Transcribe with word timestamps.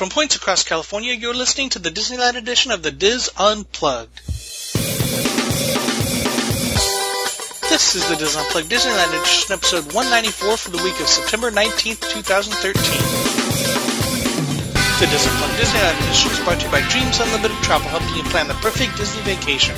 From 0.00 0.08
points 0.08 0.32
across 0.34 0.64
California, 0.64 1.12
you're 1.12 1.34
listening 1.34 1.68
to 1.76 1.78
the 1.78 1.90
Disneyland 1.90 2.34
edition 2.34 2.72
of 2.72 2.82
the 2.82 2.90
Diz 2.90 3.30
Unplugged. 3.36 4.16
This 7.68 7.94
is 7.94 8.08
the 8.08 8.16
Diz 8.16 8.34
Unplugged 8.34 8.70
Disneyland 8.70 9.12
edition, 9.12 9.52
episode 9.52 9.92
194 9.92 10.56
for 10.56 10.70
the 10.70 10.82
week 10.82 10.98
of 11.00 11.06
September 11.06 11.50
19th, 11.50 12.00
2013. 12.08 12.82
The 15.04 15.06
Diz 15.12 15.26
Unplugged 15.28 15.60
Disneyland 15.60 16.00
edition 16.00 16.32
is 16.32 16.40
brought 16.48 16.60
to 16.60 16.64
you 16.64 16.72
by 16.72 16.80
Dreams 16.88 17.20
Unlimited 17.20 17.62
Travel, 17.62 17.90
helping 17.90 18.16
you 18.16 18.22
plan 18.32 18.48
the 18.48 18.54
perfect 18.64 18.96
Disney 18.96 19.20
vacation. 19.20 19.76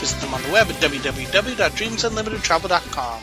Visit 0.00 0.22
them 0.22 0.32
on 0.32 0.42
the 0.42 0.52
web 0.52 0.70
at 0.70 0.76
www.dreamsunlimitedtravel.com. 0.76 3.20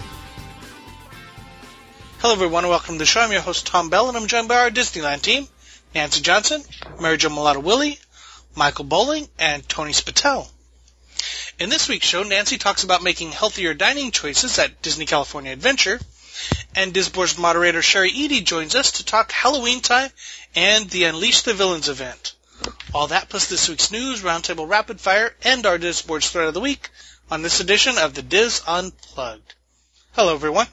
Hello 2.20 2.34
everyone 2.34 2.64
and 2.64 2.70
welcome 2.70 2.94
to 2.94 3.00
the 3.00 3.08
show. 3.08 3.22
I'm 3.22 3.32
your 3.32 3.42
host 3.42 3.66
Tom 3.66 3.90
Bell 3.90 4.08
and 4.08 4.16
I'm 4.16 4.28
joined 4.28 4.48
by 4.48 4.58
our 4.58 4.70
Disneyland 4.70 5.24
team. 5.24 5.48
Nancy 5.98 6.22
Johnson, 6.22 6.62
Mary 7.02 7.18
Jo 7.18 7.30
Mulatto 7.30 7.60
Willie, 7.60 7.98
Michael 8.56 8.86
Bowling, 8.86 9.28
and 9.40 9.68
Tony 9.68 9.94
Spatel. 9.94 10.48
In 11.58 11.70
this 11.70 11.90
week's 11.90 12.06
show, 12.06 12.22
Nancy 12.22 12.60
talks 12.60 12.84
about 12.84 13.02
making 13.02 13.32
healthier 13.32 13.74
dining 13.74 14.12
choices 14.12 14.60
at 14.60 14.84
Disney 14.84 15.08
California 15.08 15.52
Adventure, 15.52 16.00
and 16.76 16.94
Disboard's 16.94 17.40
moderator 17.40 17.82
Sherry 17.82 18.12
Eady 18.12 18.42
joins 18.42 18.76
us 18.76 18.92
to 18.92 19.06
talk 19.06 19.32
Halloween 19.32 19.82
time 19.82 20.12
and 20.56 20.88
the 20.88 21.06
Unleash 21.06 21.42
the 21.42 21.56
Villains 21.56 21.90
event. 21.90 22.36
All 22.94 23.08
that 23.08 23.30
plus 23.30 23.48
this 23.48 23.68
week's 23.68 23.90
news, 23.90 24.22
roundtable 24.22 24.70
rapid 24.70 25.02
fire, 25.02 25.34
and 25.44 25.66
our 25.66 25.80
Disboard's 25.80 26.30
thread 26.30 26.48
of 26.48 26.54
the 26.54 26.60
week 26.60 26.92
on 27.32 27.42
this 27.42 27.60
edition 27.60 27.98
of 27.98 28.14
the 28.14 28.22
Diz 28.22 28.62
Unplugged. 28.68 29.56
Hello 30.12 30.36
everyone. 30.36 30.68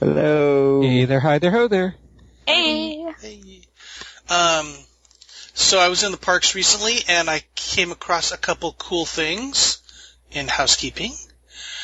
Hello. 0.00 0.80
Hey 0.80 1.04
there, 1.04 1.20
hi 1.20 1.38
there, 1.38 1.50
ho 1.50 1.68
there. 1.68 1.96
Hey. 2.46 3.12
Hey. 3.20 3.55
Um, 4.28 4.74
so 5.54 5.78
I 5.78 5.88
was 5.88 6.02
in 6.02 6.12
the 6.12 6.18
parks 6.18 6.54
recently 6.54 6.98
and 7.08 7.30
I 7.30 7.42
came 7.54 7.92
across 7.92 8.32
a 8.32 8.36
couple 8.36 8.72
cool 8.72 9.06
things 9.06 9.78
in 10.30 10.48
housekeeping. 10.48 11.14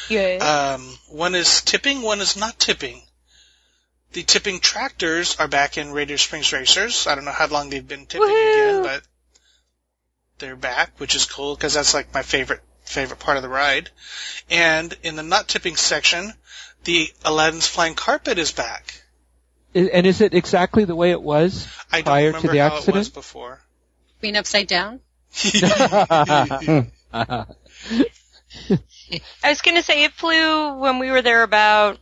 Yeah. 0.09 0.75
Um, 0.75 0.99
one 1.09 1.35
is 1.35 1.63
tipping, 1.63 2.03
one 2.03 2.21
is 2.21 2.37
not 2.37 2.59
tipping. 2.59 3.03
The 4.13 4.23
tipping 4.23 4.61
tractors 4.61 5.37
are 5.37 5.49
back 5.49 5.79
in 5.79 5.93
Radiator 5.93 6.19
Springs 6.19 6.53
Racers. 6.53 7.07
I 7.07 7.15
don't 7.15 7.25
know 7.25 7.33
how 7.33 7.47
long 7.47 7.71
they've 7.71 7.87
been 7.87 8.05
tipping 8.05 8.29
Woohoo! 8.29 8.53
again, 8.53 8.83
but 8.83 9.03
they're 10.39 10.57
back, 10.57 11.01
which 11.01 11.15
is 11.15 11.25
cool 11.25 11.55
because 11.55 11.75
that's 11.75 11.95
like 11.95 12.13
my 12.13 12.23
favorite 12.23 12.61
favorite 12.85 13.21
part 13.21 13.39
of 13.39 13.43
the 13.43 13.49
ride. 13.49 13.89
And 14.51 14.95
in 15.03 15.17
the 15.17 15.23
not 15.23 15.49
tipping 15.49 15.77
section, 15.77 16.35
the 16.85 17.11
Aladdin's 17.25 17.67
Flying 17.67 17.95
Carpet 17.95 18.39
is 18.39 18.53
back. 18.53 19.02
I- 19.75 19.91
And 19.93 20.07
is 20.07 20.21
it 20.21 20.35
exactly 20.35 20.85
the 20.85 20.95
way 20.97 21.11
it 21.13 21.23
was? 21.23 21.67
I 21.91 22.03
don't 22.03 22.05
Prior 22.05 22.33
to 22.33 22.49
the 22.49 22.59
how 22.59 22.67
it 22.67 22.73
accident? 22.77 22.97
was 22.97 23.09
before. 23.09 23.61
Being 24.21 24.37
upside 24.37 24.67
down. 24.69 25.01
I 27.13 27.47
was 29.49 29.61
going 29.63 29.77
to 29.77 29.83
say 29.83 30.05
it 30.05 30.13
flew 30.13 30.79
when 30.79 30.99
we 30.99 31.11
were 31.11 31.23
there 31.23 31.43
about 31.43 31.99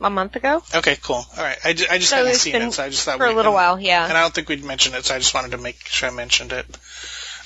a 0.00 0.10
month 0.10 0.36
ago. 0.36 0.62
Okay, 0.74 0.96
cool. 1.02 1.16
All 1.36 1.42
right. 1.42 1.56
I, 1.64 1.72
ju- 1.72 1.86
I 1.90 1.98
just 1.98 2.10
So 2.10 2.16
hadn't 2.16 2.34
seen 2.36 2.54
it, 2.56 2.72
so 2.72 2.84
I 2.84 2.88
just 2.90 3.04
thought 3.04 3.18
For 3.18 3.24
a 3.24 3.28
we'd- 3.28 3.36
little 3.36 3.52
while, 3.52 3.80
yeah. 3.80 4.04
And. 4.06 4.16
I 4.16 4.22
don't 4.22 4.34
think 4.34 4.48
we'd 4.48 4.64
mentioned 4.64 4.94
it, 4.94 5.04
so 5.04 5.14
I 5.14 5.18
just 5.18 5.34
wanted 5.34 5.52
to 5.52 5.58
make 5.58 5.78
sure 5.86 6.08
I 6.08 6.12
mentioned 6.12 6.52
it. 6.52 6.66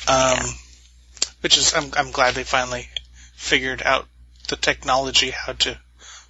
Um, 0.08 0.38
which 1.40 1.56
is, 1.58 1.74
I'm, 1.74 1.90
I'm 1.96 2.10
glad 2.10 2.34
they 2.34 2.44
finally 2.44 2.88
figured 3.34 3.82
out 3.82 4.06
the 4.48 4.56
technology 4.56 5.30
how 5.30 5.52
to 5.52 5.78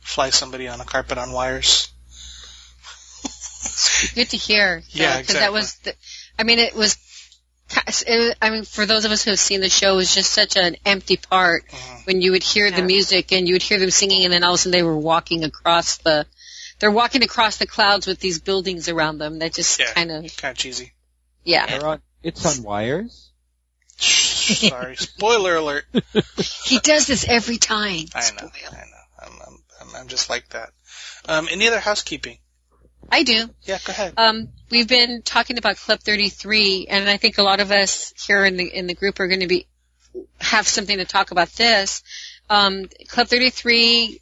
fly 0.01 0.31
somebody 0.31 0.69
on 0.69 0.81
a 0.81 0.85
carpet 0.85 1.19
on 1.19 1.33
wires. 1.33 1.89
Good 4.15 4.31
to 4.31 4.37
hear. 4.37 4.83
Yeah, 4.91 5.19
Because 5.21 5.35
that 5.37 5.53
was, 5.53 5.75
the, 5.79 5.95
I 6.39 6.43
mean, 6.45 6.59
it 6.59 6.75
was, 6.75 6.97
it 8.07 8.37
I 8.43 8.51
mean, 8.51 8.65
for 8.65 8.85
those 8.87 9.05
of 9.05 9.13
us 9.13 9.25
who 9.25 9.31
have 9.31 9.39
seen 9.39 9.61
the 9.61 9.69
show, 9.71 9.95
it 9.95 9.97
was 9.97 10.15
just 10.15 10.33
such 10.33 10.57
an 10.57 10.77
empty 10.85 11.17
part 11.17 11.67
Mhm. 11.69 12.07
when 12.07 12.21
you 12.21 12.33
would 12.33 12.43
hear 12.43 12.71
the 12.71 12.83
music 12.83 13.33
and 13.33 13.47
you 13.47 13.55
would 13.55 13.63
hear 13.63 13.79
them 13.79 13.91
singing, 13.91 14.25
and 14.25 14.33
then 14.33 14.43
all 14.45 14.53
of 14.53 14.55
a 14.57 14.59
sudden 14.59 14.73
they 14.73 14.83
were 14.83 14.97
walking 14.97 15.45
across 15.45 15.99
the, 15.99 16.27
they're 16.79 16.91
walking 16.91 17.23
across 17.23 17.59
the 17.59 17.67
clouds 17.67 18.07
with 18.07 18.19
these 18.21 18.41
buildings 18.41 18.89
around 18.89 19.19
them. 19.19 19.39
That 19.39 19.55
just 19.55 19.79
Yeah. 19.79 19.93
kind 19.93 20.11
of, 20.11 20.37
Kind 20.37 20.53
of 20.53 20.59
cheesy. 20.59 20.93
yeah. 21.45 21.79
On- 21.83 22.03
it's 22.23 22.45
on 22.45 22.63
wires. 22.65 23.31
Sorry. 23.99 24.97
Spoiler 24.97 25.57
alert. 25.57 25.85
He 26.65 26.79
does 26.81 27.07
this 27.07 27.25
every 27.29 27.59
time. 27.59 28.07
I 28.15 28.31
know. 28.31 28.49
Spoil. 28.49 28.73
I 28.73 28.77
know. 28.77 29.05
I'm, 29.23 29.33
I'm, 29.47 29.63
I'm, 29.81 29.97
I'm 29.97 30.09
just 30.09 30.29
like 30.31 30.49
that. 30.51 30.71
Um, 31.29 31.49
any 31.51 31.69
other 31.69 31.79
housekeeping? 31.81 32.39
I 33.11 33.23
do. 33.23 33.49
Yeah, 33.63 33.79
go 33.85 33.91
ahead. 33.93 34.15
Um, 34.17 34.49
we've 34.71 34.89
been 34.89 35.23
talking 35.23 35.59
about 35.59 35.77
Club 35.77 36.01
33, 36.01 36.87
and 36.89 37.09
I 37.09 37.17
think 37.17 37.39
a 37.39 37.43
lot 37.43 37.61
of 37.61 37.71
us 37.71 38.13
here 38.27 38.45
in 38.45 38.57
the 38.57 38.65
in 38.65 38.87
the 38.87 38.95
group 38.95 39.21
are 39.21 39.29
going 39.29 39.41
to 39.41 39.47
be 39.47 39.67
have 40.41 40.67
something 40.67 40.99
to 40.99 41.05
talk 41.05 41.31
about 41.31 41.49
this. 41.51 42.03
Um, 42.49 42.89
Club 43.09 43.29
33, 43.29 44.21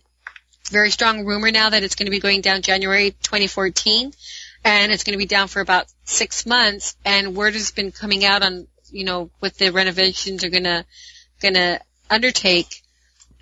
very 0.70 0.90
strong 0.90 1.24
rumor 1.24 1.50
now 1.50 1.70
that 1.70 1.82
it's 1.82 1.94
going 1.94 2.06
to 2.06 2.10
be 2.10 2.20
going 2.20 2.40
down 2.40 2.62
January 2.62 3.10
2014, 3.10 4.12
and 4.64 4.92
it's 4.92 5.04
going 5.04 5.14
to 5.14 5.18
be 5.18 5.26
down 5.26 5.48
for 5.48 5.60
about 5.60 5.86
six 6.04 6.46
months. 6.46 6.96
And 7.04 7.36
word 7.36 7.54
has 7.54 7.70
been 7.70 7.92
coming 7.92 8.24
out 8.24 8.42
on 8.42 8.66
you 8.90 9.04
know 9.04 9.30
what 9.38 9.54
the 9.54 9.70
renovations 9.70 10.44
are 10.44 10.50
going 10.50 10.64
to 10.64 10.84
going 11.40 11.54
to 11.54 11.80
undertake. 12.10 12.82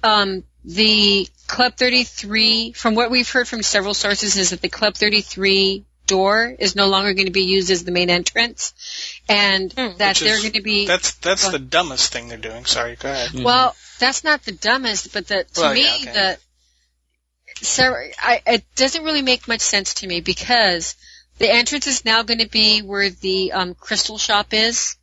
Um, 0.02 0.44
the 0.64 1.28
Club 1.46 1.74
33, 1.76 2.72
from 2.72 2.94
what 2.94 3.10
we've 3.10 3.28
heard 3.30 3.48
from 3.48 3.62
several 3.62 3.94
sources, 3.94 4.36
is 4.36 4.50
that 4.50 4.60
the 4.60 4.68
Club 4.68 4.94
33 4.94 5.84
door 6.06 6.54
is 6.58 6.76
no 6.76 6.86
longer 6.86 7.14
going 7.14 7.26
to 7.26 7.32
be 7.32 7.42
used 7.44 7.70
as 7.70 7.84
the 7.84 7.90
main 7.90 8.10
entrance, 8.10 8.72
and 9.28 9.70
that 9.72 9.98
Which 9.98 10.20
they're 10.20 10.34
is- 10.36 10.42
going 10.42 10.52
to 10.54 10.62
be. 10.62 10.86
That's, 10.86 11.14
that's 11.14 11.44
Go 11.46 11.52
the 11.52 11.58
dumbest 11.58 12.12
thing 12.12 12.28
they're 12.28 12.38
doing. 12.38 12.64
Sorry, 12.64 12.96
go 12.96 13.10
ahead. 13.10 13.32
Well, 13.34 13.74
that's 13.98 14.24
not 14.24 14.44
the 14.44 14.52
dumbest, 14.52 15.12
but 15.12 15.26
the 15.28 15.44
to 15.54 15.60
Well, 15.60 15.74
me 15.74 15.82
yeah, 15.82 15.94
okay. 15.94 16.12
the 16.12 16.38
so 17.64 17.84
I, 18.22 18.42
it 18.46 18.64
doesn't 18.76 19.02
really 19.02 19.22
make 19.22 19.48
much 19.48 19.62
sense 19.62 19.94
to 19.94 20.06
me 20.06 20.20
because 20.20 20.94
the 21.38 21.50
entrance 21.50 21.86
is 21.86 22.04
now 22.04 22.22
going 22.22 22.40
to 22.40 22.48
be 22.48 22.82
where 22.82 23.08
the 23.08 23.52
um, 23.52 23.74
crystal 23.74 24.18
shop 24.18 24.52
is, 24.52 24.96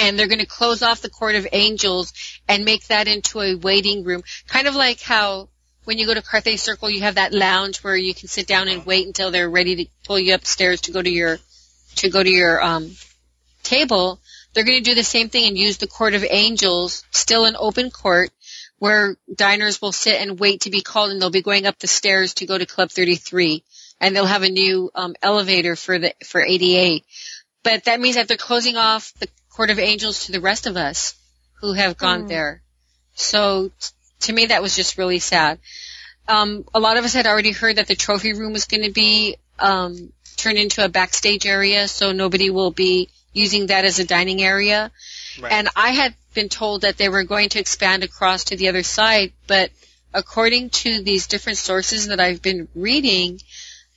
and 0.00 0.18
they're 0.18 0.26
going 0.26 0.40
to 0.40 0.46
close 0.46 0.82
off 0.82 1.02
the 1.02 1.10
court 1.10 1.34
of 1.34 1.46
angels 1.52 2.12
and 2.48 2.64
make 2.64 2.86
that 2.86 3.06
into 3.06 3.40
a 3.40 3.54
waiting 3.54 4.02
room, 4.02 4.22
kind 4.48 4.66
of 4.66 4.74
like 4.74 5.00
how 5.00 5.48
when 5.84 5.98
you 5.98 6.06
go 6.06 6.14
to 6.14 6.22
Carthay 6.22 6.58
Circle, 6.58 6.90
you 6.90 7.02
have 7.02 7.16
that 7.16 7.32
lounge 7.32 7.78
where 7.78 7.96
you 7.96 8.14
can 8.14 8.28
sit 8.28 8.46
down 8.46 8.68
and 8.68 8.86
wait 8.86 9.06
until 9.06 9.30
they're 9.30 9.50
ready 9.50 9.76
to 9.76 9.90
pull 10.04 10.18
you 10.18 10.34
upstairs 10.34 10.82
to 10.82 10.92
go 10.92 11.02
to 11.02 11.10
your 11.10 11.38
to 11.96 12.08
go 12.08 12.22
to 12.22 12.30
your 12.30 12.62
um, 12.62 12.90
table. 13.62 14.20
They're 14.52 14.64
going 14.64 14.82
to 14.82 14.90
do 14.90 14.94
the 14.94 15.04
same 15.04 15.28
thing 15.28 15.46
and 15.46 15.58
use 15.58 15.78
the 15.78 15.86
court 15.86 16.14
of 16.14 16.24
angels, 16.28 17.04
still 17.10 17.44
an 17.44 17.56
open 17.58 17.90
court, 17.90 18.30
where 18.78 19.16
diners 19.32 19.82
will 19.82 19.92
sit 19.92 20.20
and 20.20 20.40
wait 20.40 20.62
to 20.62 20.70
be 20.70 20.80
called, 20.80 21.10
and 21.10 21.20
they'll 21.20 21.30
be 21.30 21.42
going 21.42 21.66
up 21.66 21.78
the 21.78 21.86
stairs 21.86 22.34
to 22.34 22.46
go 22.46 22.56
to 22.56 22.66
Club 22.66 22.90
33, 22.90 23.62
and 24.00 24.14
they'll 24.14 24.24
have 24.24 24.42
a 24.42 24.50
new 24.50 24.90
um, 24.94 25.14
elevator 25.22 25.76
for 25.76 25.98
the 25.98 26.14
for 26.24 26.40
ADA. 26.40 27.04
But 27.62 27.84
that 27.84 28.00
means 28.00 28.16
that 28.16 28.26
they're 28.26 28.36
closing 28.36 28.76
off 28.76 29.12
the 29.18 29.28
court 29.60 29.68
of 29.68 29.78
angels 29.78 30.24
to 30.24 30.32
the 30.32 30.40
rest 30.40 30.66
of 30.66 30.78
us 30.78 31.14
who 31.60 31.74
have 31.74 31.98
gone 31.98 32.22
Hmm. 32.22 32.28
there. 32.28 32.62
So 33.14 33.68
t- 33.68 33.88
to 34.20 34.32
me, 34.32 34.46
that 34.46 34.62
was 34.62 34.74
just 34.74 34.96
really 34.96 35.18
sad. 35.18 35.58
Um, 36.26 36.64
a 36.72 36.80
lot 36.80 36.96
of 36.96 37.04
us 37.04 37.12
had 37.12 37.26
already 37.26 37.52
heard 37.52 37.76
that 37.76 37.86
the 37.86 37.94
trophy 37.94 38.32
room 38.32 38.54
was 38.54 38.64
going 38.64 38.84
to 38.84 38.90
be 38.90 39.36
um, 39.58 40.14
turned 40.38 40.56
into 40.56 40.82
a 40.82 40.88
backstage 40.88 41.44
area, 41.44 41.88
so 41.88 42.12
nobody 42.12 42.48
will 42.48 42.70
be 42.70 43.10
using 43.34 43.66
that 43.66 43.84
as 43.84 43.98
a 43.98 44.06
dining 44.06 44.40
area. 44.40 44.90
Right. 45.38 45.52
And 45.52 45.68
I 45.76 45.90
had 45.90 46.14
been 46.32 46.48
told 46.48 46.80
that 46.80 46.96
they 46.96 47.10
were 47.10 47.24
going 47.24 47.50
to 47.50 47.60
expand 47.60 48.02
across 48.02 48.44
to 48.44 48.56
the 48.56 48.68
other 48.70 48.82
side, 48.82 49.34
but 49.46 49.70
according 50.14 50.70
to 50.70 51.02
these 51.02 51.26
different 51.26 51.58
sources 51.58 52.06
that 52.06 52.18
I've 52.18 52.40
been 52.40 52.66
reading, 52.74 53.42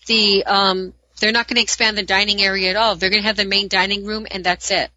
the 0.07 0.43
um, 0.43 0.93
they're 1.21 1.31
not 1.31 1.47
going 1.47 1.55
to 1.55 1.61
expand 1.61 1.97
the 1.97 2.03
dining 2.03 2.41
area 2.41 2.71
at 2.71 2.75
all. 2.75 2.97
They're 2.97 3.09
going 3.09 3.21
to 3.21 3.27
have 3.29 3.37
the 3.37 3.45
main 3.45 3.69
dining 3.69 4.03
room, 4.05 4.27
and 4.29 4.43
that's 4.43 4.69
it. 4.69 4.91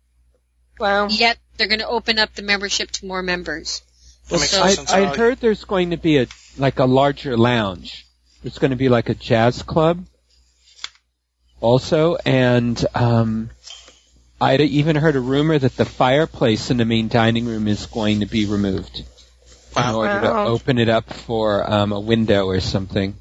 Wow. 0.78 1.08
Yet 1.08 1.38
they're 1.56 1.69
going 1.69 1.81
to 1.81 1.88
open 1.88 2.19
up 2.19 2.34
the 2.34 2.43
membership 2.43 2.90
to 2.93 3.06
more 3.06 3.23
members. 3.23 3.82
That 4.28 4.40
makes 4.40 4.50
so- 4.50 4.84
I, 4.94 5.02
I 5.02 5.17
heard 5.17 5.38
there's 5.40 5.64
going 5.64 5.90
to 5.90 5.96
be 5.96 6.19
a 6.19 6.26
like 6.58 6.78
a 6.78 6.84
larger 6.84 7.37
lounge. 7.37 8.05
It's 8.44 8.58
going 8.58 8.70
to 8.70 8.76
be 8.76 8.88
like 8.88 9.08
a 9.08 9.14
jazz 9.14 9.62
club, 9.62 10.05
also, 11.61 12.17
and 12.25 12.82
um, 12.94 13.50
I'd 14.40 14.61
even 14.61 14.96
heard 14.96 15.17
a 15.17 15.20
rumor 15.20 15.58
that 15.58 15.76
the 15.76 15.84
fireplace 15.84 16.70
in 16.70 16.76
the 16.76 16.84
main 16.84 17.08
dining 17.08 17.46
room 17.46 17.67
is 17.67 17.87
going 17.87 18.20
to 18.20 18.26
be 18.26 18.46
removed 18.46 18.99
in 18.99 19.05
Wow. 19.82 19.96
order 19.99 20.20
to 20.20 20.34
open 20.34 20.78
it 20.78 20.88
up 20.88 21.12
for 21.12 21.69
um, 21.70 21.93
a 21.93 22.00
window 22.00 22.46
or 22.46 22.61
something. 22.61 23.14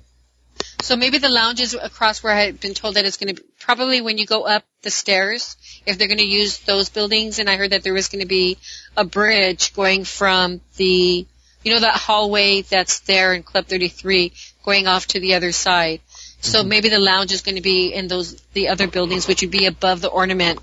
So 0.86 0.96
maybe 0.96 1.18
the 1.18 1.30
lounges 1.30 1.74
across 1.74 2.22
where 2.22 2.32
I 2.32 2.42
had 2.42 2.60
been 2.60 2.76
told 2.76 2.94
that 2.94 3.06
it's 3.06 3.18
going 3.18 3.34
to 3.36 3.42
be 3.42 3.48
probably 3.60 4.02
when 4.02 4.20
you 4.20 4.28
go 4.28 4.44
up 4.44 4.64
the 4.84 4.92
stairs, 4.92 5.58
if 5.88 5.98
they're 5.98 6.08
going 6.08 6.20
to 6.20 6.24
use 6.24 6.60
those 6.60 6.90
buildings. 6.90 7.40
And 7.40 7.50
I 7.50 7.58
heard 7.58 7.72
that 7.72 7.82
there 7.82 7.92
was 7.96 8.08
going 8.08 8.22
to 8.22 8.28
be 8.28 8.60
a 8.96 9.04
bridge 9.04 9.74
going 9.74 10.04
from 10.04 10.62
the, 10.78 11.26
you 11.64 11.74
know, 11.74 11.80
that 11.80 11.96
hallway 11.96 12.62
that's 12.62 13.00
there 13.00 13.34
in 13.34 13.42
Club 13.42 13.66
33 13.66 14.32
going 14.64 14.86
off 14.86 15.08
to 15.08 15.20
the 15.20 15.34
other 15.34 15.52
side. 15.52 16.02
So 16.42 16.60
Mm-hmm. 16.60 16.70
maybe 16.70 16.90
the 16.90 17.00
lounge 17.00 17.32
is 17.32 17.42
going 17.42 17.56
to 17.56 17.64
be 17.64 17.92
in 17.92 18.08
those 18.08 18.40
the 18.54 18.68
other 18.68 18.86
buildings, 18.88 19.28
which 19.28 19.42
would 19.42 19.50
be 19.50 19.66
above 19.66 20.02
the 20.02 20.10
ornament, 20.10 20.60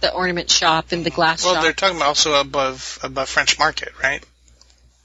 the 0.00 0.12
ornament 0.12 0.50
shop 0.50 0.92
and 0.92 1.02
the 1.02 1.08
glass 1.08 1.42
Well, 1.42 1.54
shop. 1.54 1.62
Well, 1.62 1.62
they're 1.62 1.72
talking 1.72 1.96
about 1.96 2.08
also 2.08 2.38
above 2.38 2.98
above 3.02 3.30
French 3.30 3.58
Market, 3.58 3.94
right? 4.02 4.22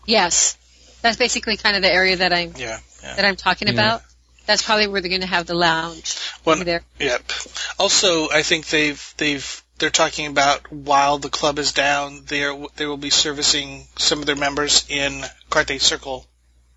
Yes, 0.06 0.58
that's 1.02 1.16
basically 1.16 1.56
kind 1.56 1.78
of 1.78 1.84
the 1.84 1.94
area 1.94 2.18
that 2.18 2.34
I'm 2.34 2.52
Yeah. 2.58 2.80
yeah. 3.02 3.16
that 3.16 3.24
I'm 3.24 3.38
talking 3.38 3.70
Yeah. 3.70 3.76
about. 3.76 4.02
That's 4.46 4.62
probably 4.62 4.88
where 4.88 5.02
they're 5.02 5.10
going 5.10 5.22
to 5.22 5.28
have 5.28 5.48
the 5.48 5.56
lounge. 5.56 6.18
Well, 6.44 6.64
there. 6.64 6.84
Yep. 7.00 7.32
Also, 7.80 8.30
I 8.30 8.44
think 8.44 8.68
they've 8.68 9.14
they've 9.18 9.64
they're 9.78 9.90
talking 9.90 10.28
about 10.28 10.72
while 10.72 11.18
the 11.18 11.30
club 11.30 11.60
is 11.60 11.74
down, 11.74 12.24
they 12.28 12.42
they 12.76 12.86
will 12.86 12.98
be 12.98 13.10
servicing 13.10 13.86
some 13.98 14.20
of 14.20 14.26
their 14.26 14.36
members 14.36 14.86
in 14.90 15.24
Carthay 15.50 15.82
Circle 15.82 16.26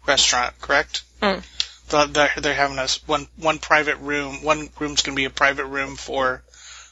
restaurant. 0.07 0.59
Correct? 0.61 1.03
Hmm. 1.23 1.41
The- 1.89 2.07
They're, 2.07 2.31
they're 2.43 2.55
having 2.55 2.79
us 2.79 3.07
one 3.07 3.27
one 3.37 3.59
private 3.59 3.97
room. 3.99 4.43
One 4.43 4.69
room's 4.79 5.03
going 5.03 5.15
to 5.15 5.21
be 5.21 5.27
a 5.27 5.31
private 5.31 5.67
room 5.67 5.97
for 5.97 6.43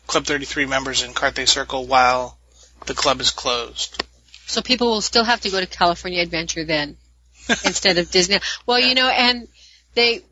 Club 0.06 0.25
33 0.25 0.67
members 0.67 1.02
in 1.02 1.12
Carthay 1.12 1.49
Circle 1.49 1.87
while 1.87 2.38
the 2.87 2.94
club 2.94 3.20
is 3.20 3.31
closed. 3.31 4.02
So 4.46 4.62
people 4.62 4.87
will 4.88 5.00
still 5.00 5.25
have 5.25 5.40
to 5.40 5.50
go 5.50 5.58
to 5.58 5.67
California 5.67 6.23
Adventure 6.23 6.64
then 6.64 6.96
instead 7.64 7.99
of 7.99 8.11
Disney. 8.11 8.38
Well, 8.64 8.78
you 8.78 8.94
know, 8.94 9.08
and 9.08 9.49
they, 9.94 10.23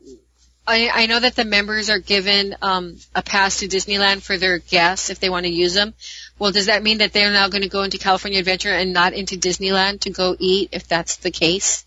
I, 0.67 0.89
I 0.91 1.05
know 1.05 1.19
that 1.19 1.35
the 1.35 1.45
members 1.45 1.89
are 1.89 1.99
given 1.99 2.55
um, 2.61 2.97
a 3.13 3.21
pass 3.21 3.59
to 3.59 3.67
Disneyland 3.67 4.23
for 4.23 4.37
their 4.37 4.57
guests 4.57 5.09
if 5.09 5.19
they 5.19 5.29
want 5.29 5.45
to 5.45 5.51
use 5.51 5.73
them. 5.73 5.93
Well, 6.39 6.51
does 6.51 6.65
that 6.65 6.81
mean 6.83 6.97
that 6.99 7.13
they're 7.13 7.31
now 7.31 7.49
going 7.49 7.61
to 7.61 7.69
go 7.69 7.83
into 7.83 7.97
California 7.97 8.39
Adventure 8.39 8.73
and 8.73 8.91
not 8.91 9.13
into 9.13 9.37
Disneyland 9.37 10.01
to 10.01 10.09
go 10.09 10.35
eat 10.39 10.69
if 10.71 10.87
that's 10.87 11.17
the 11.17 11.31
case? 11.31 11.85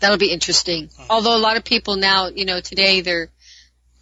That'll 0.00 0.18
be 0.18 0.32
interesting. 0.32 0.90
Although 1.08 1.36
a 1.36 1.38
lot 1.38 1.56
of 1.56 1.64
people 1.64 1.96
now, 1.96 2.28
you 2.28 2.44
know, 2.44 2.60
today 2.60 3.00
they're 3.00 3.28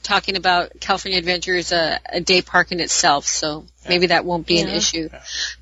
talking 0.02 0.36
about 0.36 0.72
California 0.80 1.18
Adventure 1.18 1.54
is 1.54 1.72
a, 1.72 2.00
a 2.08 2.20
day 2.20 2.42
park 2.42 2.72
in 2.72 2.80
itself, 2.80 3.26
so 3.26 3.66
maybe 3.88 4.06
that 4.08 4.24
won't 4.24 4.46
be 4.46 4.60
an 4.60 4.68
Yeah. 4.68 4.76
issue. 4.76 5.08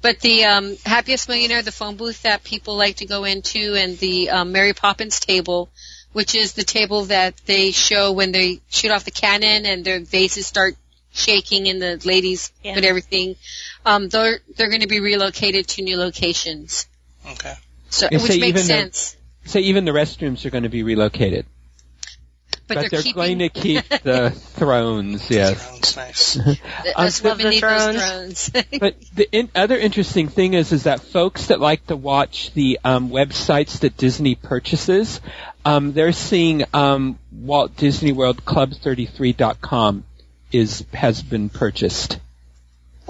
But 0.01 0.21
the 0.21 0.45
um, 0.45 0.77
Happiest 0.85 1.29
Millionaire, 1.29 1.63
the 1.63 1.73
phone 1.73 1.97
booth 1.97 2.23
that 2.23 2.45
people 2.45 2.77
like 2.77 2.97
to 2.97 3.07
go 3.07 3.25
into, 3.25 3.75
and 3.75 3.99
the 3.99 4.31
um, 4.31 4.53
Mary 4.53 4.73
Poppins 4.73 5.21
table, 5.21 5.69
which 6.13 6.35
is 6.35 6.55
the 6.55 6.65
table 6.65 7.05
that 7.07 7.37
they 7.47 7.71
show 7.71 8.13
when 8.13 8.33
they 8.33 8.61
shoot 8.69 8.91
off 8.91 9.05
the 9.05 9.11
cannon 9.11 9.67
and 9.67 9.85
their 9.85 10.01
vases 10.01 10.47
start 10.47 10.75
shaking 11.13 11.69
and 11.69 11.81
the 11.83 12.01
ladies 12.05 12.53
Yeah. 12.63 12.75
put 12.75 12.85
everything. 12.85 13.37
Um, 13.85 14.09
they're 14.09 14.41
they're 14.57 14.69
going 14.69 14.83
to 14.83 14.87
be 14.89 15.01
relocated 15.01 15.67
to 15.69 15.83
new 15.83 15.97
locations, 15.97 16.87
Okay. 17.27 17.55
so 17.91 18.09
You 18.11 18.19
which 18.19 18.33
say 18.33 18.39
makes 18.39 18.49
even 18.49 18.55
the- 18.63 18.63
sense. 18.63 19.17
So 19.47 19.59
even 19.59 19.85
the 19.85 19.93
restrooms 19.93 20.45
are 20.45 20.51
going 20.51 20.65
to 20.65 20.69
be 20.69 20.83
relocated, 20.83 21.47
But, 22.71 22.83
but, 22.83 22.91
they're, 22.93 23.03
they're, 23.03 23.13
going 23.13 23.41
to 23.41 23.49
keep 23.49 23.89
the 23.89 24.31
thrones. 24.55 25.29
Yes. 25.29 25.61
Sounds 25.61 25.97
nice. 25.97 26.39
us 26.97 27.25
Um, 27.25 27.29
loving 27.29 27.47
the 27.47 27.57
Negro's 27.57 27.61
thrones. 27.61 28.49
thrones. 28.49 28.67
But 28.79 28.95
the 29.13 29.29
in, 29.33 29.51
other 29.57 29.77
interesting 29.77 30.29
thing 30.29 30.55
is, 30.55 30.71
is 30.71 30.85
that 30.85 31.01
folks 31.01 31.47
that 31.47 31.59
like 31.59 31.85
to 31.89 31.97
watch 31.97 32.55
the 32.55 32.79
um, 32.85 33.11
websites 33.11 33.81
that 33.81 33.97
Disney 33.97 34.37
purchases, 34.37 35.21
um, 35.65 35.93
they're 35.93 36.13
seeing 36.13 36.63
um, 36.73 37.19
Walt 37.33 37.77
Disney 37.77 38.13
World 38.13 38.45
Club 38.45 38.71
33.com 38.71 40.05
is 40.53 40.85
has 40.95 41.23
been 41.25 41.49
purchased. 41.49 42.21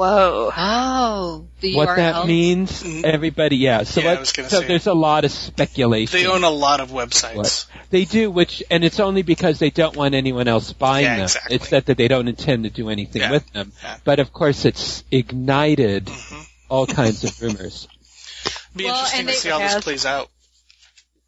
Whoa. 0.00 0.50
oh, 0.56 1.46
the 1.60 1.74
what 1.74 1.88
URL. 1.88 1.96
that 1.96 2.26
means, 2.26 2.82
Mhm. 2.82 3.04
everybody, 3.04 3.56
yeah. 3.56 3.82
So, 3.82 4.00
Yeah, 4.00 4.12
I 4.12 4.18
was 4.20 4.30
so 4.30 4.48
say. 4.48 4.66
there's 4.66 4.86
a 4.86 4.94
lot 4.94 5.24
of 5.24 5.30
speculation. 5.32 6.18
They 6.18 6.26
own 6.26 6.42
a 6.44 6.50
lot 6.50 6.80
of 6.80 6.90
websites. 6.90 7.34
What? 7.34 7.66
They 7.90 8.04
do, 8.06 8.30
which, 8.30 8.62
and 8.70 8.82
it's 8.84 8.98
only 9.00 9.22
because 9.22 9.58
they 9.58 9.70
don't 9.70 9.94
want 9.96 10.14
anyone 10.14 10.48
else 10.48 10.72
buying 10.72 11.04
Yeah, 11.04 11.16
them. 11.16 11.24
exactly. 11.24 11.56
It's 11.56 11.68
that, 11.70 11.86
that 11.86 11.96
they 11.98 12.08
don't 12.08 12.28
intend 12.28 12.64
to 12.64 12.70
do 12.70 12.88
anything 12.88 13.22
Yeah, 13.22 13.30
with 13.30 13.52
them. 13.52 13.72
yeah. 13.82 13.96
But 14.04 14.20
of 14.20 14.32
course, 14.32 14.64
it's 14.64 15.04
ignited 15.10 16.06
Mhm. 16.06 16.46
all 16.68 16.86
kinds 16.86 17.24
of 17.24 17.40
rumors. 17.42 17.86
Be 18.76 18.84
Well, 18.84 18.94
interesting 18.94 19.26
to 19.26 19.32
see 19.34 19.48
how 19.50 19.58
this 19.58 19.82
plays 19.84 20.06
out. 20.06 20.30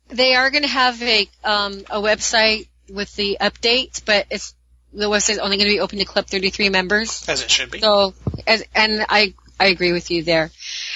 They 0.09 0.35
are 0.35 0.51
going 0.51 0.63
to 0.63 0.69
have 0.69 1.03
a 1.03 1.29
um, 1.45 1.85
a 1.91 2.01
website 2.01 2.69
with 2.91 3.15
the 3.17 3.39
updates, 3.41 4.01
but 4.05 4.27
it's 4.31 4.55
the 4.93 5.09
website's 5.09 5.39
only 5.39 5.57
going 5.57 5.69
to 5.69 5.75
be 5.75 5.81
open 5.81 5.99
to 5.99 6.05
Club 6.05 6.27
33 6.27 6.69
members. 6.69 7.27
As 7.29 7.43
it 7.43 7.51
should 7.51 7.71
be. 7.71 7.81
So, 7.81 8.15
as, 8.47 8.65
and 8.75 9.05
I 9.09 9.35
I 9.59 9.67
agree 9.67 9.93
with 9.93 10.11
you 10.11 10.23
there. 10.23 10.51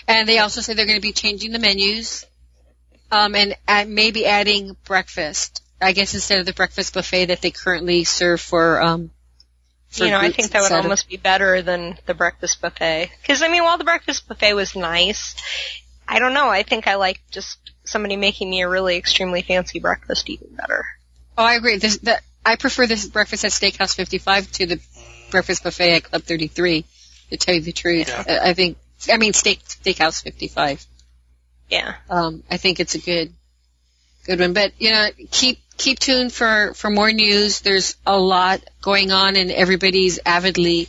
And 0.09 0.29
they 0.29 0.39
also 0.39 0.61
say 0.61 0.75
they're 0.75 0.87
going 0.87 0.99
to 0.99 1.03
be 1.03 1.13
changing 1.13 1.53
the 1.53 1.59
menus, 1.59 2.27
um, 3.11 3.35
and 3.35 3.57
add, 3.67 3.89
maybe 3.89 4.27
adding 4.27 4.77
breakfast. 4.85 5.63
I 5.81 5.93
guess 5.93 6.15
instead 6.15 6.41
of 6.41 6.47
the 6.47 6.55
breakfast 6.55 6.95
buffet 6.95 7.27
that 7.27 7.43
they 7.43 7.51
currently 7.51 8.05
serve 8.05 8.41
for. 8.41 8.81
Um, 8.81 9.11
for 9.89 10.05
You 10.05 10.11
know, 10.11 10.19
I 10.19 10.31
think 10.33 10.51
that 10.51 10.61
would 10.61 10.65
instead 10.65 10.79
of- 10.79 10.85
almost 10.87 11.09
be 11.09 11.17
better 11.17 11.63
than 11.63 11.99
the 12.07 12.15
breakfast 12.15 12.61
buffet. 12.61 13.11
Because 13.21 13.43
I 13.43 13.49
mean, 13.49 13.63
while 13.63 13.79
the 13.79 13.85
breakfast 13.85 14.27
buffet 14.27 14.55
was 14.55 14.75
nice, 14.75 15.37
I 16.09 16.19
don't 16.19 16.35
know. 16.35 16.49
I 16.49 16.63
think 16.63 16.87
I 16.87 16.97
like 16.97 17.21
just 17.31 17.59
somebody 17.85 18.17
making 18.17 18.51
me 18.51 18.63
a 18.63 18.69
really 18.69 18.97
extremely 18.97 19.43
fancy 19.43 19.79
breakfast 19.79 20.29
even 20.29 20.49
better. 20.55 20.85
Oh, 21.39 21.45
I 21.45 21.55
agree. 21.55 21.77
This, 21.77 21.99
the, 21.99 22.19
I 22.47 22.57
prefer 22.57 22.87
this 22.87 23.07
breakfast 23.07 23.45
at 23.45 23.51
Steakhouse 23.51 23.95
55 23.95 24.53
to 24.53 24.67
the 24.67 24.81
breakfast 25.33 25.65
buffet 25.65 25.97
at 25.97 26.03
Club 26.05 26.23
33. 26.23 26.85
To 27.31 27.37
tell 27.37 27.57
you 27.57 27.61
the 27.61 27.73
truth, 27.73 28.09
Yeah. 28.09 28.25
I, 28.27 28.51
I 28.51 28.55
think. 28.55 28.79
I 29.13 29.17
mean, 29.17 29.33
Steak 29.33 29.61
Steakhouse 29.65 30.23
55. 30.23 30.87
Yeah. 31.69 31.97
Um, 32.09 32.45
I 32.49 32.57
think 32.57 32.79
it's 32.79 32.95
a 32.95 33.01
good, 33.01 33.33
good 34.25 34.39
one. 34.39 34.53
But 34.53 34.73
you 34.79 34.93
know, 34.93 35.09
keep 35.33 35.59
keep 35.77 35.99
tuned 35.99 36.33
for 36.33 36.73
for 36.75 36.89
more 36.89 37.11
news. 37.11 37.61
There's 37.63 37.97
a 38.07 38.17
lot 38.17 38.63
going 38.81 39.11
on, 39.11 39.35
and 39.35 39.51
everybody's 39.51 40.21
avidly 40.25 40.89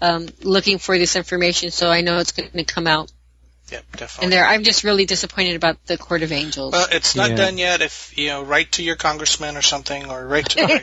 um, 0.00 0.26
looking 0.42 0.78
for 0.78 0.98
this 0.98 1.14
information. 1.14 1.70
So 1.70 1.88
I 1.88 2.00
know 2.00 2.18
it's 2.18 2.32
going 2.32 2.50
to 2.50 2.64
come 2.64 2.88
out. 2.88 3.12
Yep, 3.70 3.84
definitely. 3.96 4.24
And 4.26 4.32
there, 4.32 4.46
I'm 4.46 4.62
just 4.62 4.84
really 4.84 5.06
disappointed 5.06 5.56
about 5.56 5.84
the 5.86 5.98
Court 5.98 6.22
of 6.22 6.30
Angels. 6.30 6.72
Well, 6.72 6.86
it's 6.92 7.16
not 7.16 7.30
Yeah. 7.30 7.36
done 7.36 7.58
yet. 7.58 7.82
If 7.82 8.16
you 8.16 8.28
know, 8.28 8.42
write 8.44 8.72
to 8.72 8.82
your 8.84 8.94
congressman 8.94 9.56
or 9.56 9.62
something, 9.62 10.08
or 10.08 10.24
write 10.26 10.50
to 10.50 10.62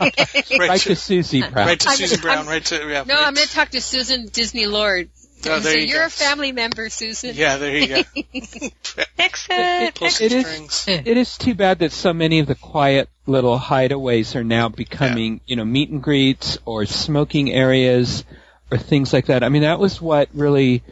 Right 0.58 0.80
to, 0.80 0.88
to 0.90 0.96
Susie 0.96 1.40
Brown. 1.40 1.66
write 1.66 1.80
to 1.80 1.88
I'm- 1.88 1.96
Susan 1.96 2.20
Brown. 2.20 2.38
I'm- 2.38 2.46
Write 2.48 2.66
to 2.66 2.76
yeah. 2.76 3.04
no, 3.06 3.14
write- 3.14 3.26
I'm 3.26 3.34
going 3.34 3.46
to 3.48 3.52
talk 3.54 3.70
to 3.70 3.80
Susan 3.80 4.26
Disney 4.26 4.66
Lord. 4.66 5.08
Oh, 5.46 5.60
there 5.60 5.74
so 5.74 5.78
you 5.78 5.86
you're 5.86 6.00
go. 6.00 6.06
a 6.06 6.10
family 6.10 6.52
member, 6.52 6.88
Susan. 6.88 7.32
Yeah, 7.34 7.56
there 7.58 7.76
you 7.76 7.86
go. 7.88 8.02
Fix 9.16 9.46
it. 9.50 9.94
Pull 9.94 10.08
Fix 10.08 10.20
It 10.20 10.32
is- 10.32 10.46
strings. 10.46 10.84
It 11.06 11.16
is 11.18 11.36
too 11.38 11.54
bad 11.54 11.78
that 11.80 11.92
so 11.92 12.12
many 12.12 12.38
of 12.40 12.46
the 12.46 12.54
quiet 12.54 13.08
little 13.26 13.58
hideaways 13.58 14.36
are 14.36 14.44
now 14.44 14.68
becoming, 14.68 15.40
you 15.46 15.56
know, 15.56 15.64
meet 15.64 15.90
and 15.90 16.02
greets 16.02 16.58
or 16.64 16.84
smoking 16.86 17.52
areas 17.52 18.24
or 18.70 18.78
things 18.78 19.12
like 19.12 19.26
that. 19.26 19.42
I 19.42 19.48
mean, 19.48 19.62
that 19.62 19.78
was 19.78 20.00
what 20.00 20.28
really 20.34 20.82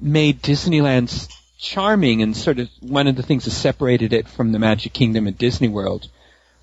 made 0.00 0.42
Disneyland 0.42 1.04
s- 1.04 1.28
charming 1.62 2.22
and 2.22 2.36
sort 2.36 2.58
of 2.58 2.68
one 2.80 3.06
of 3.06 3.14
the 3.14 3.22
things 3.22 3.44
that 3.44 3.52
separated 3.52 4.12
it 4.12 4.26
from 4.28 4.50
the 4.50 4.58
Magic 4.58 4.92
Kingdom 4.92 5.28
at 5.28 5.38
Disney 5.38 5.68
World 5.68 6.08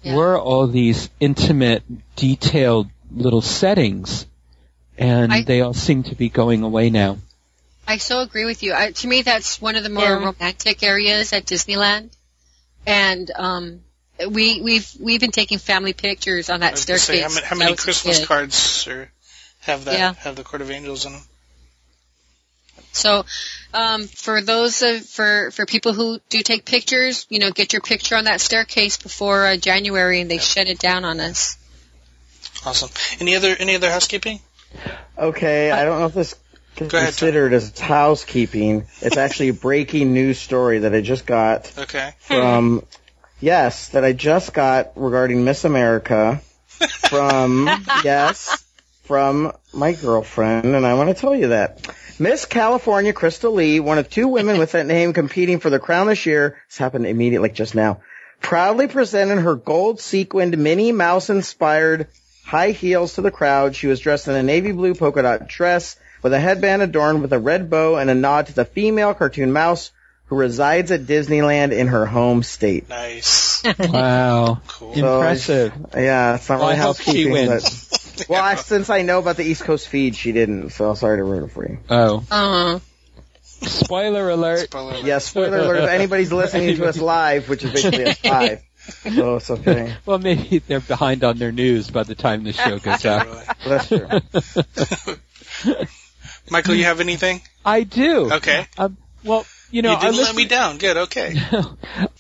Yeah. 0.04 0.16
were 0.16 0.38
all 0.38 0.68
these 0.68 1.10
intimate, 1.22 1.84
detailed 2.18 2.90
little 3.10 3.42
settings. 3.42 4.26
And 4.98 5.32
I- 5.34 5.44
they 5.44 5.62
all 5.62 5.74
seem 5.74 6.04
to 6.04 6.16
be 6.16 6.28
going 6.28 6.64
away 6.64 6.90
now. 6.90 7.18
I 7.88 7.98
so 7.98 8.20
agree 8.20 8.44
with 8.46 8.62
you. 8.62 8.74
I, 8.74 8.92
to 8.92 9.08
me, 9.08 9.22
that's 9.22 9.62
one 9.62 9.78
of 9.78 9.84
the 9.84 9.90
more 9.90 10.04
Yeah. 10.04 10.26
romantic 10.26 10.84
areas 10.84 11.32
at 11.34 11.46
Disneyland, 11.46 12.10
and 12.86 13.32
um, 13.36 13.82
we 14.30 14.62
we've 14.62 14.88
we've 15.00 15.20
been 15.22 15.32
taking 15.32 15.58
family 15.60 15.94
pictures 15.94 16.50
on 16.50 16.62
I 16.62 16.68
that 16.68 16.72
was 16.74 16.82
staircase. 16.82 17.06
say, 17.08 17.22
how 17.22 17.30
many, 17.30 17.46
how 17.48 17.56
many 17.56 17.76
Christmas 17.76 18.24
cards 18.28 18.86
are, 18.88 19.10
have 19.62 19.86
that 19.86 19.98
Yeah. 19.98 20.14
have 20.20 20.36
the 20.36 20.44
Court 20.44 20.62
of 20.62 20.70
Angels 20.70 21.06
in 21.06 21.14
them? 21.14 21.22
So, 22.92 23.26
um, 23.74 24.04
for 24.08 24.42
those 24.42 24.82
of, 24.82 25.06
for 25.06 25.52
for 25.52 25.66
people 25.66 25.94
who 25.94 26.20
do 26.30 26.42
take 26.42 26.66
pictures, 26.66 27.26
you 27.30 27.40
know, 27.40 27.52
get 27.52 27.74
your 27.74 27.82
picture 27.82 28.16
on 28.16 28.26
that 28.26 28.42
staircase 28.42 28.98
before 28.98 29.46
uh, 29.46 29.58
January, 29.58 30.22
and 30.22 30.30
they 30.30 30.38
shut 30.40 30.68
it 30.68 30.80
down 30.80 31.06
on 31.06 31.20
us. 31.20 31.58
Awesome. 32.66 32.90
Any 33.20 33.36
other 33.36 33.56
any 33.58 33.76
other 33.76 33.90
housekeeping? 33.90 34.40
Okay, 35.18 35.72
I 35.72 35.84
don't 35.84 36.00
know 36.00 36.06
if 36.06 36.14
this 36.14 36.34
is 36.78 36.88
Go 36.88 36.98
ahead, 36.98 37.10
considered 37.10 37.54
as 37.54 37.78
housekeeping. 37.78 38.86
It's 39.02 39.18
actually 39.18 39.50
a 39.50 39.54
breaking 39.54 40.14
news 40.14 40.40
story 40.40 40.80
that 40.80 40.94
I 40.94 41.02
just 41.02 41.26
got 41.26 41.72
Okay. 41.78 42.14
from, 42.20 42.86
yes, 43.42 43.90
that 43.90 44.06
I 44.06 44.14
just 44.14 44.54
got 44.54 44.92
regarding 44.96 45.44
Miss 45.44 45.66
America 45.66 46.42
from, 47.10 47.68
yes, 48.04 48.64
from 49.10 49.52
my 49.74 49.92
girlfriend, 49.94 50.76
and 50.76 50.86
I 50.86 50.94
want 50.94 51.10
to 51.10 51.20
tell 51.20 51.34
you 51.36 51.48
that. 51.48 51.90
Miss 52.20 52.46
California 52.46 53.12
Crystal 53.12 53.52
Lee, 53.52 53.80
one 53.80 53.98
of 53.98 54.08
two 54.08 54.28
women 54.28 54.60
with 54.60 54.74
that 54.74 54.86
name 54.86 55.14
competing 55.14 55.60
for 55.60 55.72
the 55.72 55.80
crown 55.80 56.06
this 56.06 56.28
year, 56.28 56.62
this 56.70 56.78
happened 56.78 57.08
immediately, 57.08 57.50
like 57.50 57.56
just 57.56 57.74
now, 57.74 58.02
proudly 58.40 58.88
presented 58.88 59.40
her 59.40 59.56
gold 59.56 60.00
sequined 60.00 60.56
Minnie 60.60 60.92
Mouse 60.92 61.32
inspired 61.32 62.06
high 62.46 62.70
heels 62.70 63.16
to 63.16 63.22
the 63.22 63.32
crowd. 63.32 63.76
She 63.76 63.88
was 63.88 64.00
dressed 64.00 64.28
in 64.28 64.36
a 64.36 64.44
navy 64.44 64.74
blue 64.74 64.94
polka 64.94 65.24
dot 65.24 65.48
dress 65.48 65.96
with 66.22 66.32
a 66.34 66.40
headband 66.40 66.84
adorned 66.84 67.24
with 67.24 67.34
a 67.34 67.40
red 67.40 67.68
bow 67.72 67.96
and 67.96 68.12
a 68.12 68.16
nod 68.16 68.46
to 68.46 68.54
the 68.54 68.64
female 68.66 69.16
cartoon 69.16 69.52
mouse. 69.52 69.92
who 70.28 70.36
resides 70.36 70.92
at 70.92 71.02
Disneyland 71.08 71.72
in 71.72 71.88
her 71.88 72.06
home 72.06 72.44
state. 72.44 72.88
Nice. 72.90 73.48
Wow. 73.80 74.62
Cool. 74.68 74.94
So, 74.96 75.16
Impressive. 75.16 75.74
Yeah, 75.98 76.36
it's 76.36 76.48
not 76.48 76.60
Well, 76.60 76.70
really 76.70 76.74
I 76.74 76.76
she 76.76 76.82
housekeeping, 76.82 77.48
but 77.48 77.99
well, 78.30 78.44
I, 78.44 78.56
since 78.56 78.90
I 78.90 79.02
know 79.04 79.20
about 79.20 79.38
the 79.38 79.44
East 79.44 79.64
Coast 79.64 79.88
feed, 79.88 80.16
she 80.16 80.32
didn't. 80.32 80.72
So 80.72 80.94
sorry 80.94 81.18
to 81.18 81.24
ruin 81.24 81.46
it 81.46 81.52
for 81.52 81.68
you. 81.68 81.80
Oh. 81.90 82.26
Uh, 82.30 82.80
Spoiler 83.62 84.30
alert. 84.30 84.60
Spoiler 84.70 84.94
alert. 84.94 85.06
Yeah, 85.06 85.18
spoiler 85.18 85.60
alert. 85.60 85.84
If 85.84 85.90
anybody's 85.90 86.32
listening 86.32 86.78
to 86.78 86.86
us 86.88 86.98
live, 87.02 87.50
which 87.50 87.64
is 87.64 87.72
basically 87.72 88.06
at 88.06 88.18
five, 88.18 88.64
so 89.14 89.36
it's 89.36 89.50
okay. 89.50 89.96
Well, 90.06 90.18
maybe 90.18 90.60
they're 90.60 90.80
behind 90.80 91.24
on 91.26 91.38
their 91.38 91.52
news 91.52 91.90
by 91.90 92.04
the 92.04 92.16
time 92.16 92.44
the 92.44 92.54
show 92.54 92.80
goes 92.80 93.06
out. 93.06 93.28
Really. 93.28 93.44
Well, 93.66 94.18
that's 94.32 95.04
true. 95.66 95.76
Michael, 96.50 96.76
you 96.76 96.86
have 96.86 97.02
anything? 97.02 97.42
I 97.66 97.84
do. 97.84 98.32
Okay. 98.34 98.66
Um, 98.78 98.98
well, 99.24 99.46
you 99.72 99.82
know, 99.82 99.92
you 99.92 100.00
didn't 100.00 100.16
let 100.16 100.22
listen- 100.22 100.36
me 100.38 100.46
down. 100.46 100.78
Good. 100.78 100.98
Okay. 100.98 101.36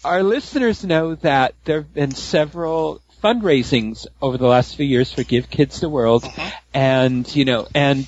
our 0.03 0.21
listeners 0.23 0.83
know 0.83 1.15
that 1.15 1.55
there 1.63 1.77
have 1.77 1.93
been 1.93 2.11
several 2.11 3.01
fundraisings 3.23 4.07
over 4.21 4.37
the 4.37 4.47
last 4.47 4.75
few 4.75 4.85
years 4.85 5.11
for 5.11 5.23
Give 5.23 5.49
Kids 5.49 5.79
the 5.79 5.89
World, 5.89 6.23
Mhm. 6.23 6.51
and 6.73 7.35
you 7.35 7.45
know, 7.45 7.67
and 7.75 8.07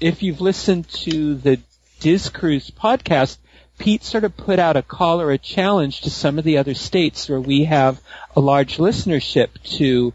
if 0.00 0.22
you've 0.22 0.40
listened 0.40 0.88
to 0.88 1.34
the 1.34 1.58
Diz 2.00 2.28
Cruise 2.28 2.70
podcast, 2.70 3.36
Pete 3.78 4.04
sort 4.04 4.24
of 4.24 4.36
put 4.36 4.58
out 4.58 4.76
a 4.76 4.82
call 4.82 5.20
or 5.20 5.30
a 5.30 5.38
challenge 5.38 6.02
to 6.02 6.10
some 6.10 6.38
of 6.38 6.44
the 6.44 6.58
other 6.58 6.74
states 6.74 7.28
where 7.28 7.40
we 7.40 7.64
have 7.64 8.00
a 8.36 8.40
large 8.40 8.76
listenership 8.76 9.48
to 9.76 10.12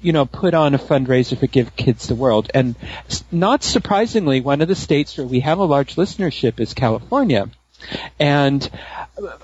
you 0.00 0.12
know, 0.12 0.26
put 0.26 0.54
on 0.54 0.74
a 0.74 0.78
fundraiser 0.78 1.38
for 1.38 1.46
Give 1.46 1.74
Kids 1.76 2.06
the 2.06 2.14
World. 2.14 2.50
And 2.54 2.74
not 3.30 3.62
surprisingly, 3.62 4.40
one 4.40 4.60
of 4.60 4.68
the 4.68 4.74
states 4.74 5.16
where 5.16 5.26
we 5.26 5.40
have 5.40 5.58
a 5.58 5.64
large 5.64 5.96
listenership 5.96 6.60
is 6.60 6.74
California. 6.74 7.48
And 8.18 8.68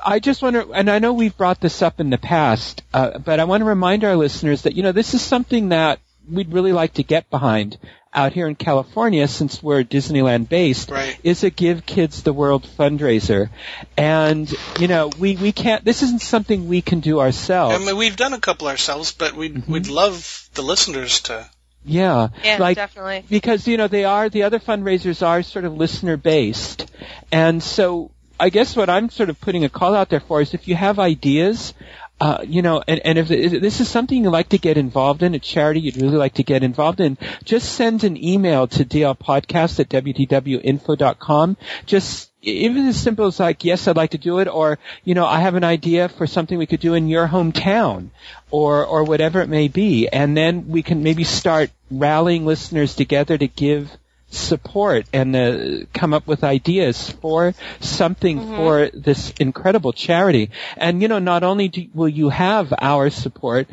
I 0.05 0.19
just 0.19 0.43
want 0.43 0.55
to, 0.57 0.73
and 0.73 0.91
I 0.91 0.99
know 0.99 1.13
we've 1.13 1.37
brought 1.37 1.61
this 1.61 1.83
up 1.83 2.01
in 2.01 2.11
the 2.11 2.19
past, 2.19 2.83
uh, 2.95 3.19
but 3.19 3.41
I 3.41 3.45
want 3.45 3.61
to 3.63 3.65
remind 3.67 4.05
our 4.05 4.17
listeners 4.17 4.63
that, 4.63 4.75
you 4.75 4.83
know, 4.83 4.93
this 4.93 5.15
is 5.15 5.23
something 5.23 5.71
that 5.71 6.01
we'd 6.31 6.53
really 6.53 6.73
like 6.73 6.95
to 6.95 7.03
get 7.03 7.31
behind 7.31 7.79
out 8.13 8.33
here 8.33 8.49
in 8.49 8.55
California 8.55 9.29
since 9.29 9.63
we're 9.63 9.85
Disneyland 9.85 10.49
based 10.49 10.91
Right. 10.91 11.19
is 11.23 11.45
a 11.45 11.51
Give 11.51 11.85
Kids 11.85 12.23
the 12.23 12.33
World 12.33 12.67
fundraiser. 12.79 13.51
And, 13.97 14.53
you 14.81 14.89
know, 14.89 15.11
we, 15.19 15.37
we 15.37 15.53
can't, 15.53 15.85
this 15.85 16.03
isn't 16.03 16.23
something 16.23 16.69
we 16.69 16.81
can 16.81 17.01
do 17.01 17.21
ourselves. 17.21 17.75
I 17.77 17.79
mean, 17.85 17.97
we've 17.99 18.17
done 18.17 18.33
a 18.33 18.41
couple 18.41 18.67
ourselves, 18.69 19.13
but 19.13 19.35
we'd 19.35 19.55
Mm-hmm. 19.55 19.73
we'd 19.73 19.89
love 19.89 20.49
the 20.55 20.63
listeners 20.63 21.21
to. 21.23 21.49
yeah. 21.85 22.29
Yeah, 22.43 22.57
like, 22.59 22.77
definitely. 22.77 23.25
because 23.29 23.69
you 23.69 23.77
know 23.77 23.89
they 23.89 24.05
are 24.05 24.29
the 24.29 24.43
other 24.45 24.59
fundraisers 24.59 25.25
are 25.27 25.43
sort 25.43 25.65
of 25.65 25.75
listener 25.77 26.17
based 26.17 26.91
and 27.31 27.63
so 27.63 28.11
i 28.41 28.49
guess 28.51 28.77
what 28.77 28.91
i'm 28.91 29.11
sort 29.11 29.31
of 29.31 29.41
putting 29.41 29.65
a 29.65 29.69
call 29.69 29.95
out 29.95 30.09
there 30.09 30.21
for 30.21 30.41
is 30.41 30.55
if 30.55 30.69
you 30.69 30.75
have 30.75 30.99
ideas 30.99 31.75
uh, 32.21 32.45
you 32.47 32.63
know, 32.63 32.83
and, 32.89 33.01
and 33.05 33.19
if 33.19 33.29
this 33.29 33.81
is 33.81 33.89
something 33.89 34.25
you'd 34.25 34.31
like 34.31 34.49
to 34.49 34.59
get 34.59 34.77
involved 34.77 35.23
in, 35.23 35.35
a 35.35 35.39
charity 35.39 35.81
you'd 35.81 35.97
really 35.97 36.17
like 36.17 36.35
to 36.35 36.43
get 36.43 36.65
involved 36.65 37.01
in, 37.01 37.17
just 37.45 37.73
send 37.75 38.03
an 38.03 38.23
email 38.23 38.67
to 38.67 38.85
dlpodcast 38.85 39.79
at 39.79 39.89
wdwinfo.com. 39.89 41.57
Just 41.87 42.33
even 42.43 42.87
as 42.87 43.01
simple 43.01 43.27
as 43.27 43.39
like, 43.39 43.65
yes, 43.65 43.87
I'd 43.87 43.97
like 43.97 44.11
to 44.11 44.19
do 44.19 44.41
it, 44.41 44.49
or, 44.49 44.79
you 45.05 45.15
know, 45.15 45.27
I 45.27 45.41
have 45.41 45.55
an 45.55 45.65
idea 45.65 46.09
for 46.09 46.27
something 46.27 46.59
we 46.59 46.67
could 46.67 46.81
do 46.81 46.95
in 46.95 47.09
your 47.09 47.29
hometown, 47.29 48.09
or, 48.51 48.85
or 48.85 49.05
whatever 49.05 49.41
it 49.41 49.49
may 49.49 49.69
be. 49.69 50.09
And 50.09 50.37
then 50.37 50.69
we 50.69 50.83
can 50.83 51.05
maybe 51.05 51.25
start 51.25 51.71
rallying 51.89 52.47
listeners 52.47 52.97
together 52.97 53.39
to 53.39 53.47
give 53.47 53.97
support 54.31 55.07
and 55.13 55.35
uh, 55.35 55.87
come 55.93 56.13
up 56.13 56.27
with 56.27 56.45
ideas 56.45 57.11
for 57.11 57.55
something 57.81 58.39
for 58.41 58.91
this 58.93 59.33
incredible 59.41 59.93
charity. 59.93 60.51
And 60.77 61.01
you 61.03 61.09
know, 61.09 61.19
not 61.19 61.43
only 61.43 61.69
do, 61.69 61.87
will 61.95 62.09
you 62.09 62.29
have 62.29 62.73
our 62.79 63.11
support 63.11 63.69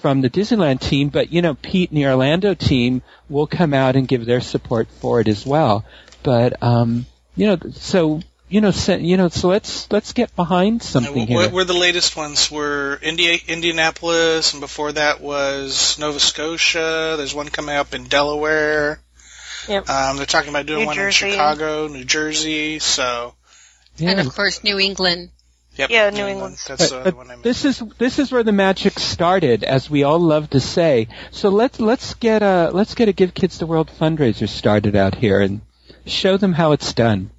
from 0.00 0.20
the 0.20 0.30
Disneyland 0.30 0.80
team, 0.80 1.08
but 1.08 1.32
you 1.32 1.42
know, 1.42 1.54
Pete 1.54 1.90
and 1.90 1.98
the 1.98 2.06
Orlando 2.06 2.54
team 2.54 3.02
will 3.28 3.46
come 3.46 3.74
out 3.74 3.96
and 3.96 4.08
give 4.08 4.26
their 4.26 4.40
support 4.40 4.88
for 5.00 5.20
it 5.20 5.28
as 5.28 5.44
well. 5.44 5.84
But 6.22 6.62
um, 6.62 7.06
you 7.34 7.46
know, 7.46 7.58
so 7.72 8.20
you 8.48 8.60
know, 8.60 8.70
so, 8.70 8.96
you 8.96 9.16
know, 9.16 9.28
so 9.28 9.48
let's 9.48 9.90
let's 9.90 10.12
get 10.12 10.34
behind 10.36 10.82
something 10.82 11.26
here. 11.26 11.36
what 11.36 11.52
were 11.52 11.64
the 11.64 11.74
latest 11.74 12.16
ones? 12.16 12.50
Were 12.50 12.98
India, 13.02 13.38
Indianapolis, 13.48 14.52
and 14.52 14.60
before 14.60 14.92
that 14.92 15.20
was 15.20 15.98
Nova 15.98 16.20
Scotia. 16.20 17.14
There's 17.16 17.34
one 17.34 17.48
coming 17.48 17.74
up 17.76 17.94
in 17.94 18.04
Delaware. 18.04 19.00
Yep. 19.68 19.88
Um, 19.88 20.16
they're 20.16 20.26
talking 20.26 20.50
about 20.50 20.66
doing 20.66 20.80
New 20.80 20.86
one 20.86 20.96
Jersey. 20.96 21.26
in 21.26 21.32
Chicago, 21.32 21.86
New 21.88 22.04
Jersey. 22.04 22.78
So, 22.78 23.34
Yeah. 23.96 24.10
And 24.10 24.20
of 24.20 24.34
course, 24.34 24.62
New 24.64 24.78
England. 24.78 25.30
yep. 25.76 25.90
Yeah, 25.90 26.10
New 26.10 26.26
England. 26.26 26.58
That's 26.66 26.90
But, 26.90 27.04
the 27.04 27.10
but 27.10 27.16
one 27.16 27.30
I 27.30 27.36
missed. 27.36 27.42
this 27.44 27.64
is 27.64 27.82
this 27.98 28.18
is 28.18 28.30
where 28.32 28.42
the 28.42 28.52
magic 28.52 28.98
started, 28.98 29.64
as 29.64 29.88
we 29.90 30.02
all 30.04 30.18
love 30.20 30.50
to 30.50 30.60
say. 30.60 31.08
So 31.30 31.48
let's 31.48 31.80
let's 31.80 32.14
get 32.14 32.42
a 32.42 32.70
let's 32.72 32.94
get 32.94 33.08
a 33.08 33.12
Give 33.12 33.32
Kids 33.34 33.58
the 33.58 33.66
World 33.66 33.90
fundraiser 33.98 34.48
started 34.48 34.94
out 34.96 35.14
here 35.14 35.40
and 35.40 35.60
show 36.06 36.36
them 36.36 36.52
how 36.52 36.72
it's 36.72 36.92
done. 36.92 37.30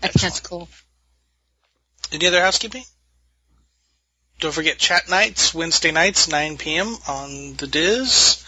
That, 0.00 0.12
that's 0.14 0.40
cool. 0.40 0.68
Any 2.12 2.26
other 2.26 2.40
housekeeping? 2.40 2.84
Don't 4.38 4.52
forget 4.52 4.76
chat 4.78 5.08
nights, 5.08 5.54
Wednesday 5.54 5.90
nights, 5.92 6.28
9 6.28 6.58
p.m. 6.58 6.94
on 7.08 7.54
the 7.54 7.66
Diz. 7.66 8.44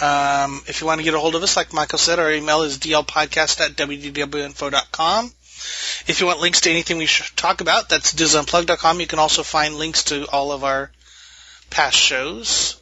Um, 0.00 0.62
if 0.66 0.80
you 0.80 0.86
want 0.86 1.00
to 1.00 1.04
get 1.04 1.14
a 1.14 1.18
hold 1.18 1.34
of 1.34 1.42
us, 1.42 1.56
like 1.56 1.72
Michael 1.72 1.98
said, 1.98 2.18
our 2.18 2.30
email 2.32 2.62
is 2.62 2.78
dlpodcast 2.78 3.60
at 3.60 3.72
wdwinfo.com. 3.72 5.32
If 6.06 6.20
you 6.20 6.26
want 6.26 6.40
links 6.40 6.62
to 6.62 6.70
anything 6.70 6.98
we 6.98 7.06
should 7.06 7.36
talk 7.36 7.60
about, 7.60 7.88
that's 7.88 8.14
dizunplug.com. 8.14 9.00
You 9.00 9.06
can 9.06 9.18
also 9.18 9.42
find 9.42 9.76
links 9.76 10.04
to 10.04 10.26
all 10.30 10.52
of 10.52 10.64
our 10.64 10.90
past 11.68 11.96
shows. 11.96 12.80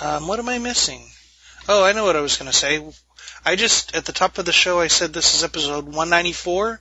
Um, 0.00 0.28
what 0.28 0.38
am 0.38 0.48
I 0.48 0.58
missing? 0.58 1.02
Oh, 1.68 1.84
I 1.84 1.92
know 1.92 2.04
what 2.04 2.16
I 2.16 2.20
was 2.20 2.36
going 2.36 2.50
to 2.50 2.56
say. 2.56 2.80
I 3.44 3.56
just, 3.56 3.96
at 3.96 4.04
the 4.04 4.12
top 4.12 4.38
of 4.38 4.44
the 4.44 4.52
show, 4.52 4.80
I 4.80 4.88
said 4.88 5.12
this 5.12 5.34
is 5.34 5.42
episode 5.44 5.86
194. 5.86 6.80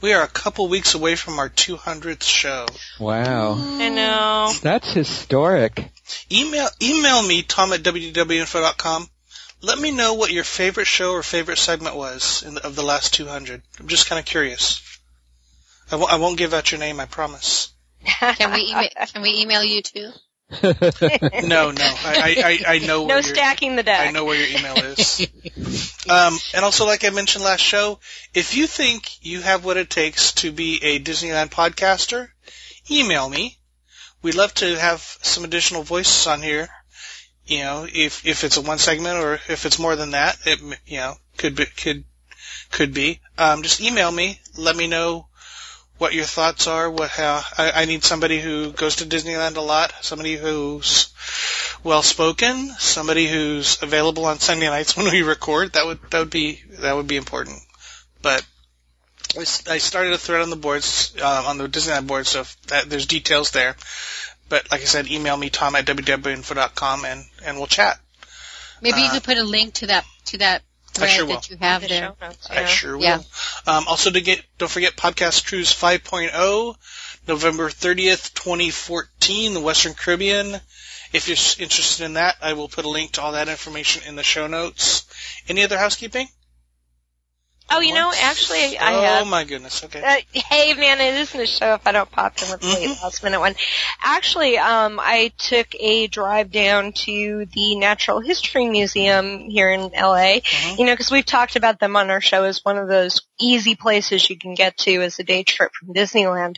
We 0.00 0.12
are 0.12 0.22
a 0.22 0.28
couple 0.28 0.68
weeks 0.68 0.94
away 0.94 1.14
from 1.14 1.38
our 1.38 1.48
200th 1.48 2.22
show. 2.22 2.66
Wow, 2.98 3.54
I 3.58 3.88
know. 3.90 4.52
that's 4.62 4.92
historic. 4.92 5.90
Email 6.32 6.68
email 6.82 7.22
me 7.22 7.42
tom 7.42 7.72
at 7.72 7.80
wdwinfo.com. 7.82 9.08
Let 9.62 9.78
me 9.78 9.90
know 9.90 10.14
what 10.14 10.30
your 10.32 10.44
favorite 10.44 10.86
show 10.86 11.12
or 11.12 11.22
favorite 11.22 11.58
segment 11.58 11.94
was 11.96 12.42
in 12.42 12.54
the, 12.54 12.66
of 12.66 12.76
the 12.76 12.82
last 12.82 13.12
200. 13.14 13.62
I'm 13.78 13.88
just 13.88 14.06
kind 14.08 14.18
of 14.18 14.24
curious. 14.24 14.80
I 15.88 15.92
w- 15.92 16.08
I 16.10 16.16
won't 16.16 16.38
give 16.38 16.54
out 16.54 16.70
your 16.72 16.78
name, 16.80 16.98
I 17.00 17.04
promise. 17.06 17.72
Can 18.06 18.52
we 18.52 18.70
email, 18.70 18.88
can 19.12 19.20
we 19.22 19.40
email 19.40 19.62
you 19.62 19.82
too? 19.82 20.10
No, 21.44 21.70
no, 21.70 21.84
I 21.84 22.14
I, 22.16 22.42
I, 22.44 22.74
I 22.74 22.78
know 22.78 23.02
where 23.02 23.08
No 23.08 23.14
your, 23.26 23.34
stacking 23.34 23.76
the 23.76 23.82
deck. 23.82 24.08
I 24.08 24.10
know 24.10 24.24
where 24.24 24.36
your 24.36 24.58
email 24.58 24.76
is. 24.78 25.20
um, 26.08 26.36
and 26.54 26.64
also, 26.64 26.86
like 26.86 27.04
I 27.04 27.10
mentioned 27.10 27.44
last 27.44 27.60
show, 27.60 28.00
if 28.34 28.56
you 28.56 28.66
think 28.66 29.24
you 29.24 29.42
have 29.42 29.64
what 29.64 29.76
it 29.76 29.90
takes 29.90 30.32
to 30.34 30.50
be 30.50 30.80
a 30.82 30.98
Disneyland 30.98 31.50
podcaster, 31.50 32.30
email 32.90 33.28
me. 33.28 33.58
We'd 34.22 34.34
love 34.34 34.52
to 34.54 34.78
have 34.78 35.00
some 35.22 35.44
additional 35.44 35.82
voices 35.82 36.26
on 36.26 36.42
here. 36.42 36.68
You 37.46 37.60
know, 37.60 37.86
if 37.92 38.26
if 38.26 38.44
it's 38.44 38.56
a 38.56 38.60
one 38.60 38.78
segment 38.78 39.18
or 39.18 39.34
if 39.48 39.66
it's 39.66 39.78
more 39.78 39.96
than 39.96 40.12
that, 40.12 40.38
it 40.46 40.60
you 40.86 40.98
know 40.98 41.14
could 41.36 41.56
be 41.56 41.66
could 41.66 42.04
could 42.70 42.94
be. 42.94 43.20
Um, 43.38 43.62
just 43.62 43.80
email 43.80 44.10
me. 44.10 44.40
Let 44.56 44.76
me 44.76 44.86
know 44.86 45.26
what 45.98 46.14
your 46.14 46.24
thoughts 46.24 46.66
are. 46.66 46.90
What 46.90 47.10
how 47.10 47.42
I, 47.58 47.72
I 47.82 47.84
need 47.84 48.04
somebody 48.04 48.40
who 48.40 48.72
goes 48.72 48.96
to 48.96 49.04
Disneyland 49.04 49.56
a 49.56 49.60
lot. 49.60 49.92
Somebody 50.00 50.36
who's 50.36 51.12
well 51.82 52.02
spoken. 52.02 52.68
Somebody 52.78 53.26
who's 53.26 53.82
available 53.82 54.24
on 54.26 54.38
Sunday 54.38 54.68
nights 54.68 54.96
when 54.96 55.10
we 55.10 55.22
record. 55.22 55.72
That 55.72 55.86
would 55.86 55.98
that 56.10 56.18
would 56.18 56.30
be 56.30 56.62
that 56.78 56.94
would 56.94 57.06
be 57.06 57.16
important. 57.16 57.58
But 58.22 58.44
I 59.36 59.44
started 59.78 60.12
a 60.12 60.18
thread 60.18 60.42
on 60.42 60.50
the 60.50 60.56
boards 60.56 61.14
uh, 61.20 61.44
on 61.46 61.58
the 61.58 61.68
Disneyland 61.68 62.08
board, 62.08 62.26
so 62.26 62.44
that, 62.66 62.90
there's 62.90 63.06
details 63.06 63.52
there. 63.52 63.76
But 64.50 64.70
like 64.70 64.82
I 64.82 64.84
said, 64.84 65.06
email 65.10 65.36
me 65.38 65.48
tom 65.48 65.74
at 65.76 65.86
wdwinfo.com 65.86 67.04
and 67.06 67.24
and 67.44 67.56
we'll 67.56 67.66
chat. 67.68 67.98
Maybe 68.82 69.00
you 69.00 69.06
Uh, 69.06 69.12
could 69.12 69.24
put 69.24 69.38
a 69.38 69.42
link 69.44 69.74
to 69.74 69.86
that 69.86 70.04
to 70.26 70.38
that 70.38 70.62
thread 70.92 71.10
sure 71.10 71.26
that 71.26 71.48
you 71.48 71.56
have 71.58 71.82
The 71.82 71.88
there. 71.88 72.02
show 72.20 72.26
notes, 72.26 72.50
I 72.50 72.64
sure 72.66 72.96
will. 72.98 73.04
Yeah. 73.04 73.20
Um, 73.66 73.86
also, 73.88 74.10
to 74.10 74.20
get 74.20 74.42
don't 74.58 74.70
forget 74.70 74.96
Podcast 74.96 75.46
Cruise 75.46 75.72
5.0, 75.72 76.74
November 77.28 77.70
30th, 77.70 78.34
2014, 78.34 79.54
the 79.54 79.60
Western 79.60 79.94
Caribbean. 79.94 80.60
If 81.12 81.26
you're 81.28 81.64
interested 81.64 82.04
in 82.04 82.14
that, 82.14 82.36
I 82.40 82.52
will 82.52 82.68
put 82.68 82.84
a 82.84 82.88
link 82.88 83.12
to 83.12 83.22
all 83.22 83.32
that 83.32 83.48
information 83.48 84.02
in 84.06 84.16
the 84.16 84.22
show 84.22 84.46
notes. 84.46 85.04
Any 85.48 85.64
other 85.64 85.78
housekeeping? 85.78 86.28
Oh, 87.72 87.80
you 87.80 87.94
know, 87.94 88.12
actually, 88.20 88.76
I 88.78 88.94
oh 88.94 89.00
have. 89.02 89.22
Oh 89.26 89.30
my 89.30 89.44
goodness. 89.44 89.84
Okay. 89.84 90.00
Uh, 90.02 90.16
hey 90.32 90.74
man, 90.74 91.00
it 91.00 91.14
isn't 91.14 91.40
a 91.40 91.46
show 91.46 91.74
if 91.74 91.86
I 91.86 91.92
don't 91.92 92.10
pop 92.10 92.34
in 92.42 92.50
with 92.50 92.60
the 92.60 92.66
late 92.66 92.88
Mhm. 92.90 93.02
last 93.02 93.22
minute 93.22 93.38
one. 93.40 93.54
Actually, 94.02 94.58
um, 94.58 94.98
I 95.00 95.32
took 95.38 95.68
a 95.78 96.06
drive 96.08 96.50
down 96.50 96.92
to 97.04 97.46
the 97.52 97.76
Natural 97.76 98.20
History 98.20 98.68
Museum 98.68 99.48
here 99.50 99.70
in 99.70 99.90
LA. 99.94 100.40
Mhm. 100.40 100.78
You 100.78 100.86
know, 100.86 100.92
because 100.94 101.10
we've 101.10 101.24
talked 101.24 101.56
about 101.56 101.78
them 101.78 101.96
on 101.96 102.10
our 102.10 102.20
show 102.20 102.44
as 102.44 102.64
one 102.64 102.76
of 102.76 102.88
those 102.88 103.20
easy 103.40 103.76
places 103.76 104.28
you 104.28 104.36
can 104.38 104.54
get 104.54 104.76
to 104.78 105.02
as 105.02 105.18
a 105.18 105.22
day 105.22 105.42
trip 105.44 105.70
from 105.78 105.94
Disneyland. 105.94 106.56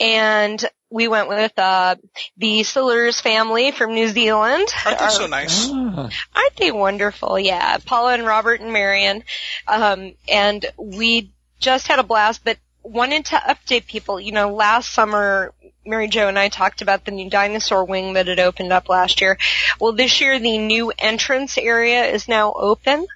and 0.00 0.64
we 0.94 1.08
went 1.08 1.28
with 1.28 1.58
uh, 1.58 1.96
the 2.36 2.60
Sillers 2.60 3.20
family 3.20 3.72
from 3.72 3.94
New 3.94 4.06
Zealand. 4.06 4.68
Aren't 4.86 4.98
they 5.00 5.04
Our- 5.04 5.10
so 5.10 5.26
nice? 5.26 5.68
Ah, 5.72 6.08
Aren't 6.36 6.56
they 6.56 6.70
wonderful? 6.70 7.36
Yeah, 7.36 7.78
Paula 7.84 8.14
and 8.14 8.24
Robert 8.24 8.60
and 8.60 8.72
Marion. 8.72 9.24
Um, 9.66 10.12
and 10.28 10.64
we 10.78 11.32
just 11.58 11.88
had 11.88 11.98
a 11.98 12.04
blast, 12.04 12.42
but 12.44 12.58
wanted 12.84 13.24
to 13.26 13.36
update 13.36 13.86
people. 13.88 14.20
You 14.20 14.30
know, 14.32 14.54
last 14.54 14.92
summer, 14.92 15.52
Mary 15.84 16.06
Jo 16.06 16.28
and 16.28 16.38
I 16.38 16.48
talked 16.48 16.80
about 16.80 17.04
the 17.04 17.10
new 17.10 17.28
dinosaur 17.28 17.84
wing 17.84 18.12
that 18.12 18.28
had 18.28 18.38
opened 18.38 18.72
up 18.72 18.88
last 18.88 19.20
year. 19.20 19.36
Well, 19.80 19.94
this 19.94 20.20
year 20.20 20.38
the 20.38 20.58
new 20.58 20.92
entrance 20.96 21.58
area 21.58 22.04
is 22.04 22.28
now 22.28 22.52
open, 22.52 23.06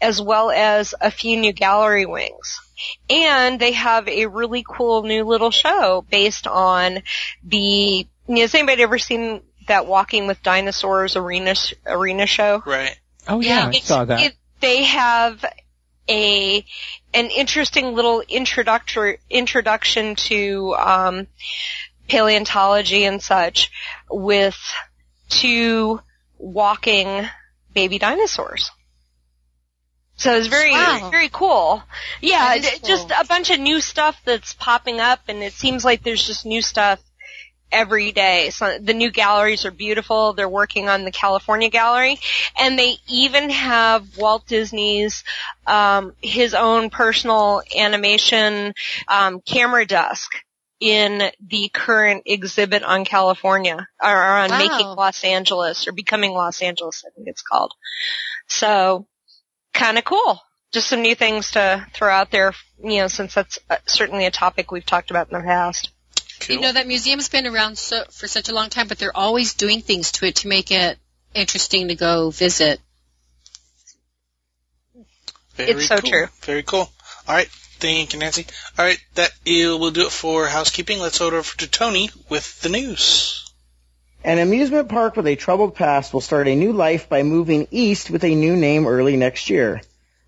as 0.00 0.22
well 0.22 0.50
as 0.50 0.94
a 1.02 1.10
few 1.10 1.36
new 1.36 1.52
gallery 1.52 2.06
wings. 2.06 2.60
And 3.08 3.58
they 3.60 3.72
have 3.72 4.08
a 4.08 4.26
really 4.26 4.64
cool 4.66 5.02
new 5.02 5.24
little 5.24 5.50
show 5.50 6.04
based 6.10 6.46
on 6.46 7.02
the, 7.44 7.58
you 7.58 8.34
know, 8.34 8.40
has 8.40 8.54
anybody 8.54 8.82
ever 8.82 8.98
seen 8.98 9.42
that 9.68 9.86
Walking 9.86 10.26
with 10.26 10.42
Dinosaurs 10.42 11.16
arena, 11.16 11.54
arena 11.86 12.26
show? 12.26 12.62
Right. 12.64 12.96
oh 13.28 13.40
yeah, 13.40 13.66
I 13.66 13.80
saw 13.80 14.04
that. 14.04 14.20
it- 14.20 14.36
they 14.60 14.84
have 14.84 15.44
a 16.08 16.64
an 17.12 17.26
interesting 17.30 17.94
little 17.94 18.22
introductory 18.28 19.18
introduction 19.28 20.14
to 20.14 20.74
um, 20.78 21.26
paleontology 22.08 23.04
and 23.04 23.22
such 23.22 23.70
with 24.10 24.56
two 25.28 26.00
walking 26.38 27.26
baby 27.74 27.98
dinosaurs. 27.98 28.70
So 30.16 30.34
it's 30.34 30.46
very 30.46 30.72
Wow. 30.72 31.10
very 31.10 31.28
cool. 31.28 31.82
Yeah, 32.20 32.56
d- 32.58 32.68
just 32.84 33.10
a 33.10 33.24
bunch 33.26 33.50
of 33.50 33.60
new 33.60 33.80
stuff 33.80 34.20
that's 34.24 34.54
popping 34.54 34.98
up, 35.00 35.20
and 35.28 35.42
it 35.42 35.52
seems 35.52 35.84
like 35.84 36.02
there's 36.02 36.26
just 36.26 36.46
new 36.46 36.62
stuff 36.62 37.00
every 37.70 38.12
day. 38.12 38.50
So 38.50 38.78
the 38.80 38.94
new 38.94 39.10
galleries 39.10 39.64
are 39.66 39.70
beautiful. 39.70 40.32
They're 40.32 40.48
working 40.48 40.88
on 40.88 41.04
the 41.04 41.10
California 41.10 41.68
gallery, 41.68 42.18
and 42.58 42.78
they 42.78 42.96
even 43.08 43.50
have 43.50 44.16
Walt 44.16 44.46
Disney's 44.46 45.22
um, 45.66 46.12
his 46.22 46.54
own 46.54 46.90
personal 46.90 47.62
animation 47.76 48.72
um, 49.08 49.40
camera 49.40 49.84
desk 49.84 50.30
in 50.80 51.30
the 51.46 51.70
current 51.72 52.22
exhibit 52.26 52.82
on 52.82 53.04
California 53.04 53.86
or 54.02 54.08
on 54.24 54.50
Wow. 54.50 54.58
making 54.58 54.86
Los 54.96 55.24
Angeles 55.24 55.86
or 55.88 55.92
becoming 55.92 56.32
Los 56.32 56.62
Angeles, 56.62 57.04
I 57.06 57.10
think 57.14 57.28
it's 57.28 57.42
called. 57.42 57.72
So 58.46 59.06
kind 59.76 59.98
of 59.98 60.04
cool. 60.04 60.40
Just 60.72 60.88
some 60.88 61.02
new 61.02 61.14
things 61.14 61.52
to 61.52 61.86
throw 61.92 62.10
out 62.10 62.30
there, 62.30 62.52
you 62.82 62.98
know, 62.98 63.08
since 63.08 63.34
that's 63.34 63.58
uh, 63.70 63.76
certainly 63.86 64.26
a 64.26 64.30
topic 64.30 64.70
we've 64.70 64.84
talked 64.84 65.10
about 65.10 65.30
in 65.30 65.38
the 65.38 65.44
past. 65.44 65.90
Cool. 66.40 66.56
You 66.56 66.62
know 66.62 66.72
that 66.72 66.86
museum's 66.86 67.28
been 67.28 67.46
around 67.46 67.78
so, 67.78 68.04
for 68.10 68.26
such 68.26 68.48
a 68.48 68.54
long 68.54 68.68
time, 68.68 68.88
but 68.88 68.98
they're 68.98 69.16
always 69.16 69.54
doing 69.54 69.80
things 69.80 70.12
to 70.12 70.26
it 70.26 70.36
to 70.36 70.48
make 70.48 70.70
it 70.70 70.98
interesting 71.34 71.88
to 71.88 71.94
go 71.94 72.30
visit. 72.30 72.80
Very 75.54 75.70
It's 75.70 75.88
so 75.88 75.98
cool. 75.98 76.10
true. 76.10 76.26
Very 76.42 76.62
cool. 76.62 76.90
All 77.28 77.34
right. 77.34 77.48
Thank 77.78 78.12
you, 78.12 78.18
Nancy. 78.18 78.46
All 78.78 78.84
right. 78.84 78.98
That 79.14 79.30
uh, 79.30 79.78
will 79.78 79.90
do 79.90 80.06
it 80.06 80.12
for 80.12 80.46
housekeeping. 80.46 80.98
Let's 80.98 81.18
go 81.18 81.26
over 81.26 81.56
to 81.58 81.66
Tony 81.66 82.10
with 82.28 82.60
the 82.60 82.68
news. 82.68 83.45
An 84.24 84.38
amusement 84.38 84.88
park 84.88 85.16
with 85.16 85.26
a 85.26 85.36
troubled 85.36 85.74
past 85.74 86.12
will 86.12 86.20
start 86.20 86.48
a 86.48 86.54
new 86.56 86.72
life 86.72 87.08
by 87.08 87.22
moving 87.22 87.68
east 87.70 88.10
with 88.10 88.24
a 88.24 88.34
new 88.34 88.56
name 88.56 88.86
early 88.86 89.16
next 89.16 89.50
year. 89.50 89.80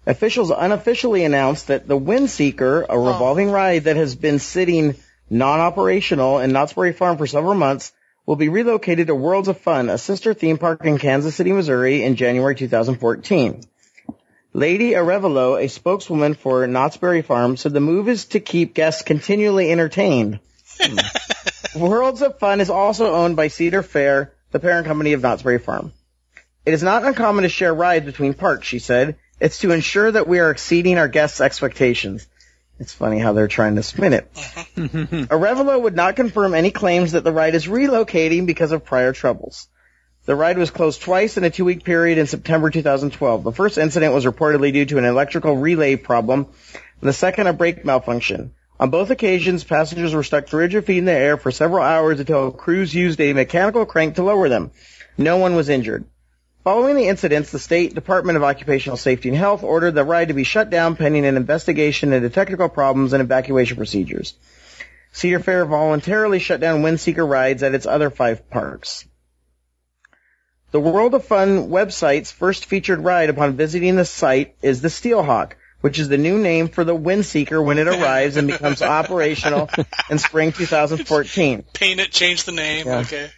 Officials 0.06 0.50
unofficially 0.50 1.24
announced 1.24 1.66
that 1.66 1.86
the 1.86 1.98
Windseeker, 1.98 2.84
a 2.84 2.92
oh. 2.92 3.06
revolving 3.06 3.50
ride 3.50 3.84
that 3.84 3.96
has 3.96 4.14
been 4.14 4.38
sitting 4.38 4.94
non-operational 5.28 6.38
in 6.38 6.52
Knott's 6.52 6.72
Berry 6.72 6.92
Farm 6.92 7.18
for 7.18 7.26
several 7.26 7.54
months, 7.54 7.92
will 8.24 8.36
be 8.36 8.48
relocated 8.48 9.08
to 9.08 9.14
Worlds 9.14 9.48
of 9.48 9.58
Fun, 9.58 9.88
a 9.88 9.98
sister 9.98 10.32
theme 10.32 10.58
park 10.58 10.84
in 10.84 10.98
Kansas 10.98 11.34
City, 11.34 11.52
Missouri 11.52 12.04
in 12.04 12.16
January 12.16 12.54
2014. 12.54 13.62
Lady 14.52 14.90
Arevalo, 14.92 15.62
a 15.62 15.68
spokeswoman 15.68 16.34
for 16.34 16.66
Knott's 16.66 16.96
Berry 16.96 17.22
Farm, 17.22 17.56
said 17.56 17.72
the 17.72 17.80
move 17.80 18.08
is 18.08 18.26
to 18.26 18.40
keep 18.40 18.74
guests 18.74 19.02
continually 19.02 19.70
entertained. 19.70 20.40
Hmm. 20.80 20.96
Worlds 21.78 22.22
of 22.22 22.38
Fun 22.38 22.60
is 22.60 22.70
also 22.70 23.14
owned 23.14 23.36
by 23.36 23.48
Cedar 23.48 23.82
Fair, 23.82 24.34
the 24.50 24.58
parent 24.58 24.86
company 24.86 25.12
of 25.12 25.22
Knott's 25.22 25.42
Berry 25.42 25.58
Farm. 25.58 25.92
It 26.66 26.74
is 26.74 26.82
not 26.82 27.04
uncommon 27.04 27.42
to 27.42 27.48
share 27.48 27.72
rides 27.72 28.04
between 28.04 28.34
parks, 28.34 28.66
she 28.66 28.78
said. 28.78 29.16
It's 29.40 29.60
to 29.60 29.70
ensure 29.70 30.10
that 30.10 30.26
we 30.26 30.40
are 30.40 30.50
exceeding 30.50 30.98
our 30.98 31.08
guests' 31.08 31.40
expectations. 31.40 32.26
It's 32.80 32.92
funny 32.92 33.18
how 33.18 33.32
they're 33.32 33.48
trying 33.48 33.76
to 33.76 33.82
spin 33.82 34.12
it. 34.12 34.32
Arevalo 34.76 35.80
would 35.82 35.96
not 35.96 36.16
confirm 36.16 36.54
any 36.54 36.70
claims 36.70 37.12
that 37.12 37.24
the 37.24 37.32
ride 37.32 37.54
is 37.54 37.66
relocating 37.66 38.46
because 38.46 38.72
of 38.72 38.84
prior 38.84 39.12
troubles. 39.12 39.68
The 40.26 40.36
ride 40.36 40.58
was 40.58 40.70
closed 40.70 41.00
twice 41.00 41.36
in 41.36 41.44
a 41.44 41.50
two-week 41.50 41.84
period 41.84 42.18
in 42.18 42.26
September 42.26 42.70
2012. 42.70 43.44
The 43.44 43.52
first 43.52 43.78
incident 43.78 44.12
was 44.12 44.26
reportedly 44.26 44.72
due 44.72 44.84
to 44.86 44.98
an 44.98 45.04
electrical 45.04 45.56
relay 45.56 45.96
problem, 45.96 46.46
and 47.00 47.08
the 47.08 47.12
second 47.12 47.46
a 47.46 47.52
brake 47.52 47.84
malfunction. 47.84 48.52
On 48.80 48.90
both 48.90 49.10
occasions, 49.10 49.64
passengers 49.64 50.14
were 50.14 50.22
stuck 50.22 50.46
300 50.46 50.84
feet 50.84 50.98
in 50.98 51.04
the 51.04 51.12
air 51.12 51.36
for 51.36 51.50
several 51.50 51.82
hours 51.82 52.20
until 52.20 52.52
crews 52.52 52.94
used 52.94 53.20
a 53.20 53.32
mechanical 53.32 53.84
crank 53.86 54.14
to 54.14 54.22
lower 54.22 54.48
them. 54.48 54.70
No 55.16 55.36
one 55.38 55.56
was 55.56 55.68
injured. 55.68 56.04
Following 56.62 56.96
the 56.96 57.08
incidents, 57.08 57.50
the 57.50 57.58
State 57.58 57.94
Department 57.94 58.36
of 58.36 58.44
Occupational 58.44 58.96
Safety 58.96 59.30
and 59.30 59.38
Health 59.38 59.64
ordered 59.64 59.94
the 59.94 60.04
ride 60.04 60.28
to 60.28 60.34
be 60.34 60.44
shut 60.44 60.70
down 60.70 60.96
pending 60.96 61.24
an 61.24 61.36
investigation 61.36 62.12
into 62.12 62.30
technical 62.30 62.68
problems 62.68 63.12
and 63.12 63.22
evacuation 63.22 63.76
procedures. 63.76 64.34
Cedar 65.12 65.40
Fair 65.40 65.64
voluntarily 65.64 66.38
shut 66.38 66.60
down 66.60 66.82
Windseeker 66.82 67.28
rides 67.28 67.62
at 67.62 67.74
its 67.74 67.86
other 67.86 68.10
five 68.10 68.48
parks. 68.50 69.06
The 70.70 70.80
World 70.80 71.14
of 71.14 71.24
Fun 71.24 71.70
website's 71.70 72.30
first 72.30 72.66
featured 72.66 73.02
ride 73.02 73.30
upon 73.30 73.56
visiting 73.56 73.96
the 73.96 74.04
site 74.04 74.54
is 74.60 74.82
the 74.82 74.88
Steelhawk, 74.88 75.52
which 75.80 75.98
is 75.98 76.08
the 76.08 76.18
new 76.18 76.38
name 76.38 76.68
for 76.68 76.84
the 76.84 76.96
Windseeker 76.96 77.64
when 77.64 77.78
it 77.78 77.86
arrives 77.88 78.36
and 78.36 78.48
becomes 78.48 78.82
operational 78.82 79.68
in 80.10 80.18
spring 80.18 80.52
2014. 80.52 81.64
Paint 81.72 82.00
it, 82.00 82.10
change 82.10 82.44
the 82.44 82.52
name. 82.52 82.86
Yeah. 82.86 82.98
Okay. 83.00 83.30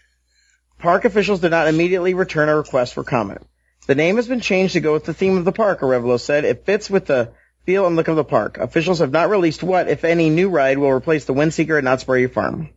Park 0.78 1.04
officials 1.04 1.40
did 1.40 1.50
not 1.50 1.68
immediately 1.68 2.14
return 2.14 2.48
a 2.48 2.56
request 2.56 2.94
for 2.94 3.04
comment. 3.04 3.46
The 3.86 3.94
name 3.94 4.16
has 4.16 4.28
been 4.28 4.40
changed 4.40 4.74
to 4.74 4.80
go 4.80 4.92
with 4.92 5.04
the 5.04 5.14
theme 5.14 5.36
of 5.36 5.44
the 5.44 5.52
park, 5.52 5.80
Arevalo 5.80 6.18
said. 6.18 6.44
It 6.44 6.64
fits 6.64 6.88
with 6.88 7.06
the 7.06 7.32
feel 7.66 7.86
and 7.86 7.96
look 7.96 8.08
of 8.08 8.16
the 8.16 8.24
park. 8.24 8.56
Officials 8.58 9.00
have 9.00 9.10
not 9.10 9.28
released 9.30 9.62
what, 9.62 9.88
if 9.88 10.04
any, 10.04 10.30
new 10.30 10.48
ride 10.48 10.78
will 10.78 10.90
replace 10.90 11.24
the 11.24 11.34
Windseeker 11.34 11.76
at 11.76 11.84
Knott's 11.84 12.04
Berry 12.04 12.26
Farm. 12.28 12.70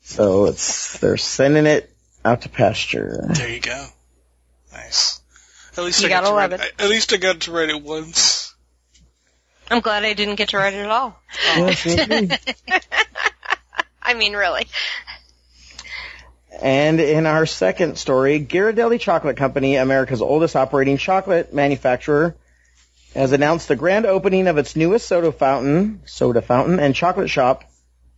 So 0.00 0.46
it's, 0.46 0.98
they're 0.98 1.16
sending 1.16 1.66
it 1.66 1.90
out 2.24 2.42
to 2.42 2.48
pasture. 2.48 3.26
There 3.28 3.48
you 3.48 3.60
go. 3.60 3.86
Nice. 4.72 5.20
At 5.76 5.84
least 5.84 6.00
You 6.00 6.06
I 6.06 6.10
got 6.10 6.24
gotta 6.24 6.26
to 6.26 6.34
love 6.34 6.50
write, 6.52 6.60
it. 6.68 6.82
At 6.82 6.88
least 6.88 7.12
I 7.12 7.16
got 7.18 7.40
to 7.42 7.52
write 7.52 7.68
it 7.68 7.82
once. 7.82 8.47
I'm 9.70 9.80
glad 9.80 10.04
I 10.04 10.12
didn't 10.14 10.36
get 10.36 10.50
to 10.50 10.58
write 10.58 10.74
it 10.74 10.78
at 10.78 10.90
all. 10.90 11.18
Yes, 11.56 11.86
me 11.86 12.26
too. 12.26 12.28
I 14.02 14.14
mean, 14.14 14.34
really. 14.34 14.66
And 16.60 16.98
in 17.00 17.26
our 17.26 17.46
second 17.46 17.98
story, 17.98 18.40
Ghirardelli 18.40 18.98
Chocolate 18.98 19.36
Company, 19.36 19.76
America's 19.76 20.22
oldest 20.22 20.56
operating 20.56 20.96
chocolate 20.96 21.52
manufacturer, 21.52 22.34
has 23.14 23.32
announced 23.32 23.68
the 23.68 23.76
grand 23.76 24.06
opening 24.06 24.48
of 24.48 24.58
its 24.58 24.74
newest 24.74 25.06
soda 25.06 25.30
fountain, 25.30 26.00
soda 26.06 26.42
fountain 26.42 26.80
and 26.80 26.94
chocolate 26.94 27.30
shop, 27.30 27.64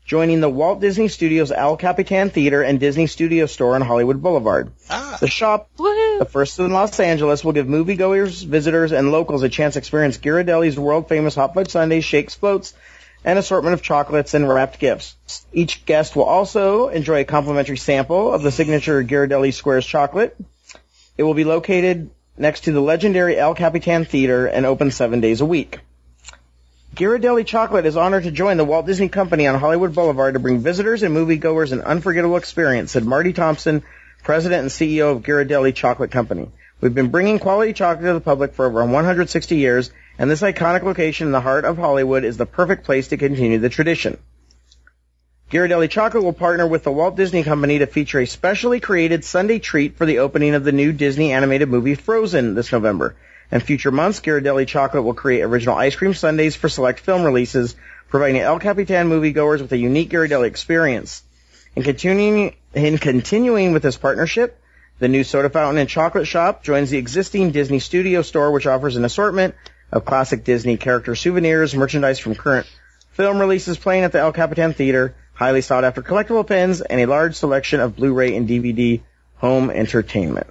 joining 0.05 0.41
the 0.41 0.49
Walt 0.49 0.81
Disney 0.81 1.09
Studios 1.09 1.51
El 1.53 1.77
Capitan 1.77 2.31
Theater 2.31 2.63
and 2.63 2.81
Disney 2.81 3.07
Studio 3.07 3.47
Store 3.47 3.75
on 3.75 3.83
Hollywood 3.83 4.23
Boulevard. 4.23 4.73
Ah. 4.89 5.19
The 5.21 5.29
shop, 5.29 5.69
Woohoo! 5.79 5.90
The 6.21 6.27
first 6.27 6.59
in 6.59 6.71
Los 6.71 7.01
Angeles, 7.01 7.43
will 7.43 7.55
give 7.55 7.67
moviegoers, 7.67 8.45
visitors, 8.45 8.93
and 8.93 9.11
locals 9.11 9.43
a 9.43 9.49
chance 9.49 9.73
to 9.73 9.79
experience 9.79 10.19
Ghirardelli's 10.19 10.79
world-famous 10.79 11.35
hot 11.35 11.55
fudge 11.55 11.71
sundaes, 11.71 12.05
shakes, 12.05 12.35
floats, 12.35 12.75
and 13.25 13.39
assortment 13.39 13.73
of 13.73 13.81
chocolates 13.81 14.35
and 14.35 14.47
wrapped 14.47 14.79
gifts. 14.79 15.17
Each 15.51 15.83
guest 15.87 16.15
will 16.15 16.25
also 16.25 16.89
enjoy 16.89 17.21
a 17.23 17.25
complimentary 17.25 17.79
sample 17.79 18.35
of 18.35 18.43
the 18.43 18.53
signature 18.53 19.03
Ghirardelli 19.03 19.55
Squares 19.55 19.87
chocolate. 19.87 20.37
It 21.17 21.23
will 21.23 21.33
be 21.33 21.45
located 21.45 22.11
next 22.37 22.65
to 22.65 22.73
the 22.73 22.83
legendary 22.83 23.39
El 23.39 23.55
Capitan 23.55 24.05
Theater 24.05 24.45
and 24.45 24.67
open 24.67 24.91
seven 24.91 25.23
days 25.23 25.41
a 25.41 25.47
week. 25.47 25.79
Ghirardelli 26.97 27.47
Chocolate 27.47 27.87
is 27.87 27.97
honored 27.97 28.25
to 28.25 28.31
join 28.31 28.59
the 28.59 28.65
Walt 28.65 28.85
Disney 28.85 29.09
Company 29.09 29.47
on 29.47 29.59
Hollywood 29.59 29.95
Boulevard 29.95 30.35
to 30.35 30.41
bring 30.41 30.59
visitors 30.59 31.03
and 31.03 31.17
moviegoers 31.17 31.73
an 31.73 31.81
unforgettable 31.81 32.37
experience, 32.37 32.93
said 32.93 33.07
Marty 33.07 33.33
Thompson, 33.33 33.85
President 34.23 34.63
and 34.63 34.71
CEO 34.71 35.17
of 35.17 35.23
Ghirardelli 35.23 35.75
Chocolate 35.75 36.11
Company. 36.11 36.49
We've 36.81 36.95
been 36.95 37.11
bringing 37.11 37.39
quality 37.39 37.73
chocolate 37.73 38.07
to 38.07 38.13
the 38.15 38.21
public 38.21 38.55
for 38.55 38.67
over 38.67 38.85
160 38.85 39.57
years, 39.57 39.91
and 40.19 40.31
this 40.31 40.41
iconic 40.41 40.83
location 40.83 41.27
in 41.27 41.33
the 41.33 41.41
heart 41.41 41.65
of 41.65 41.77
Hollywood 41.77 42.25
is 42.25 42.37
the 42.37 42.47
perfect 42.47 42.85
place 42.85 43.09
to 43.09 43.17
continue 43.17 43.59
the 43.59 43.69
tradition. 43.69 44.19
Ghirardelli 45.51 45.91
Chocolate 45.91 46.23
will 46.23 46.33
partner 46.33 46.67
with 46.67 46.85
the 46.85 46.93
Walt 46.93 47.17
Disney 47.17 47.43
Company 47.43 47.81
to 47.81 47.87
feature 47.87 48.21
a 48.21 48.27
specially 48.27 48.79
created 48.79 49.25
sundae 49.25 49.59
treat 49.59 49.97
for 49.97 50.07
the 50.07 50.21
opening 50.21 50.55
of 50.55 50.63
the 50.63 50.71
new 50.71 50.93
Disney 50.93 51.33
animated 51.33 51.69
movie 51.69 51.97
Frozen 51.97 52.55
this 52.55 52.71
November. 52.71 53.17
In 53.51 53.59
future 53.59 53.91
months, 53.91 54.21
Ghirardelli 54.21 54.67
Chocolate 54.69 55.03
will 55.03 55.15
create 55.15 55.43
original 55.43 55.77
ice 55.77 55.97
cream 55.97 56.15
sundaes 56.15 56.55
for 56.55 56.69
select 56.69 57.01
film 57.01 57.25
releases, 57.25 57.75
providing 58.09 58.41
El 58.41 58.61
Capitan 58.61 59.09
moviegoers 59.09 59.61
with 59.61 59.73
a 59.73 59.77
unique 59.77 60.11
Ghirardelli 60.11 60.47
experience. 60.47 61.25
In 61.77 61.83
continuing, 61.83 62.57
in 62.75 62.99
continuing 62.99 63.73
with 63.73 63.83
this 63.83 63.97
partnership, 63.97 64.61
the 64.99 65.09
new 65.09 65.25
soda 65.25 65.49
fountain 65.49 65.79
and 65.79 65.89
chocolate 65.89 66.27
shop 66.27 66.63
joins 66.63 66.91
the 66.91 66.99
existing 66.99 67.53
Disney 67.53 67.79
Studio 67.79 68.23
store, 68.23 68.51
which 68.51 68.67
offers 68.67 68.97
an 68.97 69.05
assortment 69.05 69.55
of 69.93 70.05
classic 70.05 70.45
Disney 70.45 70.77
character 70.77 71.15
souvenirs, 71.15 71.75
merchandise 71.75 72.19
from 72.19 72.35
current 72.35 72.67
film 73.13 73.39
releases 73.39 73.77
playing 73.79 74.05
at 74.05 74.13
the 74.13 74.19
El 74.19 74.33
Capitan 74.33 74.73
Theater, 74.73 75.15
highly 75.35 75.61
sought 75.63 75.85
after 75.85 76.03
collectible 76.03 76.47
pins, 76.47 76.81
and 76.81 77.01
a 77.01 77.07
large 77.07 77.35
selection 77.35 77.81
of 77.81 77.97
Blu-ray 77.97 78.37
and 78.37 78.49
DVD 78.49 79.01
home 79.37 79.71
entertainment. 79.71 80.47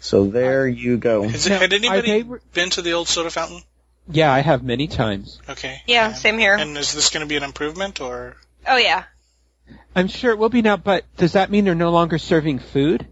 So 0.00 0.26
there 0.26 0.66
you 0.66 0.96
go. 0.96 1.24
Is 1.24 1.46
it, 1.46 1.50
Now, 1.50 1.60
had 1.60 1.72
anybody 1.72 2.22
they 2.22 2.38
been 2.52 2.70
to 2.70 2.82
the 2.82 2.94
old 2.94 3.08
soda 3.08 3.30
fountain? 3.30 3.62
Yeah, 4.08 4.32
I 4.32 4.40
have 4.40 4.64
many 4.64 4.88
times. 4.88 5.40
Okay. 5.48 5.80
Yeah, 5.86 6.08
Um, 6.08 6.14
same 6.14 6.38
here. 6.38 6.56
And 6.56 6.76
is 6.76 6.92
this 6.92 7.10
going 7.10 7.20
to 7.20 7.28
be 7.28 7.36
an 7.36 7.44
improvement 7.44 8.00
or? 8.00 8.36
Oh 8.66 8.76
yeah. 8.76 9.04
I'm 9.94 10.08
sure 10.08 10.30
it 10.32 10.38
will 10.38 10.48
be 10.48 10.62
now, 10.62 10.76
but 10.76 11.04
does 11.16 11.32
that 11.32 11.50
mean 11.50 11.64
they're 11.64 11.74
no 11.74 11.90
longer 11.90 12.18
serving 12.18 12.58
food? 12.60 13.06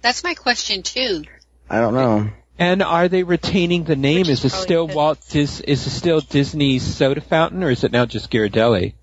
That's 0.00 0.24
my 0.24 0.34
question 0.34 0.82
too. 0.82 1.24
I 1.70 1.78
don't 1.80 1.94
know. 1.94 2.30
And 2.58 2.82
are 2.82 3.08
they 3.08 3.22
retaining 3.22 3.84
the 3.84 3.96
name? 3.96 4.20
Which 4.20 4.28
Is 4.28 4.44
is 4.44 4.52
it 4.52 4.56
still 4.56 4.86
good. 4.86 4.96
Walt 4.96 5.20
Dis- 5.30 5.60
is 5.60 5.86
it 5.86 5.90
still 5.90 6.20
Disney's 6.20 6.82
soda 6.82 7.20
fountain 7.20 7.62
or 7.62 7.70
is 7.70 7.82
it 7.84 7.92
now 7.92 8.04
just 8.06 8.30
Ghirardelli? 8.30 8.94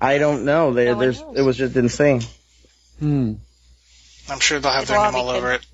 I 0.00 0.18
don't 0.18 0.44
know. 0.44 0.72
There, 0.72 0.94
No 0.94 1.00
there's, 1.00 1.20
knows. 1.20 1.38
it 1.38 1.42
was 1.42 1.56
just 1.56 1.76
insane. 1.76 2.22
Hmm. 2.98 3.34
I'm 4.28 4.40
sure 4.40 4.58
they'll 4.60 4.72
have 4.72 4.84
It'll 4.84 4.94
their 5.02 5.12
name 5.12 5.20
all 5.20 5.30
over 5.30 5.52
it. 5.52 5.66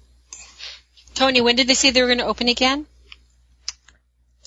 Tony, 1.14 1.40
when 1.40 1.56
did 1.56 1.66
they 1.68 1.74
say 1.74 1.90
they 1.90 2.00
were 2.02 2.08
going 2.08 2.18
to 2.18 2.26
open 2.26 2.48
again? 2.48 2.86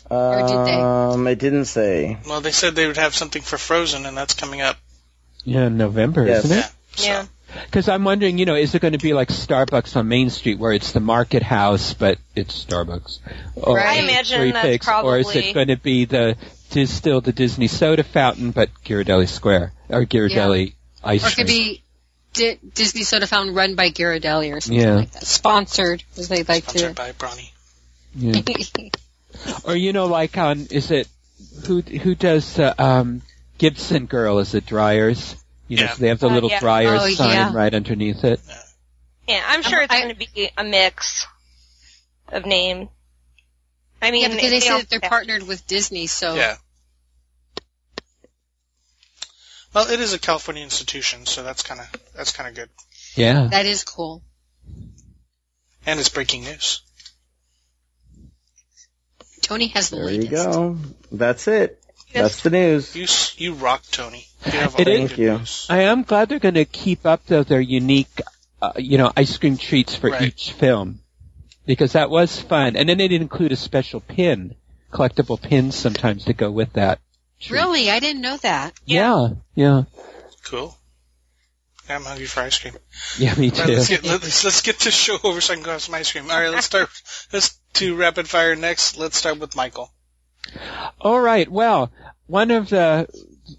Or 0.10 0.48
did 0.48 0.66
they? 0.74 0.74
Um, 0.80 1.28
it 1.28 1.38
didn't 1.40 1.66
say. 1.66 2.18
Well, 2.28 2.42
they 2.42 2.52
said 2.52 2.76
they 2.76 2.88
would 2.88 2.98
have 2.98 3.14
something 3.16 3.42
for 3.42 3.58
Frozen, 3.58 4.06
and 4.06 4.18
that's 4.18 4.34
coming 4.34 4.62
up. 4.62 4.78
Yeah, 5.44 5.68
in 5.68 5.78
November, 5.78 6.26
Yes. 6.26 6.46
isn't 6.46 6.58
it? 6.58 6.66
So, 6.96 7.06
Yeah. 7.06 7.26
Because 7.66 7.90
I'm 7.90 8.04
wondering, 8.04 8.38
you 8.38 8.46
know, 8.46 8.54
is 8.56 8.76
it 8.76 8.82
going 8.82 8.92
to 8.94 9.00
be 9.00 9.14
like 9.14 9.30
Starbucks 9.30 9.96
on 9.96 10.08
Main 10.08 10.30
Street 10.30 10.60
where 10.60 10.72
it's 10.72 10.92
the 10.92 11.00
market 11.00 11.42
house, 11.42 11.94
but 11.96 12.20
it's 12.36 12.64
Starbucks? 12.66 13.20
Or 13.56 13.78
Right. 13.78 13.88
I 14.00 14.04
imagine 14.04 14.40
Three 14.40 14.52
that's 14.52 14.68
Pigs, 14.68 14.88
Or 14.88 15.18
is 15.18 15.36
it 15.36 15.54
going 15.56 15.70
to 15.70 15.76
be 15.78 16.06
the, 16.06 16.36
is 16.76 16.94
still 16.94 17.22
the 17.22 17.32
Disney 17.32 17.68
soda 17.68 18.04
fountain, 18.04 18.52
but 18.52 18.70
Ghirardelli 18.86 19.28
Square, 19.28 19.74
or 19.90 20.06
Ghirardelli 20.06 20.74
ice 21.04 21.24
Or 21.24 21.28
it 21.30 21.34
cream? 21.36 21.48
could 21.48 21.48
be 21.48 21.84
Di- 22.34 22.60
Disney 22.76 23.02
Soda 23.04 23.26
Fountain 23.26 23.56
run 23.56 23.74
by 23.74 23.90
Ghirardelli 23.90 24.56
or 24.56 24.62
something 24.62 24.80
Yeah. 24.80 24.94
like 24.96 25.12
that. 25.14 25.26
Sponsored, 25.26 26.04
as 26.18 26.28
they 26.28 26.44
like 26.44 26.64
Sponsored 26.66 26.90
to. 26.90 27.02
by 27.02 27.12
Brawny. 27.14 27.52
Yeah. 28.16 28.42
Or 29.64 29.76
you 29.76 29.94
know, 29.94 30.06
like 30.08 30.38
on 30.38 30.68
is 30.72 30.92
it 30.92 31.08
who 31.68 31.82
who 31.82 32.16
does 32.16 32.56
the 32.56 32.82
um, 32.82 33.22
Gibson 33.58 34.06
Girl? 34.06 34.40
Is 34.40 34.54
it 34.56 34.66
Dreyer's? 34.66 35.36
You 35.68 35.78
know, 35.78 35.84
Yeah. 35.84 35.94
so 35.94 36.02
they 36.02 36.08
have 36.08 36.20
the 36.20 36.30
Uh, 36.30 36.34
little 36.34 36.50
yeah. 36.50 36.60
Dreyer's 36.60 37.02
Oh, 37.04 37.10
sign 37.14 37.30
yeah. 37.36 37.54
right 37.54 37.74
underneath 37.74 38.24
it. 38.24 38.40
Yeah, 39.28 39.44
I'm 39.48 39.62
sure 39.62 39.82
it's 39.82 39.94
going 39.94 40.10
to 40.10 40.16
be 40.16 40.50
a 40.58 40.64
mix 40.64 41.28
of 42.30 42.46
name. 42.48 42.90
I 44.02 44.12
mean, 44.12 44.24
yeah, 44.24 44.28
because 44.30 44.50
they 44.50 44.58
if 44.58 44.64
say 44.64 44.78
that 44.80 44.90
they're 44.90 45.00
partnered 45.00 45.44
with 45.44 45.68
Disney, 45.68 46.08
so 46.08 46.34
Yeah. 46.36 46.56
Well, 49.74 49.88
it 49.90 50.00
is 50.00 50.14
a 50.14 50.20
California 50.20 50.64
institution, 50.64 51.26
so 51.28 51.44
that's 51.44 51.62
kind 51.62 51.80
of 51.80 51.88
that's 52.16 52.32
kind 52.32 52.50
of 52.50 52.56
good, 52.56 52.70
Yeah. 53.16 53.48
that 53.52 53.66
is 53.68 53.84
cool. 53.84 54.24
and 55.86 56.00
it's 56.00 56.10
breaking 56.10 56.44
news. 56.44 56.82
Tony 59.50 59.68
has 59.68 59.90
the 59.90 59.98
There 59.98 60.12
you 60.12 60.28
go. 60.30 60.78
That's 61.12 61.48
it. 61.48 61.82
Yes. 62.14 62.22
That's 62.24 62.42
the 62.44 62.50
news. 62.52 62.96
You 62.96 63.08
you 63.44 63.54
rock, 63.56 63.84
Tony. 63.92 64.26
You 64.46 64.52
have 64.54 64.76
all 64.76 64.82
It 64.82 64.86
the 64.86 64.92
is- 64.92 65.00
good 65.00 65.08
Thank 65.10 65.20
you. 65.20 65.38
news. 65.40 65.66
I 65.70 65.82
am 65.82 66.04
glad 66.04 66.30
they're 66.30 66.40
going 66.40 66.54
to 66.56 66.66
keep 66.66 67.06
up 67.06 67.26
though 67.26 67.44
their 67.44 67.60
unique, 67.62 68.22
uh, 68.62 68.74
you 68.78 68.98
know, 68.98 69.12
ice 69.18 69.38
cream 69.38 69.58
treats 69.58 69.96
for 69.96 70.10
Right. 70.12 70.22
each 70.22 70.54
film 70.54 71.02
because 71.66 71.94
that 71.94 72.10
was 72.10 72.40
fun. 72.40 72.76
And 72.78 72.88
then 72.88 72.98
they'd 73.00 73.12
include 73.12 73.52
a 73.52 73.56
special 73.56 74.00
pin, 74.00 74.56
collectible 74.92 75.42
pins 75.42 75.76
sometimes 75.76 76.26
to 76.26 76.34
go 76.34 76.50
with 76.52 76.74
that. 76.74 77.00
treat. 77.40 77.58
Really, 77.58 77.90
I 77.92 78.00
didn't 78.00 78.22
know 78.22 78.38
that. 78.38 78.74
Yeah. 78.86 79.30
Yeah. 79.56 79.84
Cool. 80.46 80.76
Yeah, 81.88 81.96
I'm 81.96 82.04
hungry 82.04 82.26
for 82.28 82.42
ice 82.42 82.60
cream. 82.60 82.74
Yeah. 83.18 83.34
Me 83.36 83.50
All 83.52 83.58
right, 83.58 83.66
too. 83.68 83.74
let's 83.74 83.88
get 83.90 84.04
let's, 84.04 84.44
let's 84.44 84.62
get 84.62 84.80
this 84.80 84.94
show 84.96 85.18
over 85.24 85.42
so 85.42 85.54
I 85.54 85.56
can 85.58 85.64
go 85.66 85.72
have 85.72 85.82
some 85.82 85.96
ice 85.96 86.12
cream. 86.12 86.30
All 86.30 86.40
right, 86.40 86.50
let's 86.52 86.66
start. 86.68 86.90
Let's 87.34 87.59
do 87.74 87.96
rapid 87.96 88.28
fire 88.28 88.56
next. 88.56 88.98
Let's 88.98 89.18
start 89.18 89.40
with 89.40 89.56
Michael. 89.56 89.92
All 91.00 91.20
right. 91.20 91.50
Well, 91.50 91.92
one 92.28 92.52
of 92.52 92.70
the 92.70 93.08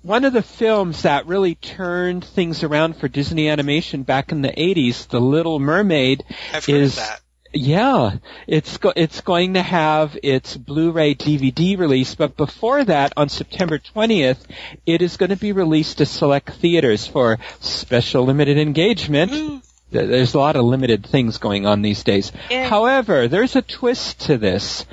one 0.03 0.25
of 0.25 0.33
the 0.33 0.43
films 0.43 1.03
that 1.03 1.27
really 1.27 1.55
turned 1.57 2.25
things 2.25 2.63
around 2.63 2.97
for 2.97 3.09
Disney 3.09 3.49
animation 3.49 4.03
back 4.05 4.31
in 4.33 4.43
the 4.43 4.53
80s, 4.53 5.09
The 5.09 5.21
Little 5.21 5.59
Mermaid, 5.59 6.25
Is- 6.69 6.93
of 6.93 7.05
that. 7.05 7.21
yeah, 7.53 8.19
it's 8.47 8.77
go- 8.79 8.93
it's 8.95 9.21
going 9.23 9.55
to 9.55 9.63
have 9.63 10.17
its 10.23 10.57
Blu-ray 10.57 11.15
DVD 11.17 11.77
release, 11.77 12.15
but 12.15 12.37
before 12.37 12.85
that, 12.85 13.13
on 13.17 13.29
September 13.29 13.79
20th, 13.81 14.39
it 14.87 15.03
is 15.03 15.17
going 15.17 15.31
to 15.31 15.37
be 15.37 15.51
released 15.53 15.99
to 15.99 16.07
select 16.07 16.51
theaters 16.55 17.07
for 17.09 17.39
special 17.61 18.25
limited 18.25 18.59
engagement. 18.59 19.33
Woo. 19.33 19.61
Th- 19.93 20.09
There's 20.09 20.35
a 20.35 20.39
lot 20.39 20.57
of 20.57 20.65
limited 20.65 21.07
things 21.07 21.39
going 21.39 21.67
on 21.67 21.83
these 21.83 22.03
days. 22.05 22.33
Yeah. 22.51 22.69
However, 22.69 23.29
there's 23.29 23.57
a 23.57 23.63
twist 23.63 24.21
to 24.23 24.39
this. 24.39 24.85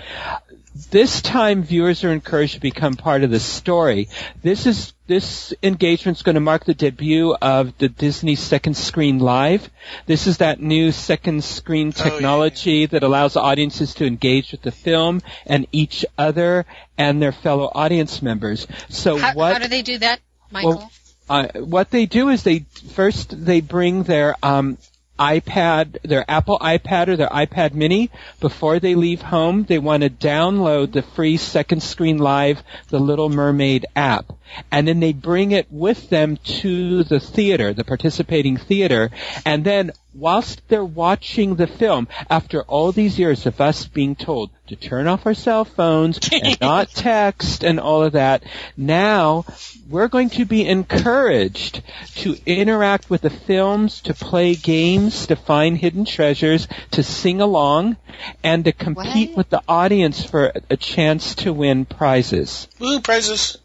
This 0.91 1.23
time, 1.23 1.63
viewers 1.63 2.03
are 2.03 2.13
encouraged 2.13 2.53
to 2.53 2.59
become 2.59 2.93
part 2.93 3.23
of 3.23 3.31
the 3.31 3.39
story. 3.39 4.09
This 4.43 4.67
is 4.67 4.93
this 5.07 5.51
engagement 5.63 6.17
is 6.17 6.21
going 6.21 6.35
to 6.35 6.39
mark 6.41 6.65
the 6.65 6.75
debut 6.75 7.33
of 7.33 7.75
the 7.79 7.89
Disney 7.89 8.35
Second 8.35 8.75
Screen 8.77 9.17
Live. 9.17 9.69
This 10.05 10.27
is 10.27 10.37
that 10.37 10.59
new 10.61 10.91
second 10.91 11.43
screen 11.43 11.87
Oh, 11.97 11.97
yeah, 11.97 12.11
technology 12.11 12.85
that 12.85 13.01
allows 13.01 13.35
audiences 13.35 13.95
to 13.95 14.05
engage 14.05 14.51
with 14.51 14.61
the 14.61 14.71
film 14.71 15.21
and 15.47 15.65
each 15.71 16.05
other 16.17 16.65
and 16.97 17.21
their 17.21 17.31
fellow 17.31 17.71
audience 17.73 18.21
members. 18.21 18.67
So 18.89 19.17
How, 19.17 19.33
what? 19.33 19.53
how 19.53 19.59
do 19.59 19.67
they 19.69 19.81
do 19.81 19.97
that, 19.97 20.19
Michael? 20.51 20.91
Uh, 21.29 21.47
what 21.55 21.89
they 21.89 22.05
do 22.05 22.29
is 22.29 22.43
they 22.43 22.59
first 22.93 23.45
they 23.45 23.61
bring 23.61 24.03
their 24.03 24.35
um, 24.43 24.77
iPad, 25.17 26.01
their 26.03 26.23
Apple 26.29 26.59
iPad 26.59 27.07
or 27.07 27.15
their 27.15 27.29
iPad 27.29 27.73
Mini 27.73 28.11
before 28.39 28.79
they 28.79 28.95
leave 28.95 29.21
home. 29.21 29.63
They 29.63 29.79
want 29.79 30.03
to 30.03 30.09
download 30.09 30.91
the 30.91 31.01
free 31.01 31.37
Second 31.37 31.81
Screen 31.81 32.17
Live, 32.17 32.61
the 32.89 32.99
Little 32.99 33.29
Mermaid 33.29 33.85
app, 33.95 34.33
and 34.71 34.87
then 34.87 34.99
they 34.99 35.13
bring 35.13 35.51
it 35.51 35.67
with 35.71 36.09
them 36.09 36.37
to 36.61 37.03
the 37.03 37.19
theater, 37.19 37.73
the 37.73 37.83
participating 37.83 38.57
theater, 38.57 39.09
and 39.45 39.63
then 39.63 39.91
whilst 40.17 40.61
they're 40.67 40.83
watching 40.83 41.55
the 41.55 41.67
film, 41.67 42.07
after 42.29 42.61
all 42.63 42.91
these 42.91 43.19
years 43.19 43.45
of 43.45 43.61
us 43.61 43.85
being 43.85 44.15
told 44.15 44.49
to 44.67 44.75
turn 44.75 45.07
off 45.07 45.25
our 45.25 45.33
cell 45.33 45.63
phones 45.63 46.19
and 46.31 46.59
not 46.61 46.89
text 46.89 47.63
and 47.63 47.79
all 47.79 48.03
of 48.03 48.13
that, 48.13 48.43
now 48.75 49.45
we're 49.89 50.07
going 50.07 50.29
to 50.31 50.45
be 50.45 50.67
encouraged 50.67 51.81
to 52.15 52.35
interact 52.45 53.09
with 53.09 53.21
the 53.21 53.29
films, 53.29 54.01
to 54.01 54.13
play 54.13 54.55
games, 54.55 55.27
to 55.27 55.35
find 55.35 55.77
hidden 55.77 56.05
treasures, 56.05 56.67
to 56.91 57.03
sing 57.03 57.39
along, 57.41 57.95
and 58.43 58.65
to 58.65 58.71
compete 58.71 59.29
What? 59.29 59.37
with 59.37 59.49
the 59.49 59.61
audience 59.67 60.23
for 60.25 60.51
a 60.69 60.77
chance 60.77 61.35
to 61.35 61.53
win 61.53 61.85
prizes. 61.85 62.67
Woo, 62.79 62.99
prizes. 62.99 63.57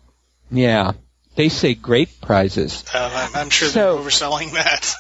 Yeah. 0.51 0.93
They 1.35 1.49
say 1.49 1.75
great 1.75 2.21
prizes. 2.21 2.85
Uh, 2.93 3.11
I'm, 3.35 3.45
I'm 3.45 3.51
sure 3.51 3.69
So- 3.69 3.97
they're 3.97 4.05
overselling 4.05 4.53
that. 4.53 4.95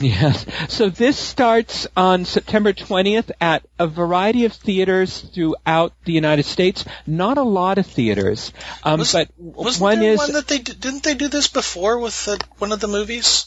Yes. 0.00 0.46
So 0.68 0.90
this 0.90 1.18
starts 1.18 1.86
on 1.96 2.24
September 2.24 2.72
20th 2.72 3.30
at 3.40 3.64
a 3.78 3.86
variety 3.86 4.44
of 4.44 4.52
theaters 4.52 5.20
throughout 5.20 5.92
the 6.04 6.12
United 6.12 6.44
States. 6.44 6.84
Not 7.06 7.36
a 7.38 7.42
lot 7.42 7.78
of 7.78 7.86
theaters, 7.86 8.52
um, 8.84 9.00
Was- 9.00 9.12
but 9.12 9.28
Wasn't 9.36 9.82
one 9.82 10.00
there 10.00 10.12
is. 10.12 10.18
one 10.18 10.32
that 10.34 10.46
they 10.46 10.58
did, 10.58 10.80
didn't 10.80 11.02
they 11.02 11.14
do 11.14 11.28
this 11.28 11.48
before 11.48 11.98
with 11.98 12.28
uh, 12.28 12.36
one 12.58 12.70
of 12.72 12.80
the 12.80 12.88
movies? 12.88 13.46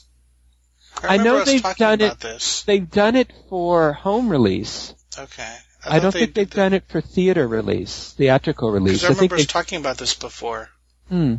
I 1.02 1.14
remember 1.18 1.24
know 1.24 1.38
us 1.40 1.46
they've 1.48 1.62
talking 1.62 1.84
done 1.86 2.02
it- 2.02 2.20
this. 2.20 2.64
they've 2.64 2.90
done 2.90 3.16
it 3.16 3.32
for 3.50 3.94
home 3.94 4.28
release. 4.30 4.94
Okay. 5.18 5.56
I, 5.84 5.94
thought 5.96 6.02
don't 6.04 6.14
they 6.14 6.20
think 6.20 6.34
they've 6.36 6.50
did 6.50 6.56
done 6.56 6.74
it 6.74 6.84
for 6.90 7.02
theater 7.02 7.48
release, 7.48 8.14
theatrical 8.18 8.72
release. 8.72 9.02
Because 9.02 9.04
I 9.04 9.08
I 9.08 9.20
think 9.20 9.32
remember 9.32 9.36
us 9.36 9.42
they. 9.42 9.46
talking 9.48 9.80
about 9.80 9.98
this 9.98 10.14
before. 10.14 10.70
Hmm. 11.10 11.36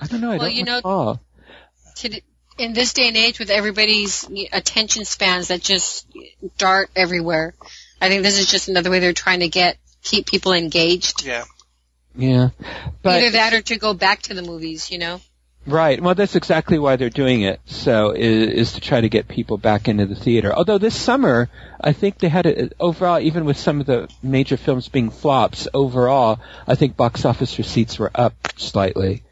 I 0.00 0.06
don't 0.06 0.20
know. 0.20 0.28
I 0.30 0.36
Well, 0.36 0.46
don't 0.46 0.54
you 0.54 0.64
know- 0.64 0.76
recall. 0.76 1.20
To, 1.96 2.20
in 2.58 2.72
this 2.72 2.92
day 2.92 3.08
and 3.08 3.16
age, 3.16 3.38
with 3.38 3.50
everybody's 3.50 4.28
attention 4.52 5.04
spans 5.04 5.48
that 5.48 5.62
just 5.62 6.06
dart 6.58 6.90
everywhere, 6.94 7.54
I 8.00 8.08
think 8.08 8.22
this 8.22 8.38
is 8.38 8.46
just 8.46 8.68
another 8.68 8.90
way 8.90 8.98
they're 8.98 9.12
trying 9.12 9.40
to 9.40 9.48
get 9.48 9.78
keep 10.02 10.26
people 10.26 10.52
engaged. 10.52 11.24
Yeah. 11.24 11.44
Yeah. 12.14 12.50
But 13.02 13.22
Either 13.22 13.30
that 13.30 13.54
or 13.54 13.62
to 13.62 13.78
go 13.78 13.94
back 13.94 14.22
to 14.22 14.34
the 14.34 14.42
movies, 14.42 14.90
you 14.90 14.98
know. 14.98 15.20
Right. 15.64 16.02
Well, 16.02 16.16
that's 16.16 16.34
exactly 16.34 16.78
why 16.78 16.96
they're 16.96 17.08
doing 17.08 17.42
it. 17.42 17.60
So 17.66 18.10
is, 18.10 18.48
is 18.48 18.72
to 18.72 18.80
try 18.80 19.00
to 19.00 19.08
get 19.08 19.28
people 19.28 19.58
back 19.58 19.86
into 19.86 20.06
the 20.06 20.16
theater. 20.16 20.52
Although 20.52 20.78
this 20.78 21.00
summer, 21.00 21.48
I 21.80 21.92
think 21.92 22.18
they 22.18 22.28
had 22.28 22.46
it 22.46 22.72
overall, 22.80 23.20
even 23.20 23.44
with 23.44 23.56
some 23.56 23.80
of 23.80 23.86
the 23.86 24.12
major 24.22 24.56
films 24.56 24.88
being 24.88 25.10
flops, 25.10 25.68
overall, 25.72 26.40
I 26.66 26.74
think 26.74 26.96
box 26.96 27.24
office 27.24 27.58
receipts 27.58 27.98
were 27.98 28.10
up 28.12 28.34
slightly. 28.56 29.22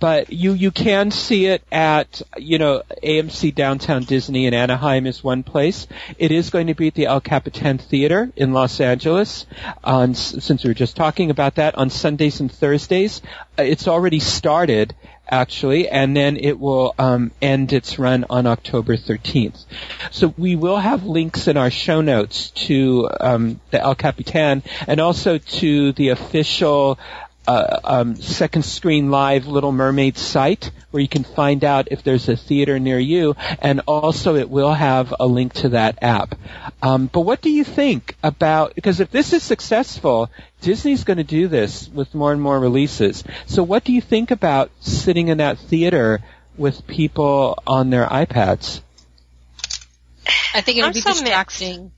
But 0.00 0.32
you 0.32 0.52
you 0.52 0.70
can 0.70 1.10
see 1.10 1.46
it 1.46 1.62
at 1.70 2.22
you 2.36 2.58
know 2.58 2.82
AMC 3.02 3.54
Downtown 3.54 4.04
Disney 4.04 4.46
in 4.46 4.54
Anaheim 4.54 5.06
is 5.06 5.22
one 5.22 5.42
place. 5.42 5.86
It 6.18 6.32
is 6.32 6.50
going 6.50 6.68
to 6.68 6.74
be 6.74 6.88
at 6.88 6.94
the 6.94 7.06
El 7.06 7.20
Capitan 7.20 7.78
Theater 7.78 8.30
in 8.36 8.52
Los 8.52 8.80
Angeles. 8.80 9.46
On 9.84 10.14
since 10.14 10.64
we 10.64 10.70
were 10.70 10.74
just 10.74 10.96
talking 10.96 11.30
about 11.30 11.56
that 11.56 11.76
on 11.76 11.90
Sundays 11.90 12.40
and 12.40 12.50
Thursdays, 12.50 13.22
uh, 13.58 13.62
it's 13.62 13.88
already 13.88 14.20
started 14.20 14.94
actually, 15.28 15.88
and 15.88 16.16
then 16.16 16.36
it 16.36 16.58
will 16.58 16.94
um, 16.98 17.30
end 17.42 17.72
its 17.72 17.98
run 17.98 18.24
on 18.30 18.46
October 18.46 18.96
13th. 18.96 19.64
So 20.10 20.34
we 20.38 20.56
will 20.56 20.78
have 20.78 21.04
links 21.04 21.48
in 21.48 21.56
our 21.56 21.70
show 21.70 22.00
notes 22.00 22.50
to 22.50 23.08
um, 23.20 23.60
the 23.70 23.80
El 23.80 23.94
Capitan 23.94 24.62
and 24.86 25.00
also 25.00 25.38
to 25.38 25.92
the 25.92 26.08
official 26.08 26.98
uh, 27.48 27.80
um, 27.82 28.14
Second 28.16 28.62
Screen 28.62 29.10
Live 29.10 29.46
Little 29.46 29.72
Mermaid 29.72 30.18
site 30.18 30.70
where 30.90 31.00
you 31.00 31.08
can 31.08 31.24
find 31.24 31.64
out 31.64 31.88
if 31.90 32.02
there's 32.02 32.28
a 32.28 32.36
theater 32.36 32.78
near 32.78 32.98
you, 32.98 33.36
and 33.60 33.80
also 33.86 34.36
it 34.36 34.50
will 34.50 34.72
have 34.72 35.14
a 35.18 35.26
link 35.26 35.54
to 35.54 35.70
that 35.70 35.98
app. 36.02 36.34
Um, 36.82 37.06
but 37.06 37.20
what 37.20 37.40
do 37.40 37.50
you 37.50 37.64
think 37.64 38.16
about? 38.22 38.74
Because 38.74 39.00
if 39.00 39.10
this 39.10 39.32
is 39.32 39.42
successful, 39.42 40.30
Disney's 40.60 41.04
going 41.04 41.16
to 41.16 41.24
do 41.24 41.48
this 41.48 41.88
with 41.88 42.14
more 42.14 42.32
and 42.32 42.40
more 42.40 42.60
releases. 42.60 43.24
So 43.46 43.62
what 43.62 43.84
do 43.84 43.92
you 43.92 44.00
think 44.00 44.30
about 44.30 44.70
sitting 44.80 45.28
in 45.28 45.38
that 45.38 45.58
theater 45.58 46.20
with 46.56 46.86
people 46.86 47.62
on 47.66 47.88
their 47.88 48.06
iPads? 48.06 48.80
I 50.54 50.60
think 50.60 50.78
it'll 50.78 50.88
I'm 50.88 50.92
be 50.92 51.00
so 51.00 51.10
distracting. 51.10 51.92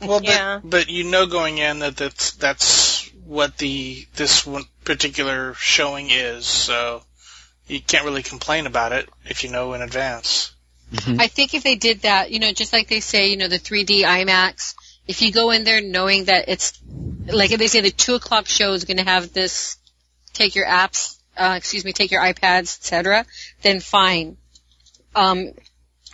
Well, 0.00 0.20
but 0.20 0.60
but 0.62 0.88
you 0.90 1.04
know 1.04 1.26
going 1.26 1.58
in 1.58 1.80
that 1.80 1.96
that's 1.96 2.32
that's 2.32 3.10
what 3.24 3.56
the 3.58 4.06
this 4.14 4.46
one 4.46 4.64
particular 4.86 5.52
showing 5.54 6.08
is, 6.10 6.46
so 6.46 7.02
you 7.66 7.80
can't 7.80 8.04
really 8.04 8.22
complain 8.22 8.66
about 8.66 8.92
it 8.92 9.08
if 9.26 9.44
you 9.44 9.50
know 9.50 9.74
in 9.74 9.82
advance. 9.82 10.52
I 11.06 11.26
think 11.26 11.52
if 11.52 11.64
they 11.64 11.74
did 11.74 12.02
that, 12.02 12.30
you 12.30 12.38
know, 12.38 12.52
just 12.52 12.72
like 12.72 12.88
they 12.88 13.00
say, 13.00 13.28
you 13.28 13.36
know, 13.36 13.48
the 13.48 13.58
3D 13.58 14.02
IMAX, 14.02 14.74
if 15.08 15.20
you 15.20 15.32
go 15.32 15.50
in 15.50 15.64
there 15.64 15.82
knowing 15.82 16.24
that 16.26 16.48
it's, 16.48 16.80
like 17.26 17.50
if 17.50 17.58
they 17.58 17.66
say 17.66 17.80
the 17.80 17.90
2 17.90 18.14
o'clock 18.14 18.46
show 18.46 18.72
is 18.72 18.84
going 18.84 18.98
to 18.98 19.04
have 19.04 19.32
this, 19.32 19.78
take 20.32 20.54
your 20.54 20.66
apps, 20.66 21.18
uh, 21.36 21.54
excuse 21.56 21.84
me, 21.84 21.92
take 21.92 22.12
your 22.12 22.22
iPads, 22.22 22.78
etc., 22.78 23.26
then 23.62 23.80
fine. 23.80 24.36
Um, 25.14 25.52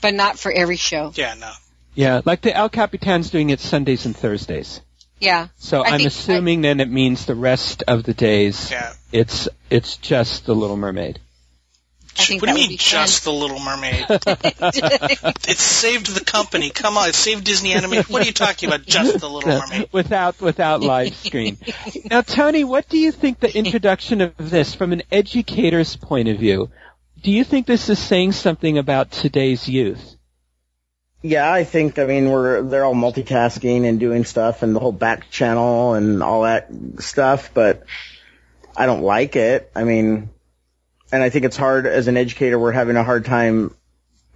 but 0.01 0.15
not 0.15 0.39
for 0.39 0.51
every 0.51 0.77
show. 0.77 1.13
Yeah, 1.15 1.35
no. 1.39 1.53
Yeah, 1.95 2.23
like 2.25 2.41
the 2.41 2.57
El 2.57 2.71
Capitan's 2.71 3.31
doing 3.31 3.51
it 3.51 3.61
Sundays 3.61 4.07
and 4.07 4.17
Thursdays. 4.17 4.81
Yeah. 5.23 5.49
So 5.57 5.83
I 5.83 5.91
I'm 5.91 5.99
think- 5.99 6.09
assuming 6.09 6.61
then 6.63 6.81
it 6.81 6.91
means 6.91 7.27
the 7.27 7.35
rest 7.37 7.85
of 7.87 8.03
the 8.03 8.13
days 8.15 8.71
Yeah. 8.71 8.93
it's 9.13 9.49
it's 9.71 9.97
just 9.99 10.47
the 10.47 10.55
Little 10.55 10.77
Mermaid. 10.77 11.21
I 12.19 12.25
think 12.25 12.43
what 12.43 12.49
do 12.49 12.53
that 12.55 12.59
you 12.61 12.65
would 12.65 12.69
mean 12.71 12.77
be 12.77 12.77
fun. 12.77 13.07
just 13.07 13.25
the 13.25 13.33
Little 13.33 13.59
Mermaid? 13.61 14.05
it 15.49 15.59
saved 15.59 16.09
the 16.15 16.25
company. 16.25 16.69
Come 16.71 16.99
on, 16.99 17.09
it 17.09 17.15
saved 17.15 17.45
Disney 17.45 17.73
Animation. 17.75 18.13
What 18.13 18.23
are 18.23 18.27
you 18.27 18.33
talking 18.33 18.69
about? 18.69 18.85
Just 18.85 19.19
the 19.21 19.31
Little 19.31 19.49
Mermaid. 19.49 19.89
without 19.93 20.41
without 20.41 20.83
live 20.83 21.15
screen. 21.15 21.57
now, 22.11 22.21
Tony, 22.21 22.65
what 22.65 22.89
do 22.91 22.99
you 22.99 23.13
think 23.13 23.41
the 23.41 23.57
introduction 23.57 24.21
of 24.21 24.35
this, 24.37 24.75
from 24.75 24.93
an 24.93 25.03
educator's 25.11 25.97
point 25.97 26.29
of 26.29 26.39
view, 26.39 26.69
do 27.23 27.31
you 27.31 27.45
think 27.45 27.67
this 27.67 27.89
is 27.89 27.99
saying 27.99 28.33
something 28.33 28.77
about 28.77 29.11
today's 29.13 29.67
youth? 29.69 30.17
Yeah, 31.23 31.51
I 31.51 31.63
think 31.63 31.99
I 31.99 32.07
mean 32.07 32.31
we're 32.31 32.63
they're 32.63 32.85
all 32.85 32.95
multitasking 32.95 33.89
and 33.89 34.01
doing 34.01 34.25
stuff 34.25 34.63
and 34.63 34.75
the 34.75 34.81
whole 34.81 34.93
back 34.93 35.31
channel 35.31 35.95
and 35.95 36.23
all 36.23 36.43
that 36.43 36.69
stuff, 36.99 37.55
but 37.55 37.85
I 38.77 38.87
don't 38.87 39.03
like 39.03 39.37
it. 39.37 39.71
I 39.75 39.85
mean, 39.85 40.31
and 41.13 41.23
I 41.23 41.31
think 41.31 41.45
it's 41.45 41.57
hard 41.57 41.87
as 41.87 42.09
an 42.09 42.17
educator. 42.17 42.59
We're 42.59 42.73
having 42.73 42.97
a 42.97 43.05
hard 43.05 43.25
time 43.25 43.75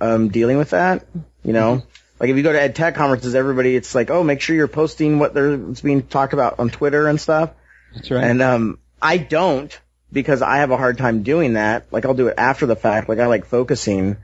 um, 0.01 0.29
dealing 0.29 0.59
with 0.59 0.71
that. 0.71 1.07
You 1.43 1.53
know, 1.53 1.83
like 2.21 2.31
if 2.31 2.37
you 2.37 2.43
go 2.45 2.53
to 2.53 2.61
ed 2.61 2.77
tech 2.77 2.95
conferences, 2.95 3.35
everybody 3.35 3.75
it's 3.75 3.95
like, 3.95 4.11
oh, 4.11 4.23
make 4.23 4.41
sure 4.41 4.55
you're 4.55 4.69
posting 4.69 5.19
what 5.19 5.35
there's 5.35 5.81
being 5.81 6.07
talked 6.07 6.35
about 6.35 6.61
on 6.61 6.71
Twitter 6.71 7.09
and 7.09 7.21
stuff. 7.21 7.51
That's 7.95 8.11
right. 8.11 8.23
And 8.23 8.43
um, 8.43 8.79
I 9.03 9.17
don't 9.17 9.77
because 10.13 10.41
I 10.41 10.59
have 10.59 10.71
a 10.71 10.77
hard 10.77 10.99
time 10.99 11.25
doing 11.25 11.55
that. 11.55 11.87
Like 11.91 12.05
I'll 12.05 12.15
do 12.15 12.29
it 12.29 12.35
after 12.39 12.67
the 12.67 12.77
fact. 12.77 13.09
Like 13.09 13.19
I 13.19 13.27
like 13.27 13.47
focusing. 13.47 14.19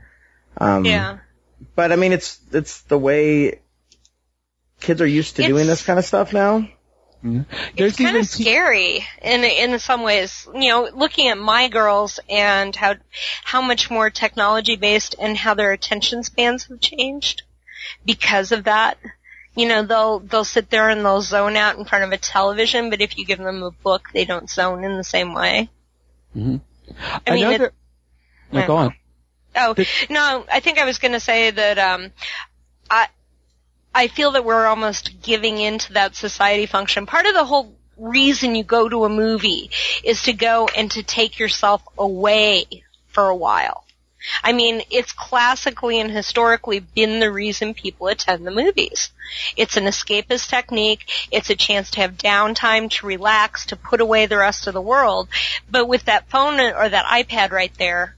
Um, 0.57 0.85
Yeah. 0.85 1.17
But 1.75 1.91
I 1.91 1.95
mean, 1.95 2.11
it's 2.13 2.39
it's 2.51 2.81
the 2.81 2.97
way 2.97 3.59
kids 4.79 5.01
are 5.01 5.07
used 5.07 5.37
to 5.37 5.43
doing 5.43 5.67
this 5.67 5.85
kind 5.85 5.99
of 5.99 6.05
stuff 6.05 6.33
now. 6.33 6.67
There's 7.23 7.45
it's 7.77 7.97
kind 7.97 8.09
even 8.09 8.21
of 8.21 8.27
scary 8.27 9.05
in 9.21 9.43
in 9.45 9.79
some 9.79 10.03
ways. 10.03 10.45
You 10.53 10.69
know, 10.69 10.89
looking 10.93 11.29
at 11.29 11.37
my 11.37 11.69
girls 11.69 12.19
and 12.29 12.75
how 12.75 12.95
how 13.43 13.61
much 13.61 13.89
more 13.89 14.09
technology 14.09 14.75
based 14.75 15.15
and 15.19 15.37
how 15.37 15.53
their 15.53 15.71
attention 15.71 16.23
spans 16.23 16.65
have 16.65 16.81
changed 16.81 17.43
because 18.05 18.51
of 18.51 18.65
that. 18.65 18.97
You 19.55 19.69
know, 19.69 19.83
they'll 19.83 20.19
they'll 20.19 20.43
sit 20.43 20.69
there 20.69 20.89
and 20.89 21.05
they'll 21.05 21.21
zone 21.21 21.55
out 21.55 21.77
in 21.77 21.85
front 21.85 22.03
of 22.03 22.11
a 22.11 22.17
television, 22.17 22.89
but 22.89 22.99
if 23.01 23.17
you 23.17 23.25
give 23.25 23.39
them 23.39 23.63
a 23.63 23.71
book, 23.71 24.09
they 24.13 24.25
don't 24.25 24.49
zone 24.49 24.83
in 24.83 24.97
the 24.97 25.03
same 25.03 25.33
way. 25.33 25.69
Mhm. 26.35 26.59
I 27.25 27.31
mean, 27.31 27.45
Another, 27.45 27.65
it- 27.67 27.73
no, 28.51 28.67
go 28.67 28.75
on. 28.77 28.95
Oh 29.55 29.75
no, 30.09 30.45
I 30.51 30.59
think 30.59 30.79
I 30.79 30.85
was 30.85 30.99
going 30.99 31.11
to 31.11 31.19
say 31.19 31.51
that 31.51 31.77
um, 31.77 32.11
I 32.89 33.07
I 33.93 34.07
feel 34.07 34.31
that 34.31 34.45
we're 34.45 34.65
almost 34.65 35.21
giving 35.21 35.59
into 35.59 35.93
that 35.93 36.15
society 36.15 36.65
function. 36.65 37.05
Part 37.05 37.25
of 37.25 37.33
the 37.33 37.45
whole 37.45 37.75
reason 37.97 38.55
you 38.55 38.63
go 38.63 38.89
to 38.89 39.05
a 39.05 39.09
movie 39.09 39.69
is 40.03 40.23
to 40.23 40.33
go 40.33 40.67
and 40.75 40.89
to 40.91 41.03
take 41.03 41.37
yourself 41.37 41.83
away 41.97 42.65
for 43.07 43.29
a 43.29 43.35
while. 43.35 43.85
I 44.41 44.53
mean, 44.53 44.81
it's 44.89 45.11
classically 45.11 45.99
and 45.99 46.09
historically 46.09 46.79
been 46.79 47.19
the 47.19 47.31
reason 47.31 47.73
people 47.73 48.07
attend 48.07 48.47
the 48.47 48.51
movies. 48.51 49.11
It's 49.57 49.75
an 49.75 49.83
escapist 49.83 50.49
technique. 50.49 51.27
It's 51.29 51.49
a 51.49 51.55
chance 51.55 51.91
to 51.91 52.01
have 52.01 52.17
downtime, 52.17 52.89
to 52.91 53.05
relax, 53.05 53.65
to 53.67 53.75
put 53.75 53.99
away 53.99 54.25
the 54.25 54.37
rest 54.37 54.65
of 54.67 54.73
the 54.73 54.81
world. 54.81 55.27
But 55.69 55.87
with 55.87 56.05
that 56.05 56.29
phone 56.29 56.59
or 56.59 56.87
that 56.87 57.05
iPad 57.05 57.51
right 57.51 57.73
there, 57.77 58.15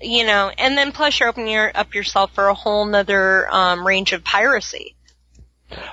you 0.00 0.24
know, 0.24 0.50
and 0.56 0.76
then 0.78 0.92
plus 0.92 1.18
you're 1.20 1.28
opening 1.28 1.52
your, 1.52 1.70
up 1.74 1.94
yourself 1.94 2.32
for 2.34 2.48
a 2.48 2.54
whole 2.54 2.84
nother 2.84 3.48
um, 3.52 3.86
range 3.86 4.12
of 4.12 4.24
piracy. 4.24 4.96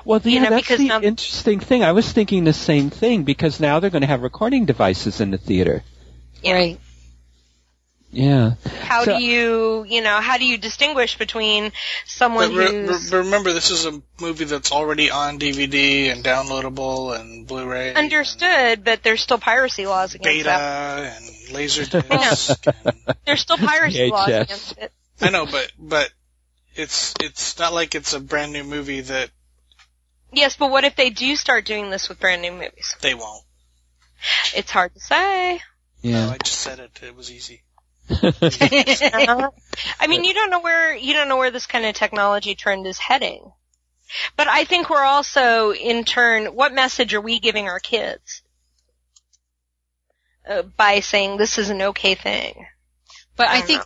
Well, 0.05 0.19
the, 0.19 0.31
You 0.31 0.39
know, 0.39 0.49
that's 0.49 0.67
the 0.75 0.87
now- 0.87 1.01
interesting 1.01 1.59
thing. 1.59 1.83
I 1.83 1.91
was 1.91 2.11
thinking 2.11 2.43
the 2.45 2.53
same 2.53 2.89
thing 2.89 3.23
because 3.23 3.59
now 3.59 3.79
they're 3.79 3.91
going 3.91 4.01
to 4.01 4.07
have 4.07 4.21
recording 4.23 4.65
devices 4.65 5.21
in 5.21 5.29
the 5.31 5.37
theater. 5.37 5.83
Yeah. 6.41 6.53
Right. 6.53 6.79
Yeah. 8.09 8.53
How 8.81 9.03
So- 9.03 9.17
do 9.17 9.23
you, 9.23 9.85
you 9.87 10.01
know, 10.01 10.19
how 10.21 10.37
do 10.37 10.45
you 10.45 10.57
distinguish 10.57 11.17
between 11.17 11.73
someone 12.05 12.49
But 12.55 12.57
re- 12.57 12.85
who's 12.87 13.11
re- 13.11 13.19
remember, 13.19 13.51
this 13.53 13.69
is 13.69 13.85
a 13.85 14.01
movie 14.21 14.45
that's 14.45 14.71
already 14.71 15.11
on 15.11 15.37
DVD 15.39 16.11
and 16.11 16.23
downloadable 16.23 17.19
and 17.19 17.45
Blu-ray. 17.45 17.89
and 17.89 17.97
understood, 17.97 18.83
but 18.83 19.03
there's 19.03 19.21
still 19.21 19.37
piracy 19.37 19.85
laws 19.85 20.15
against 20.15 20.37
Beta 20.37 20.43
that. 20.45 21.17
and 21.21 21.29
Laserdisc. 21.47 22.73
and, 22.85 23.17
There's 23.25 23.41
still 23.41 23.57
piracy 23.57 24.09
laws 24.09 24.27
against 24.27 24.77
it. 24.77 24.91
I 25.21 25.29
know, 25.29 25.45
but 25.45 25.71
but 25.79 26.09
it's 26.75 27.13
it's 27.19 27.57
not 27.59 27.73
like 27.73 27.95
it's 27.95 28.13
a 28.13 28.19
brand 28.19 28.53
new 28.53 28.63
movie 28.63 29.01
that 29.01 29.29
Yes, 30.31 30.57
but 30.57 30.69
what 30.69 30.83
if 30.83 30.95
they 30.95 31.09
do 31.09 31.35
start 31.35 31.65
doing 31.65 31.89
this 31.89 32.09
with 32.09 32.19
brand 32.19 32.41
new 32.41 32.51
movies? 32.51 32.95
they 33.01 33.13
won't. 33.13 33.43
It's 34.55 34.71
hard 34.71 34.93
to 34.93 34.99
say. 34.99 35.61
No, 36.03 36.09
Yeah. 36.09 36.29
I 36.29 36.37
just 36.37 36.59
said 36.59 36.79
it. 36.79 36.99
It 37.01 37.15
was 37.15 37.31
easy. 37.31 37.63
I 38.09 40.07
mean, 40.07 40.23
you 40.23 40.33
don't 40.33 40.49
know 40.49 40.61
where 40.61 40.95
you 40.95 41.13
don't 41.13 41.27
know 41.27 41.37
where 41.37 41.51
this 41.51 41.65
kind 41.65 41.85
of 41.85 41.93
technology 41.95 42.55
trend 42.55 42.87
is 42.87 42.97
heading. 42.97 43.51
But 44.37 44.47
I 44.47 44.63
think 44.63 44.89
we're 44.89 45.03
also, 45.03 45.73
in 45.73 46.05
turn, 46.05 46.55
what 46.55 46.73
message 46.73 47.13
are 47.13 47.19
we 47.19 47.39
giving 47.39 47.67
our 47.67 47.79
kids 47.79 48.41
uh, 50.47 50.61
by 50.63 50.99
saying 51.01 51.37
this 51.37 51.57
is 51.57 51.69
an 51.69 51.81
okay 51.81 52.15
thing? 52.15 52.65
But 53.35 53.47
I 53.49 53.57
I, 53.57 53.61
think, 53.61 53.79
know. 53.79 53.85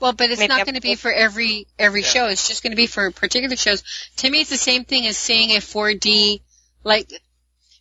well, 0.00 0.12
but 0.12 0.30
it's 0.30 0.40
Maybe 0.40 0.48
not 0.48 0.66
going 0.66 0.74
to 0.74 0.80
be 0.80 0.94
for 0.94 1.12
every 1.12 1.66
every 1.78 2.02
Yeah. 2.02 2.08
show. 2.08 2.26
It's 2.26 2.48
just 2.48 2.62
going 2.62 2.72
to 2.72 2.76
be 2.76 2.86
for 2.86 3.10
particular 3.10 3.56
shows. 3.56 3.82
To 4.18 4.30
me, 4.30 4.40
it's 4.40 4.50
the 4.50 4.56
same 4.56 4.84
thing 4.84 5.06
as 5.06 5.16
seeing 5.16 5.50
a 5.50 5.60
4D. 5.60 6.40
Like, 6.84 7.10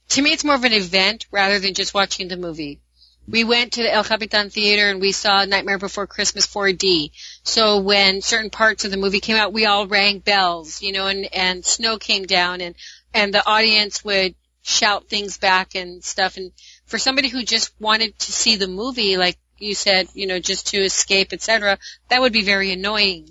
to 0.10 0.22
me, 0.22 0.32
it's 0.32 0.44
more 0.44 0.56
of 0.56 0.64
an 0.64 0.74
event 0.74 1.26
rather 1.32 1.60
than 1.60 1.74
just 1.74 1.94
watching 1.94 2.28
the 2.28 2.38
movie. 2.38 2.80
We 3.28 3.44
went 3.44 3.74
to 3.74 3.82
the 3.84 3.92
El 3.92 4.04
Capitan 4.04 4.52
Theater 4.52 4.90
and 4.92 5.02
we 5.02 5.12
saw 5.12 5.46
Nightmare 5.46 5.80
Before 5.80 6.06
Christmas 6.06 6.46
4D. 6.46 7.10
So 7.44 7.80
when 7.80 8.22
certain 8.22 8.52
parts 8.52 8.86
of 8.86 8.92
the 8.92 8.98
movie 8.98 9.20
came 9.20 9.36
out, 9.36 9.52
we 9.52 9.66
all 9.66 9.88
rang 9.88 10.20
bells, 10.20 10.82
you 10.84 10.92
know, 10.92 11.08
and, 11.08 11.28
and 11.34 11.66
snow 11.66 11.98
came 11.98 12.26
down 12.28 12.62
and, 12.62 12.76
and 13.16 13.34
the 13.34 13.44
audience 13.48 14.04
would 14.06 14.36
shout 14.62 15.10
things 15.10 15.40
back 15.40 15.74
and 15.74 16.04
stuff. 16.04 16.38
And 16.38 16.52
for 16.86 16.98
somebody 16.98 17.30
who 17.30 17.44
just 17.44 17.74
wanted 17.80 18.18
to 18.20 18.32
see 18.32 18.56
the 18.56 18.68
movie, 18.68 19.18
like 19.18 19.38
you 19.58 19.74
said, 19.74 20.08
you 20.14 20.28
know, 20.28 20.40
just 20.40 20.68
to 20.68 20.78
escape, 20.78 21.34
etc., 21.34 21.78
that 22.10 22.22
would 22.22 22.34
be 22.34 22.44
very 22.44 22.72
annoying. 22.72 23.30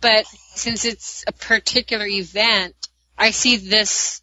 But 0.00 0.26
since 0.54 0.84
it's 0.84 1.24
a 1.26 1.32
particular 1.32 2.06
event, 2.06 2.74
I 3.16 3.30
see 3.30 3.56
this, 3.56 4.22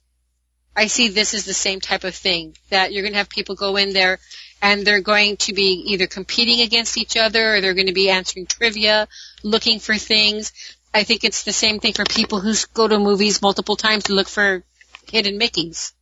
I 0.75 0.87
see 0.87 1.09
this 1.09 1.33
as 1.33 1.45
the 1.45 1.53
same 1.53 1.79
type 1.79 2.03
of 2.03 2.15
thing 2.15 2.55
that 2.69 2.93
you're 2.93 3.03
going 3.03 3.13
to 3.13 3.17
have 3.17 3.29
people 3.29 3.55
go 3.55 3.77
in 3.77 3.93
there 3.93 4.19
and 4.61 4.85
they're 4.85 5.01
going 5.01 5.37
to 5.37 5.53
be 5.53 5.83
either 5.87 6.07
competing 6.07 6.61
against 6.61 6.97
each 6.97 7.17
other 7.17 7.55
or 7.55 7.61
they're 7.61 7.73
going 7.73 7.87
to 7.87 7.93
be 7.93 8.09
answering 8.09 8.45
trivia, 8.45 9.07
looking 9.43 9.79
for 9.79 9.97
things. 9.97 10.53
I 10.93 11.03
think 11.03 11.23
it's 11.23 11.43
the 11.43 11.53
same 11.53 11.79
thing 11.79 11.93
for 11.93 12.03
people 12.03 12.39
who 12.39 12.53
go 12.73 12.87
to 12.87 12.99
movies 12.99 13.41
multiple 13.41 13.75
times 13.75 14.03
to 14.05 14.13
look 14.13 14.27
for 14.27 14.63
hidden 15.11 15.39
Mickeys. 15.39 15.93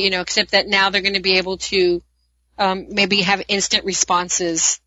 You 0.00 0.10
know, 0.10 0.20
except 0.20 0.52
that 0.52 0.66
now 0.66 0.90
they're 0.90 1.02
going 1.02 1.14
to 1.14 1.20
be 1.20 1.38
able 1.38 1.58
to 1.58 2.02
um, 2.58 2.86
maybe 2.90 3.22
have 3.22 3.42
instant 3.48 3.84
responses 3.84 4.80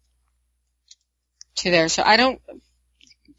to 1.58 1.72
there. 1.72 1.90
So 1.90 2.04
I 2.04 2.18
don't. 2.18 2.42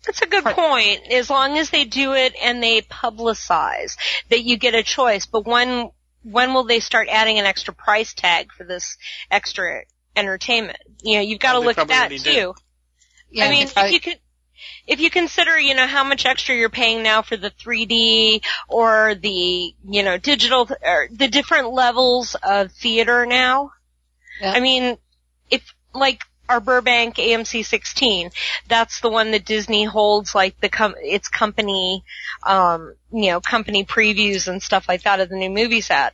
That's 0.04 0.22
a 0.22 0.26
good 0.26 0.44
point. 0.44 1.00
As 1.10 1.30
long 1.30 1.56
as 1.56 1.70
they 1.70 1.84
do 1.84 2.12
it 2.12 2.34
and 2.42 2.62
they 2.62 2.82
publicize 2.82 3.96
that 4.28 4.42
you 4.42 4.58
get 4.58 4.74
a 4.74 4.82
choice, 4.82 5.26
but 5.26 5.46
when 5.46 5.90
when 6.22 6.54
will 6.54 6.64
they 6.64 6.80
start 6.80 7.08
adding 7.10 7.38
an 7.38 7.46
extra 7.46 7.74
price 7.74 8.14
tag 8.14 8.52
for 8.52 8.64
this 8.64 8.96
extra 9.30 9.82
entertainment? 10.16 10.78
You 11.02 11.16
know, 11.16 11.20
you've 11.22 11.38
got 11.38 11.52
to 11.52 11.60
Well, 11.60 11.62
they 11.62 11.66
look 11.68 11.78
at 11.78 11.88
that 11.88 12.10
too. 12.10 12.54
Yeah, 13.30 13.46
I 13.46 13.50
mean, 13.50 13.62
if 13.64 13.76
I- 13.76 13.86
if 13.86 13.92
you 13.92 14.00
could, 14.00 14.18
if 14.86 15.00
you 15.00 15.10
consider, 15.10 15.58
you 15.58 15.74
know, 15.74 15.86
how 15.86 16.04
much 16.04 16.26
extra 16.26 16.54
you're 16.54 16.68
paying 16.68 17.02
now 17.02 17.22
for 17.22 17.36
the 17.36 17.50
3D 17.50 18.44
or 18.68 19.14
the, 19.14 19.74
you 19.88 20.02
know, 20.02 20.18
digital, 20.18 20.68
or 20.82 21.08
the 21.10 21.28
different 21.28 21.72
levels 21.72 22.36
of 22.42 22.72
theater 22.72 23.26
now. 23.26 23.72
Yeah. 24.40 24.52
I 24.52 24.60
mean, 24.60 24.98
if, 25.50 25.74
like, 25.94 26.20
our 26.48 26.60
Burbank 26.60 27.16
AMC 27.16 27.64
16, 27.64 28.30
that's 28.68 29.00
the 29.00 29.08
one 29.08 29.30
that 29.30 29.46
Disney 29.46 29.84
holds, 29.84 30.34
like, 30.34 30.60
the 30.60 30.68
com- 30.68 30.96
its 30.98 31.28
company, 31.28 32.04
um, 32.44 32.94
you 33.10 33.30
know, 33.30 33.40
company 33.40 33.84
previews 33.84 34.48
and 34.48 34.62
stuff 34.62 34.86
like 34.88 35.02
that 35.04 35.20
of 35.20 35.28
the 35.28 35.36
new 35.36 35.50
movie 35.50 35.80
set. 35.80 36.12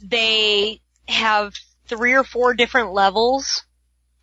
They 0.00 0.80
have 1.08 1.54
three 1.86 2.14
or 2.14 2.24
four 2.24 2.54
different 2.54 2.92
levels 2.92 3.61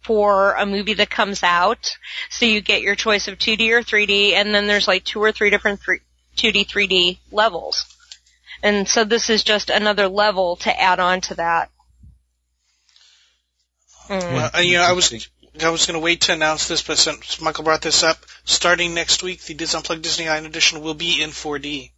for 0.01 0.53
a 0.53 0.65
movie 0.65 0.95
that 0.95 1.09
comes 1.09 1.43
out. 1.43 1.97
So 2.29 2.45
you 2.45 2.61
get 2.61 2.81
your 2.81 2.95
choice 2.95 3.27
of 3.27 3.37
2D 3.37 3.69
or 3.71 3.81
3D, 3.81 4.33
and 4.33 4.53
then 4.53 4.67
there's 4.67 4.87
like 4.87 5.03
two 5.03 5.21
or 5.21 5.31
three 5.31 5.49
different 5.49 5.79
three, 5.79 5.99
2D, 6.37 6.67
3D 6.67 7.17
levels. 7.31 7.85
And 8.61 8.87
so 8.87 9.03
this 9.03 9.29
is 9.29 9.43
just 9.43 9.69
another 9.69 10.07
level 10.07 10.57
to 10.57 10.79
add 10.79 10.99
on 10.99 11.21
to 11.21 11.35
that. 11.35 11.69
Mm. 14.07 14.33
Well, 14.33 14.51
uh, 14.55 14.59
you 14.59 14.77
know, 14.77 14.83
I 14.83 14.93
was 14.93 15.27
I 15.61 15.69
was 15.69 15.85
going 15.85 15.99
to 15.99 16.03
wait 16.03 16.21
to 16.21 16.33
announce 16.33 16.67
this, 16.67 16.81
but 16.81 16.97
since 16.97 17.41
Michael 17.41 17.63
brought 17.63 17.81
this 17.81 18.03
up, 18.03 18.17
starting 18.45 18.93
next 18.93 19.23
week, 19.23 19.41
the 19.43 19.53
Disney 19.53 19.77
Unplugged 19.77 20.05
Disneyland 20.05 20.45
edition 20.45 20.81
will 20.81 20.93
be 20.93 21.21
in 21.21 21.29
4D. 21.29 21.91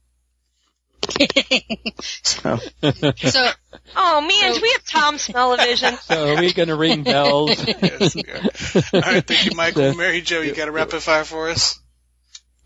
Oh. 2.44 2.58
so 3.18 3.50
Oh 3.96 4.22
man, 4.22 4.54
So- 4.54 4.56
do 4.56 4.62
we 4.62 4.72
have 4.74 4.86
Tom 4.86 5.18
Smell-O-Vision? 5.18 5.96
So 5.98 6.34
are 6.36 6.40
we 6.40 6.54
going 6.54 6.70
to 6.70 6.76
ring 6.76 7.04
bells? 7.04 7.64
Yes, 7.66 8.16
yeah. 8.16 8.82
All 8.94 9.02
right, 9.02 9.26
thank 9.26 9.46
you, 9.46 9.56
Michael. 9.56 9.92
So- 9.92 9.98
Mary 9.98 10.22
Jo, 10.22 10.42
you 10.42 10.54
got 10.54 10.68
a 10.68 10.72
rapid 10.72 11.02
fire 11.02 11.24
for 11.24 11.50
us? 11.50 11.80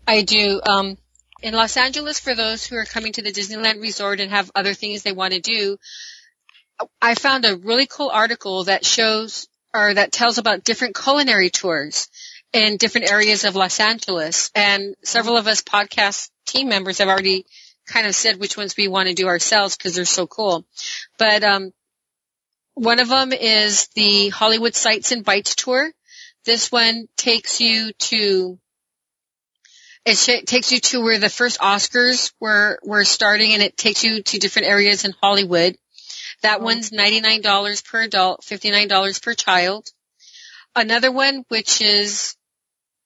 I 0.06 0.22
do. 0.22 0.60
Um, 0.68 0.96
in 1.42 1.54
Los 1.54 1.76
Angeles, 1.76 2.20
for 2.20 2.34
those 2.34 2.66
who 2.66 2.76
are 2.76 2.84
coming 2.84 3.12
to 3.14 3.22
the 3.22 3.32
Disneyland 3.32 3.80
Resort 3.80 4.20
and 4.20 4.30
have 4.30 4.50
other 4.54 4.74
things 4.74 5.02
they 5.02 5.12
want 5.12 5.32
to 5.34 5.40
do, 5.40 5.78
I 7.02 7.14
found 7.14 7.44
a 7.44 7.56
really 7.56 7.86
cool 7.86 8.10
article 8.10 8.64
that 8.64 8.84
shows 8.84 9.48
or 9.74 9.94
that 9.94 10.12
tells 10.12 10.38
about 10.38 10.64
different 10.64 10.96
culinary 10.96 11.50
tours 11.50 12.08
in 12.52 12.76
different 12.76 13.10
areas 13.10 13.44
of 13.44 13.56
Los 13.56 13.80
Angeles. 13.80 14.50
And 14.54 14.94
several 15.02 15.36
of 15.36 15.46
us 15.46 15.62
podcast 15.62 16.30
team 16.46 16.68
members 16.68 16.98
have 16.98 17.08
already 17.08 17.44
kind 17.86 18.06
of 18.06 18.14
said 18.14 18.38
which 18.38 18.56
ones 18.56 18.76
we 18.76 18.88
want 18.88 19.08
to 19.08 19.14
do 19.14 19.26
ourselves 19.28 19.76
because 19.76 19.94
they're 19.94 20.04
so 20.04 20.26
cool. 20.26 20.64
But 21.18 21.44
um, 21.44 21.72
one 22.74 22.98
of 22.98 23.08
them 23.08 23.32
is 23.32 23.88
the 23.94 24.28
Hollywood 24.28 24.74
Sights 24.74 25.12
and 25.12 25.24
Bites 25.24 25.54
tour. 25.54 25.92
This 26.44 26.70
one 26.70 27.08
takes 27.16 27.60
you 27.60 27.92
to 27.92 28.58
it 30.04 30.16
sh- 30.16 30.44
takes 30.46 30.70
you 30.70 30.78
to 30.78 31.00
where 31.00 31.18
the 31.18 31.28
first 31.28 31.58
Oscars 31.58 32.32
were 32.40 32.78
were 32.84 33.04
starting, 33.04 33.52
and 33.52 33.62
it 33.62 33.76
takes 33.76 34.04
you 34.04 34.22
to 34.22 34.38
different 34.38 34.68
areas 34.68 35.04
in 35.04 35.14
Hollywood. 35.20 35.76
That 36.42 36.60
one's 36.60 36.92
ninety 36.92 37.20
nine 37.20 37.40
dollars 37.40 37.82
per 37.82 38.02
adult, 38.02 38.44
fifty 38.44 38.70
nine 38.70 38.86
dollars 38.86 39.18
per 39.18 39.34
child. 39.34 39.88
Another 40.76 41.10
one, 41.10 41.44
which 41.48 41.80
is 41.80 42.36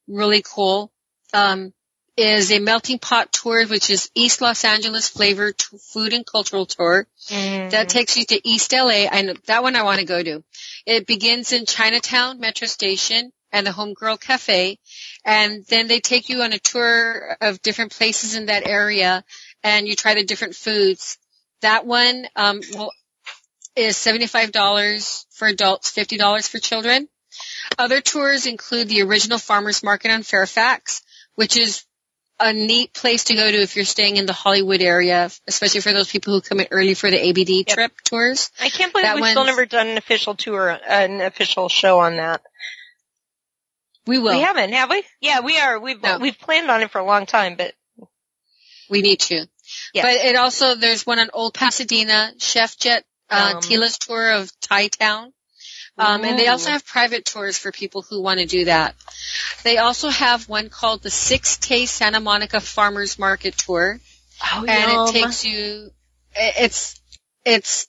really 0.08 0.42
cool, 0.42 0.92
um, 1.32 1.72
is 2.16 2.52
a 2.52 2.58
melting 2.58 2.98
pot 2.98 3.32
tour, 3.32 3.66
which 3.66 3.90
is 3.90 4.10
East 4.14 4.40
Los 4.40 4.64
Angeles 4.64 5.08
flavored 5.08 5.56
t- 5.56 5.78
food 5.92 6.12
and 6.12 6.26
cultural 6.26 6.66
tour. 6.66 7.06
That 7.70 7.88
takes 7.88 8.16
you 8.16 8.24
to 8.26 8.48
East 8.48 8.72
LA. 8.72 9.06
I 9.10 9.22
know 9.22 9.34
that 9.46 9.62
one 9.62 9.76
I 9.76 9.82
want 9.82 10.00
to 10.00 10.06
go 10.06 10.22
to. 10.22 10.42
It 10.86 11.06
begins 11.06 11.52
in 11.52 11.66
Chinatown 11.66 12.40
Metro 12.40 12.66
Station 12.66 13.32
and 13.52 13.66
the 13.66 13.70
Homegirl 13.70 14.20
Cafe, 14.20 14.78
and 15.24 15.64
then 15.66 15.88
they 15.88 16.00
take 16.00 16.28
you 16.28 16.42
on 16.42 16.52
a 16.52 16.58
tour 16.58 17.36
of 17.40 17.62
different 17.62 17.92
places 17.92 18.36
in 18.36 18.46
that 18.46 18.66
area, 18.66 19.24
and 19.62 19.88
you 19.88 19.96
try 19.96 20.14
the 20.14 20.24
different 20.24 20.54
foods. 20.54 21.18
That 21.62 21.84
one 21.84 22.26
um, 22.36 22.60
will, 22.74 22.92
is 23.76 23.96
seventy-five 23.96 24.52
dollars 24.52 25.26
for 25.30 25.48
adults, 25.48 25.90
fifty 25.90 26.16
dollars 26.16 26.48
for 26.48 26.58
children. 26.58 27.08
Other 27.78 28.00
tours 28.00 28.46
include 28.46 28.88
the 28.88 29.02
original 29.02 29.38
Farmers 29.38 29.82
Market 29.82 30.10
on 30.10 30.22
Fairfax, 30.22 31.02
which 31.34 31.56
is 31.56 31.84
a 32.40 32.53
neat 32.53 32.92
place 32.94 33.24
to 33.24 33.35
go 33.35 33.50
to 33.50 33.57
if 33.61 33.76
you're 33.76 33.85
staying 33.85 34.16
in 34.16 34.26
the 34.26 34.33
Hollywood 34.33 34.81
area, 34.81 35.31
especially 35.46 35.81
for 35.83 35.92
those 35.92 36.11
people 36.11 36.33
who 36.33 36.40
come 36.40 36.59
in 36.61 36.68
early 36.70 36.94
for 36.94 37.11
the 37.11 37.18
ABD 37.29 37.50
Yep. 37.50 37.66
trip 37.68 37.92
tours. 38.05 38.50
I 38.61 38.70
can't 38.70 38.92
believe 38.92 39.05
That 39.07 39.16
we've 39.16 39.26
still 39.26 39.44
never 39.44 39.66
done 39.66 39.88
an 39.88 39.98
official 39.98 40.35
tour, 40.35 40.70
an 40.70 41.20
official 41.20 41.68
show 41.68 42.00
on 42.00 42.16
that. 42.16 42.42
We 44.07 44.18
will. 44.18 44.33
We 44.37 44.40
haven't, 44.40 44.72
have 44.72 44.88
we? 44.90 45.05
Yeah, 45.20 45.40
we 45.40 45.59
are. 45.59 45.79
We've 45.79 46.03
No. 46.03 46.18
we've 46.18 46.38
planned 46.38 46.70
on 46.70 46.81
it 46.83 46.90
for 46.90 46.98
a 46.98 47.05
long 47.05 47.26
time, 47.26 47.57
but 47.57 47.74
We 48.88 49.03
need 49.03 49.20
to. 49.20 49.46
But 49.94 50.05
it 50.14 50.35
also, 50.35 50.74
there's 50.74 51.07
one 51.07 51.18
on 51.20 51.31
Old 51.33 51.55
Pasadena, 51.55 52.33
Chef 52.38 52.76
Jet, 52.76 53.05
uh, 53.29 53.53
Um, 53.57 53.62
Tila's 53.62 53.98
tour 53.98 54.33
of 54.33 54.50
Thai 54.61 54.88
Town. 54.88 55.33
Um, 56.00 56.24
and 56.24 56.38
they 56.38 56.48
also 56.48 56.70
have 56.70 56.86
private 56.86 57.26
tours 57.26 57.58
for 57.58 57.72
people 57.72 58.00
who 58.00 58.22
want 58.22 58.40
to 58.40 58.46
do 58.46 58.64
that. 58.64 58.94
They 59.64 59.76
also 59.76 60.08
have 60.08 60.48
one 60.48 60.70
called 60.70 61.02
the 61.02 61.10
Six 61.10 61.58
Taste 61.58 61.94
Santa 61.94 62.20
Monica 62.20 62.60
Farmers 62.60 63.18
Market 63.18 63.58
Tour. 63.58 64.00
oh, 64.54 64.64
and 64.66 64.92
yum. 64.92 65.06
it 65.06 65.12
takes 65.12 65.44
you, 65.44 65.90
it's, 66.34 66.98
it's 67.44 67.86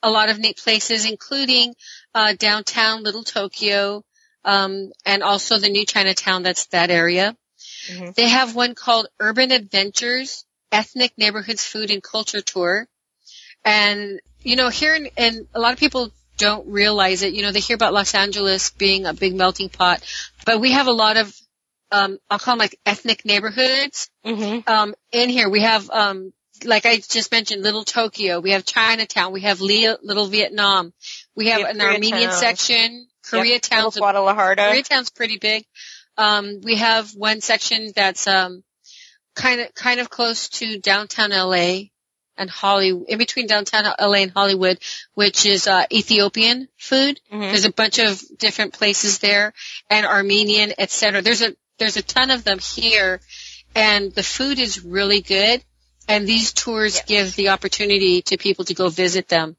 a 0.00 0.10
lot 0.10 0.28
of 0.28 0.38
neat 0.38 0.58
places, 0.58 1.04
including, 1.04 1.74
uh, 2.14 2.34
downtown 2.38 3.02
Little 3.02 3.24
Tokyo, 3.24 4.04
um, 4.44 4.92
and 5.04 5.24
also 5.24 5.58
the 5.58 5.68
new 5.68 5.84
Chinatown 5.84 6.44
that's 6.44 6.66
that 6.66 6.90
area. 6.90 7.36
Mhm. 7.88 8.14
They 8.14 8.28
have 8.28 8.54
one 8.54 8.76
called 8.76 9.08
Urban 9.18 9.50
Adventures, 9.50 10.44
Ethnic 10.70 11.18
Neighborhoods 11.18 11.64
Food 11.64 11.90
and 11.90 12.02
Culture 12.02 12.42
Tour. 12.42 12.88
And, 13.64 14.20
you 14.42 14.56
know, 14.56 14.68
here 14.68 14.94
in, 14.94 15.10
and 15.16 15.48
a 15.52 15.60
lot 15.60 15.72
of 15.72 15.78
people 15.78 16.12
don't 16.40 16.66
realize 16.68 17.22
it, 17.22 17.34
you 17.34 17.42
know, 17.42 17.52
they 17.52 17.60
hear 17.60 17.74
about 17.76 17.92
Los 17.92 18.14
Angeles 18.14 18.70
being 18.70 19.06
a 19.06 19.14
big 19.14 19.34
melting 19.34 19.68
pot, 19.68 20.02
but 20.44 20.58
we 20.60 20.72
have 20.72 20.86
a 20.86 20.92
lot 20.92 21.16
of, 21.16 21.34
um, 21.92 22.18
I'll 22.30 22.38
call 22.38 22.54
them 22.54 22.58
like 22.60 22.78
ethnic 22.86 23.24
neighborhoods 23.24 24.10
Mhm. 24.24 24.68
um, 24.68 24.94
in 25.12 25.28
here. 25.28 25.48
We 25.48 25.60
have, 25.60 25.88
um, 25.90 26.32
like 26.64 26.86
I 26.86 26.96
just 26.98 27.30
mentioned, 27.32 27.62
Little 27.62 27.84
Tokyo. 27.84 28.40
We 28.40 28.50
have 28.52 28.64
Chinatown. 28.64 29.32
We 29.32 29.42
have 29.42 29.60
Leo, 29.60 29.96
Little 30.02 30.26
Vietnam. 30.26 30.92
We 31.36 31.48
have 31.48 31.58
We 31.58 31.62
have 31.66 31.74
an 31.76 31.80
Armenian 31.80 32.30
section. 32.32 33.08
Yep, 33.32 33.44
Koreatown's 33.44 33.84
Little 33.96 34.00
Guadalajara. 34.00 34.56
Koreatown's 34.56 35.10
pretty 35.10 35.38
big. 35.38 35.64
Um, 36.16 36.60
we 36.62 36.76
have 36.76 37.10
one 37.14 37.40
section 37.40 37.92
that's 37.94 38.26
um, 38.26 38.62
kind 39.34 39.60
of 39.60 39.74
kind 39.74 40.00
of 40.00 40.10
close 40.10 40.48
to 40.48 40.78
downtown 40.80 41.30
LA 41.30 41.90
and 42.36 42.48
Hollywood, 42.50 43.08
in 43.08 43.18
between 43.18 43.46
downtown 43.46 43.84
LA 43.98 44.18
and 44.22 44.30
Hollywood, 44.32 44.78
which 45.14 45.46
is 45.46 45.66
uh, 45.66 45.84
Ethiopian 45.92 46.68
food. 46.78 47.20
Mhm. 47.32 47.40
There's 47.50 47.64
a 47.64 47.72
bunch 47.72 47.98
of 47.98 48.20
different 48.38 48.72
places 48.72 49.18
there, 49.18 49.52
and 49.88 50.06
Armenian, 50.06 50.72
etc. 50.78 51.22
There's 51.22 51.42
a 51.42 51.54
there's 51.78 51.96
a 51.96 52.02
ton 52.02 52.30
of 52.30 52.44
them 52.44 52.58
here, 52.58 53.20
and 53.74 54.12
the 54.14 54.22
food 54.22 54.58
is 54.58 54.84
really 54.84 55.20
good. 55.20 55.62
And 56.08 56.26
these 56.26 56.52
tours 56.52 56.96
Yes. 56.96 57.04
give 57.06 57.36
the 57.36 57.50
opportunity 57.50 58.22
to 58.22 58.36
people 58.36 58.64
to 58.64 58.74
go 58.74 58.88
visit 58.88 59.28
them. 59.28 59.56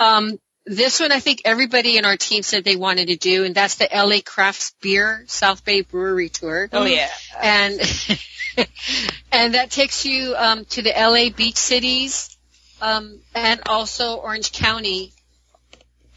Um, 0.00 0.38
this 0.64 1.00
one, 1.00 1.12
I 1.12 1.20
think 1.20 1.42
everybody 1.44 1.98
in 1.98 2.04
our 2.04 2.16
team 2.16 2.42
said 2.42 2.64
they 2.64 2.76
wanted 2.76 3.08
to 3.08 3.16
do, 3.16 3.44
and 3.44 3.54
that's 3.54 3.76
the 3.76 3.88
LA 3.92 4.18
Crafts 4.24 4.74
Beer 4.80 5.24
South 5.26 5.64
Bay 5.64 5.82
Brewery 5.82 6.28
Tour. 6.28 6.68
Oh 6.72 6.84
yeah. 6.84 7.08
And 7.40 7.80
and 9.32 9.54
that 9.54 9.70
takes 9.70 10.04
you 10.04 10.34
um, 10.36 10.64
to 10.66 10.82
the 10.82 10.92
LA 10.96 11.30
beach 11.34 11.56
cities 11.56 12.36
um, 12.80 13.18
and 13.34 13.60
also 13.66 14.16
Orange 14.16 14.52
County. 14.52 15.12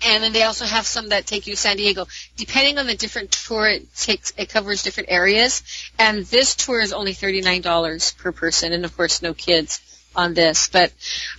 and 0.06 0.24
then 0.24 0.34
they 0.34 0.44
also 0.44 0.66
have 0.66 0.86
some 0.86 1.10
that 1.10 1.26
take 1.26 1.48
you 1.48 1.54
to 1.54 1.60
San 1.60 1.78
Diego. 1.78 2.06
Depending 2.38 2.78
on 2.78 2.86
the 2.86 2.96
different 2.96 3.32
tour, 3.32 3.68
it 3.68 3.96
takes 3.96 4.32
it 4.38 4.50
covers 4.50 4.84
different 4.84 5.10
areas. 5.10 5.64
And 5.98 6.24
this 6.26 6.56
tour 6.56 6.80
is 6.80 6.94
only 6.94 7.14
thirty 7.14 7.42
nine 7.42 7.62
dollars 7.62 8.14
per 8.14 8.32
person, 8.32 8.74
and 8.74 8.86
of 8.86 8.96
course, 8.96 9.24
no 9.24 9.34
kids 9.34 9.82
on 10.16 10.36
this. 10.36 10.68
But 10.68 10.94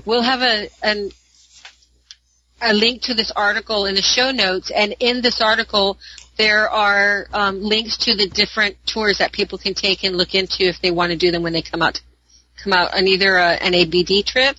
we'll 0.05 0.23
have 0.23 0.43
a 0.43 0.69
an, 0.83 1.11
a 2.61 2.73
link 2.73 3.03
to 3.03 3.15
this 3.15 3.33
article 3.35 3.87
in 3.87 3.95
the 3.95 4.03
show 4.03 4.31
notes, 4.31 4.71
and 4.75 4.95
in 5.01 5.23
this 5.23 5.41
article. 5.41 5.99
There 6.39 6.69
are 6.69 7.29
um, 7.33 7.63
links 7.63 7.97
to 8.05 8.15
the 8.15 8.29
different 8.29 8.77
tours 8.85 9.17
that 9.21 9.33
people 9.33 9.57
can 9.57 9.73
take 9.73 10.05
and 10.05 10.19
look 10.19 10.35
into 10.35 10.65
if 10.65 10.83
they 10.83 10.91
want 10.91 11.13
to 11.13 11.17
do 11.17 11.31
them 11.31 11.43
when 11.43 11.55
they 11.55 11.63
come 11.63 11.81
out 11.81 11.99
come 12.63 12.75
out 12.75 12.95
on 12.95 13.07
either 13.07 13.37
a, 13.37 13.53
an 13.63 13.75
ABD 13.75 14.27
trip 14.27 14.57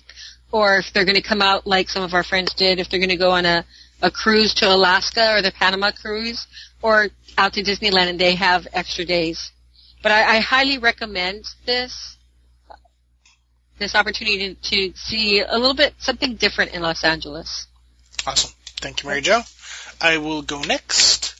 or 0.50 0.78
if 0.78 0.86
they're 0.92 1.04
going 1.04 1.14
to 1.14 1.22
come 1.22 1.42
out 1.42 1.66
like 1.66 1.88
some 1.88 2.02
of 2.02 2.14
our 2.14 2.24
friends 2.24 2.54
did, 2.54 2.78
if 2.78 2.88
they're 2.88 3.00
going 3.00 3.10
to 3.10 3.16
go 3.16 3.30
on 3.30 3.44
a, 3.44 3.64
a 4.02 4.10
cruise 4.10 4.54
to 4.54 4.66
Alaska 4.66 5.34
or 5.34 5.42
the 5.42 5.52
Panama 5.52 5.92
cruise 5.92 6.46
or 6.82 7.08
out 7.36 7.52
to 7.52 7.62
Disneyland 7.62 8.08
and 8.08 8.18
they 8.18 8.34
have 8.34 8.66
extra 8.72 9.04
days. 9.04 9.52
But 10.02 10.12
I, 10.12 10.36
I 10.36 10.40
highly 10.40 10.78
recommend 10.78 11.44
this, 11.66 12.16
this 13.78 13.94
opportunity 13.94 14.54
to, 14.54 14.70
to 14.70 14.96
see 14.96 15.40
a 15.40 15.58
little 15.58 15.76
bit 15.76 15.94
something 15.98 16.36
different 16.36 16.72
in 16.72 16.82
Los 16.82 17.04
Angeles. 17.04 17.67
Awesome. 18.28 18.52
Thank 18.76 19.02
you, 19.02 19.08
Mary 19.08 19.22
Jo. 19.22 19.40
I 20.02 20.18
will 20.18 20.42
go 20.42 20.60
next. 20.60 21.34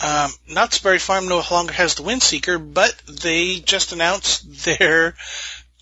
Um, 0.00 0.30
Knott's 0.48 0.78
Berry 0.78 1.00
Farm 1.00 1.26
no 1.26 1.42
longer 1.50 1.72
has 1.72 1.96
the 1.96 2.04
WindSeeker, 2.04 2.72
but 2.72 2.94
they 3.08 3.58
just 3.58 3.92
announced 3.92 4.64
their 4.64 5.16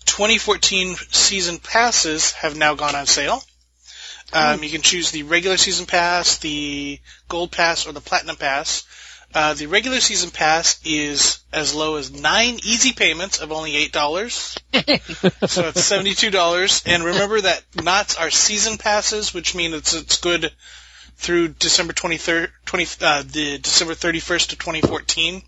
2014 0.05 0.95
season 1.11 1.59
passes 1.59 2.31
have 2.31 2.57
now 2.57 2.73
gone 2.73 2.95
on 2.95 3.05
sale. 3.05 3.43
Um, 4.33 4.63
you 4.63 4.71
can 4.71 4.81
choose 4.81 5.11
the 5.11 5.21
regular 5.21 5.57
season 5.57 5.85
pass, 5.85 6.39
the 6.39 6.99
gold 7.29 7.51
pass, 7.51 7.85
or 7.85 7.91
the 7.91 8.01
platinum 8.01 8.35
pass. 8.35 8.85
Uh, 9.33 9.55
the 9.55 9.65
regular 9.65 9.99
season 9.99 10.29
pass 10.29 10.79
is 10.85 11.39
as 11.51 11.73
low 11.73 11.95
as 11.95 12.11
nine 12.11 12.59
easy 12.63 12.93
payments 12.93 13.39
of 13.39 13.51
only 13.51 13.75
eight 13.75 13.91
dollars, 13.91 14.55
so 14.73 15.67
it's 15.67 15.83
seventy-two 15.83 16.29
dollars. 16.29 16.83
And 16.85 17.03
remember 17.03 17.41
that 17.41 17.63
Knott's 17.81 18.15
are 18.15 18.29
season 18.29 18.77
passes, 18.77 19.33
which 19.33 19.55
means 19.55 19.73
it's 19.73 19.93
it's 19.95 20.17
good 20.19 20.51
through 21.15 21.49
December 21.49 21.93
23rd, 21.93 22.49
20, 22.65 22.87
uh, 23.01 23.23
the 23.25 23.57
December 23.57 23.93
31st 23.93 24.49
to 24.49 24.55
2014. 24.57 25.41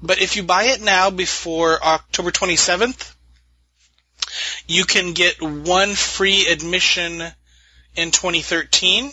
But 0.00 0.20
if 0.20 0.36
you 0.36 0.42
buy 0.42 0.64
it 0.64 0.80
now 0.80 1.10
before 1.10 1.82
October 1.82 2.30
27th, 2.30 3.14
you 4.66 4.84
can 4.84 5.12
get 5.12 5.42
one 5.42 5.94
free 5.94 6.46
admission 6.46 7.22
in 7.96 8.10
2013. 8.10 9.10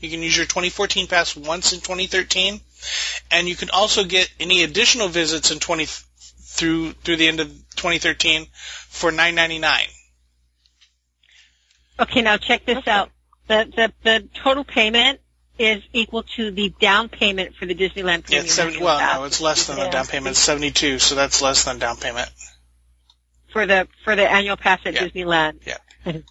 You 0.00 0.10
can 0.10 0.22
use 0.22 0.36
your 0.36 0.46
2014 0.46 1.06
pass 1.06 1.36
once 1.36 1.72
in 1.72 1.80
2013, 1.80 2.60
and 3.30 3.48
you 3.48 3.56
can 3.56 3.70
also 3.70 4.04
get 4.04 4.30
any 4.40 4.62
additional 4.62 5.08
visits 5.08 5.50
in 5.50 5.58
20 5.58 5.86
through 5.86 6.92
through 6.92 7.16
the 7.16 7.28
end 7.28 7.40
of 7.40 7.48
2013 7.76 8.46
for 8.88 9.10
9.99. 9.10 9.80
Okay, 12.00 12.22
now 12.22 12.36
check 12.36 12.64
this 12.64 12.86
out. 12.88 13.10
The, 13.48 13.70
the, 13.76 13.92
the 14.04 14.28
total 14.42 14.64
payment 14.64 15.20
is 15.58 15.82
equal 15.92 16.22
to 16.36 16.50
the 16.50 16.72
down 16.80 17.08
payment 17.08 17.54
for 17.56 17.66
the 17.66 17.74
Disneyland 17.74 18.22
Yeah, 18.30 18.40
Premium. 18.40 18.44
it's 18.46 18.54
70, 18.54 18.82
well, 18.82 19.18
no, 19.20 19.24
it's 19.24 19.40
less 19.40 19.66
than 19.66 19.76
the 19.76 19.88
down 19.90 20.06
payment. 20.06 20.32
It's 20.32 20.40
72, 20.40 20.98
so 20.98 21.14
that's 21.14 21.42
less 21.42 21.64
than 21.64 21.78
down 21.78 21.96
payment. 21.98 22.30
for 23.52 23.66
the 23.66 23.86
for 24.04 24.16
the 24.16 24.30
annual 24.30 24.56
pass 24.56 24.80
at 24.86 24.94
Yeah. 24.94 25.08
Disneyland. 25.08 25.60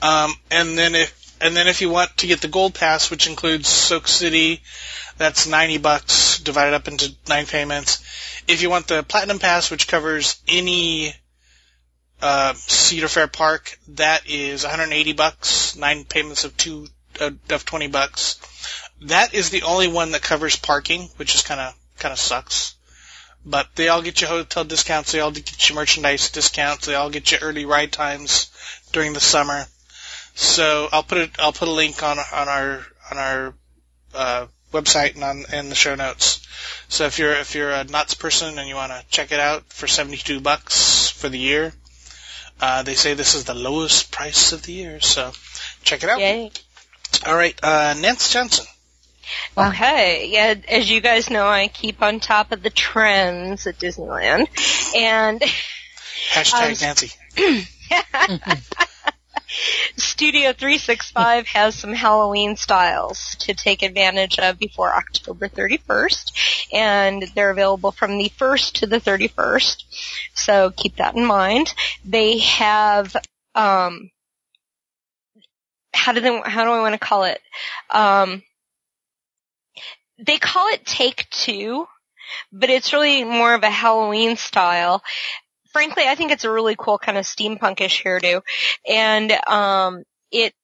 Um, 0.00 0.32
and 0.50 0.76
then 0.76 0.94
if 0.94 1.36
and 1.40 1.54
then 1.56 1.66
if 1.68 1.80
you 1.82 1.90
want 1.90 2.16
to 2.18 2.26
get 2.26 2.40
the 2.40 2.48
gold 2.48 2.74
pass, 2.74 3.10
which 3.10 3.26
includes 3.26 3.68
Soak 3.68 4.08
City, 4.08 4.62
that's 5.18 5.46
ninety 5.46 5.78
bucks 5.78 6.38
divided 6.38 6.74
up 6.74 6.88
into 6.88 7.14
nine 7.28 7.46
payments. 7.46 8.02
If 8.48 8.62
you 8.62 8.70
want 8.70 8.88
the 8.88 9.02
platinum 9.02 9.38
pass, 9.38 9.70
which 9.70 9.88
covers 9.88 10.40
any 10.48 11.14
uh, 12.20 12.54
Cedar 12.54 13.08
Fair 13.08 13.28
Park, 13.28 13.78
that 13.88 14.28
is 14.28 14.62
180 14.62 15.12
bucks, 15.12 15.76
nine 15.76 16.04
payments 16.04 16.44
of 16.44 16.56
two 16.56 16.86
uh, 17.20 17.30
of 17.50 17.64
20 17.64 17.88
bucks. 17.88 18.38
That 19.02 19.34
is 19.34 19.50
the 19.50 19.62
only 19.62 19.88
one 19.88 20.12
that 20.12 20.22
covers 20.22 20.56
parking, 20.56 21.08
which 21.16 21.34
is 21.34 21.42
kind 21.42 21.60
of 21.60 21.74
kind 21.98 22.12
of 22.12 22.18
sucks. 22.18 22.74
But 23.44 23.74
they 23.74 23.88
all 23.88 24.02
get 24.02 24.20
you 24.20 24.28
hotel 24.28 24.64
discounts. 24.64 25.10
They 25.10 25.18
all 25.18 25.32
get 25.32 25.68
you 25.68 25.74
merchandise 25.74 26.30
discounts. 26.30 26.86
They 26.86 26.94
all 26.94 27.10
get 27.10 27.32
you 27.32 27.38
early 27.42 27.64
ride 27.64 27.90
times 27.90 28.50
during 28.92 29.14
the 29.14 29.20
summer. 29.20 29.66
So 30.34 30.88
I'll 30.92 31.02
put 31.02 31.18
it. 31.18 31.30
I'll 31.40 31.52
put 31.52 31.68
a 31.68 31.72
link 31.72 32.02
on 32.02 32.18
on 32.18 32.48
our 32.48 32.86
on 33.10 33.18
our 33.18 33.54
uh, 34.14 34.46
website 34.72 35.14
and 35.14 35.24
on 35.24 35.44
in 35.52 35.68
the 35.68 35.74
show 35.74 35.94
notes. 35.94 36.46
So 36.88 37.04
if 37.06 37.18
you're 37.18 37.32
if 37.32 37.54
you're 37.54 37.70
a 37.70 37.84
Knott's 37.84 38.14
person 38.14 38.58
and 38.58 38.68
you 38.68 38.74
want 38.74 38.92
to 38.92 39.04
check 39.10 39.32
it 39.32 39.40
out 39.40 39.64
for 39.72 39.86
72 39.86 40.40
bucks 40.40 41.08
for 41.10 41.28
the 41.28 41.38
year, 41.38 41.72
uh, 42.60 42.82
they 42.82 42.94
say 42.94 43.14
this 43.14 43.34
is 43.34 43.44
the 43.44 43.54
lowest 43.54 44.10
price 44.12 44.52
of 44.52 44.62
the 44.62 44.72
year. 44.72 45.00
So 45.00 45.32
check 45.82 46.02
it 46.02 46.10
out. 46.10 46.20
Yay. 46.20 46.50
All 47.26 47.36
right, 47.36 47.58
uh, 47.62 47.94
Nance 47.98 48.32
Johnson. 48.32 48.66
Okay, 49.56 50.28
yeah, 50.30 50.54
as 50.68 50.90
you 50.90 51.00
guys 51.00 51.30
know, 51.30 51.46
I 51.46 51.68
keep 51.68 52.02
on 52.02 52.20
top 52.20 52.52
of 52.52 52.62
the 52.62 52.70
trends 52.70 53.66
at 53.66 53.78
Disneyland. 53.78 54.48
And 54.96 55.42
Hashtag 56.32 56.72
Um, 56.72 56.76
Nancy. 56.80 57.12
Studio 59.96 60.52
365 60.52 61.46
has 61.48 61.74
some 61.74 61.92
Halloween 61.92 62.56
styles 62.56 63.36
to 63.40 63.54
take 63.54 63.82
advantage 63.82 64.38
of 64.38 64.58
before 64.58 64.94
October 64.94 65.48
31st, 65.48 66.68
and 66.72 67.24
they're 67.34 67.50
available 67.50 67.92
from 67.92 68.18
the 68.18 68.30
1st 68.30 68.72
to 68.72 68.86
the 68.86 69.00
31st. 69.00 69.84
So 70.34 70.70
keep 70.70 70.96
that 70.96 71.16
in 71.16 71.24
mind. 71.24 71.74
They 72.04 72.38
have, 72.38 73.14
um, 73.54 74.10
how 75.92 76.12
do 76.12 76.20
they, 76.20 76.40
how 76.44 76.64
do 76.64 76.70
I 76.70 76.80
want 76.80 76.94
to 76.94 76.98
call 76.98 77.24
it? 77.24 77.40
Um, 77.90 78.42
they 80.18 80.38
call 80.38 80.68
it 80.68 80.86
Take 80.86 81.28
Two, 81.30 81.86
but 82.52 82.70
it's 82.70 82.92
really 82.92 83.24
more 83.24 83.54
of 83.54 83.62
a 83.62 83.70
Halloween 83.70 84.36
style. 84.36 85.02
Frankly, 85.72 86.04
I 86.06 86.14
think 86.14 86.32
it's 86.32 86.44
a 86.44 86.50
really 86.50 86.76
cool 86.78 86.98
kind 86.98 87.16
of 87.18 87.24
steampunkish 87.24 88.02
hairdo 88.02 88.42
and 88.86 89.32
um, 89.46 90.04
it 90.30 90.54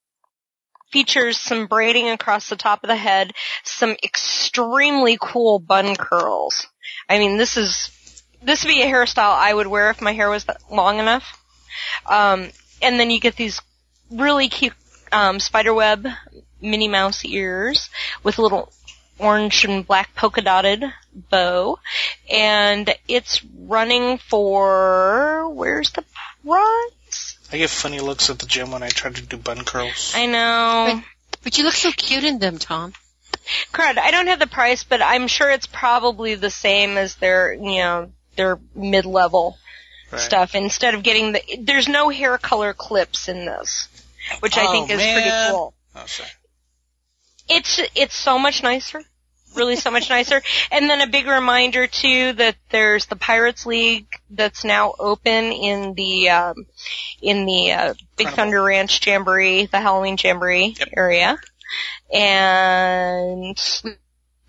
features 0.91 1.39
some 1.39 1.67
braiding 1.67 2.09
across 2.11 2.49
the 2.49 2.57
top 2.57 2.83
of 2.83 2.89
the 2.89 2.97
head, 2.97 3.33
some 3.65 3.97
extremely 4.03 5.19
cool 5.21 5.59
bun 5.59 5.97
curls. 5.97 6.67
I 7.09 7.19
mean, 7.19 7.37
this 7.37 7.57
is 7.57 7.91
this 8.43 8.65
would 8.65 8.71
be 8.71 8.83
a 8.83 8.87
hairstyle 8.87 9.35
I 9.35 9.53
would 9.53 9.67
wear 9.67 9.91
if 9.91 10.01
my 10.01 10.13
hair 10.13 10.31
was 10.31 10.47
long 10.71 10.99
enough. 10.99 11.43
Um, 12.07 12.49
and 12.81 12.99
then 12.99 13.11
you 13.11 13.21
get 13.21 13.37
these 13.37 13.61
really 14.11 14.49
cute 14.49 14.75
um, 15.13 15.41
spiderweb 15.41 16.07
Minnie 16.61 16.89
Mouse 16.89 17.25
ears 17.25 17.91
with 18.23 18.39
little 18.39 18.73
orange 19.19 19.64
and 19.64 19.87
black 19.87 20.14
polka 20.14 20.41
dotted 20.41 20.85
bow, 21.31 21.79
and 22.31 22.95
it's 23.07 23.43
running 23.45 24.19
for 24.19 25.49
where's 25.51 25.91
the 25.91 26.05
price? 26.45 27.39
I 27.53 27.59
get 27.59 27.71
funny 27.71 28.01
looks 28.01 28.31
at 28.31 28.39
the 28.39 28.47
gym 28.47 28.71
when 28.71 28.83
I 28.83 28.89
try 28.89 29.11
to 29.11 29.23
do 29.23 29.37
bun 29.37 29.64
curls. 29.64 30.12
I 30.14 30.27
know. 30.27 31.03
But 31.43 31.57
you 31.59 31.64
look 31.64 31.75
so 31.75 31.91
cute 31.93 32.25
in 32.25 32.39
them, 32.39 32.59
Tom. 32.59 32.93
Crud, 33.73 33.97
I 33.99 34.11
don't 34.11 34.27
have 34.27 34.39
the 34.41 34.47
price, 34.47 34.85
but 34.85 35.01
I'm 35.01 35.27
sure 35.29 35.51
it's 35.51 35.66
probably 35.66 36.35
the 36.35 36.51
same 36.51 36.99
as 36.99 37.14
their, 37.16 37.53
you 37.53 37.79
know, 37.79 38.12
their 38.37 38.59
mid-level 38.75 39.59
Right. 40.11 40.21
stuff. 40.23 40.55
Instead 40.55 40.95
of 40.95 41.03
getting 41.03 41.33
the, 41.33 41.43
there's 41.61 41.87
no 41.87 42.09
hair 42.09 42.39
color 42.39 42.73
clips 42.73 43.29
in 43.29 43.45
this, 43.45 43.89
which 44.41 44.57
I 44.57 44.64
Oh, 44.66 44.73
think 44.73 44.91
is 44.91 45.03
pretty 45.03 45.31
cool. 45.51 45.75
Oh, 45.95 46.07
sorry. 46.07 46.31
It's, 47.49 47.80
it's 47.94 48.14
so 48.14 48.38
much 48.38 48.62
nicer. 48.62 49.03
Really 49.55 49.76
so 49.76 49.90
much 49.90 50.11
nicer. 50.11 50.42
And 50.70 50.88
then 50.90 51.01
a 51.01 51.07
big 51.07 51.26
reminder 51.26 51.86
too 51.86 52.34
that 52.34 52.57
there's 52.70 53.07
the 53.07 53.16
Pirates 53.16 53.64
League 53.64 54.07
that's 54.30 54.62
now 54.64 54.94
open 54.99 55.53
in 55.53 55.94
the, 55.94 56.28
um, 56.30 56.66
in 57.22 57.46
the, 57.46 57.72
uh, 57.72 57.94
Big 58.16 58.28
Thunder 58.28 58.62
Ranch 58.62 59.05
Jamboree, 59.07 59.66
the 59.66 59.80
Halloween 59.80 60.16
Jamboree 60.22 60.74
Yep. 60.78 60.88
area. 60.96 61.38
And 62.12 63.57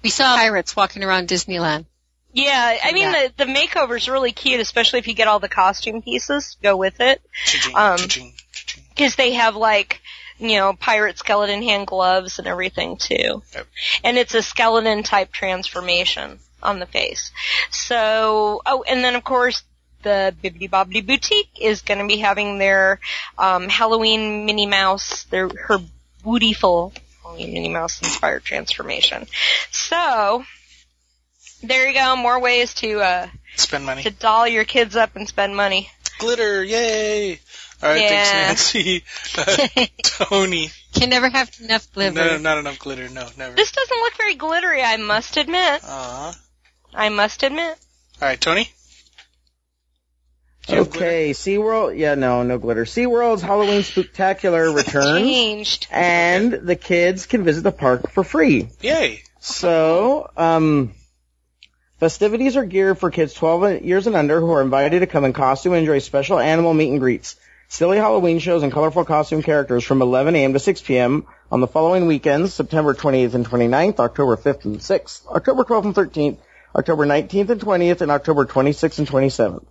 We 0.04 0.10
saw 0.10 0.36
pirates 0.36 0.76
walking 0.76 1.04
around 1.04 1.28
Disneyland. 1.30 1.86
Yeah, 2.32 2.78
I 2.84 2.92
mean 2.94 3.12
Yeah. 3.12 3.28
the 3.38 3.46
the 3.46 3.52
makeover's 3.52 4.08
really 4.08 4.32
cute, 4.32 4.60
especially 4.60 5.00
if 5.00 5.08
you 5.08 5.14
get 5.14 5.28
all 5.28 5.40
the 5.40 5.50
costume 5.50 6.02
pieces 6.02 6.56
to 6.56 6.62
go 6.62 6.78
with 6.78 7.00
it, 7.02 7.22
Cha-ching, 7.46 7.76
Um, 7.76 7.98
cha-ching, 7.98 8.34
cha-ching. 8.54 8.84
because 8.90 9.16
they 9.16 9.34
have 9.34 9.56
like 9.56 10.00
you 10.40 10.58
know 10.58 10.74
pirate 10.74 11.18
skeleton 11.18 11.62
hand 11.62 11.88
gloves 11.88 12.40
and 12.40 12.48
everything 12.48 12.98
too, 12.98 13.44
Yep. 13.54 13.68
and 14.04 14.18
it's 14.18 14.34
a 14.34 14.42
skeleton 14.42 15.04
type 15.04 15.32
transformation 15.32 16.40
on 16.64 16.80
the 16.80 16.86
face. 16.86 17.32
So 17.72 18.62
oh, 18.66 18.84
and 18.88 19.04
then 19.04 19.16
of 19.16 19.24
course 19.24 19.64
the 20.02 20.34
Bibbidi 20.42 20.70
Bobbidi 20.70 21.06
Boutique 21.06 21.50
is 21.60 21.82
going 21.82 22.00
to 22.00 22.08
be 22.08 22.18
having 22.18 22.58
their 22.58 23.00
um, 23.38 23.68
Halloween 23.68 24.46
Minnie 24.46 24.66
Mouse, 24.66 25.26
their 25.26 25.50
her 25.50 25.80
beautiful. 26.24 26.94
a 27.26 27.36
Minnie 27.38 27.70
Mouse 27.70 28.02
inspired 28.02 28.44
transformation. 28.44 29.28
So 29.72 30.44
there 31.64 31.88
you 31.90 31.94
go. 31.94 32.16
More 32.16 32.40
ways 32.40 32.74
to 32.76 33.02
uh, 33.02 33.28
Spend 33.58 33.86
money. 33.86 34.04
to 34.04 34.10
doll 34.12 34.48
your 34.48 34.64
kids 34.64 34.96
up 34.96 35.16
and 35.16 35.28
spend 35.28 35.56
money. 35.56 35.90
Glitter, 36.20 36.64
yay! 36.64 37.40
All 37.82 37.90
right, 37.90 38.02
Yeah. 38.02 38.24
thanks, 38.54 38.74
Nancy. 38.76 39.04
Uh, 39.38 39.86
Tony. 40.04 40.70
Can 40.94 41.10
never 41.10 41.30
have 41.30 41.50
enough 41.62 41.92
glitter. 41.94 42.14
No, 42.16 42.38
not 42.38 42.58
enough 42.58 42.80
glitter. 42.80 43.08
No, 43.10 43.28
never. 43.38 43.56
This 43.56 43.72
doesn't 43.72 43.98
look 44.00 44.16
very 44.18 44.36
glittery, 44.36 44.82
I 44.82 44.98
must 44.98 45.38
admit. 45.38 45.82
Aw. 45.84 46.36
I 46.94 47.10
must 47.10 47.44
admit. 47.44 47.78
All 48.22 48.28
right, 48.28 48.40
Tony. 48.42 48.70
Do 50.68 50.74
you 50.74 50.80
have 50.80 50.90
glitter? 50.92 51.06
Okay, 51.06 51.30
SeaWorld. 51.32 51.98
Yeah, 51.98 52.16
no, 52.16 52.44
no 52.44 52.58
glitter. 52.58 52.84
SeaWorld's 52.86 53.42
Halloween 53.42 53.82
Spooktacular 53.82 54.76
returns, 54.76 55.20
Changed. 55.20 55.88
and 55.90 56.52
the 56.52 56.76
kids 56.76 57.26
can 57.28 57.44
visit 57.44 57.62
the 57.64 57.72
park 57.72 58.12
for 58.12 58.24
free. 58.24 58.70
Yay! 58.82 59.24
So, 59.40 60.30
um, 60.36 60.92
festivities 62.00 62.58
are 62.58 62.66
geared 62.66 63.00
for 63.00 63.10
kids 63.10 63.34
12 63.34 63.84
years 63.84 64.06
and 64.06 64.16
under 64.16 64.40
who 64.42 64.52
are 64.52 64.62
invited 64.62 65.00
to 65.00 65.08
come 65.08 65.24
in 65.24 65.34
costume 65.34 65.74
and 65.74 65.80
enjoy 65.82 66.00
special 66.00 66.40
animal 66.40 66.74
meet 66.74 66.90
and 66.92 67.00
greets. 67.00 67.36
Silly 67.72 67.98
Halloween 67.98 68.40
shows 68.40 68.64
and 68.64 68.72
colorful 68.74 69.06
costume 69.06 69.44
characters 69.44 69.84
from 69.84 70.02
11 70.02 70.36
a.m. 70.36 70.54
to 70.54 70.60
6 70.60 70.82
p.m. 70.82 71.28
on 71.52 71.62
the 71.62 71.68
following 71.68 72.08
weekends, 72.08 72.52
September 72.52 72.96
28th 72.96 73.36
and 73.36 73.48
29th, 73.48 74.00
October 74.00 74.36
5th 74.38 74.66
and 74.66 74.80
6th, 74.80 75.28
October 75.28 75.64
12th 75.64 75.86
and 75.86 75.96
13th, 75.96 76.38
October 76.76 77.06
19th 77.06 77.50
and 77.52 77.62
20th, 77.62 78.02
and 78.02 78.10
October 78.12 78.46
26th 78.46 78.98
and 78.98 79.08
27th. 79.08 79.66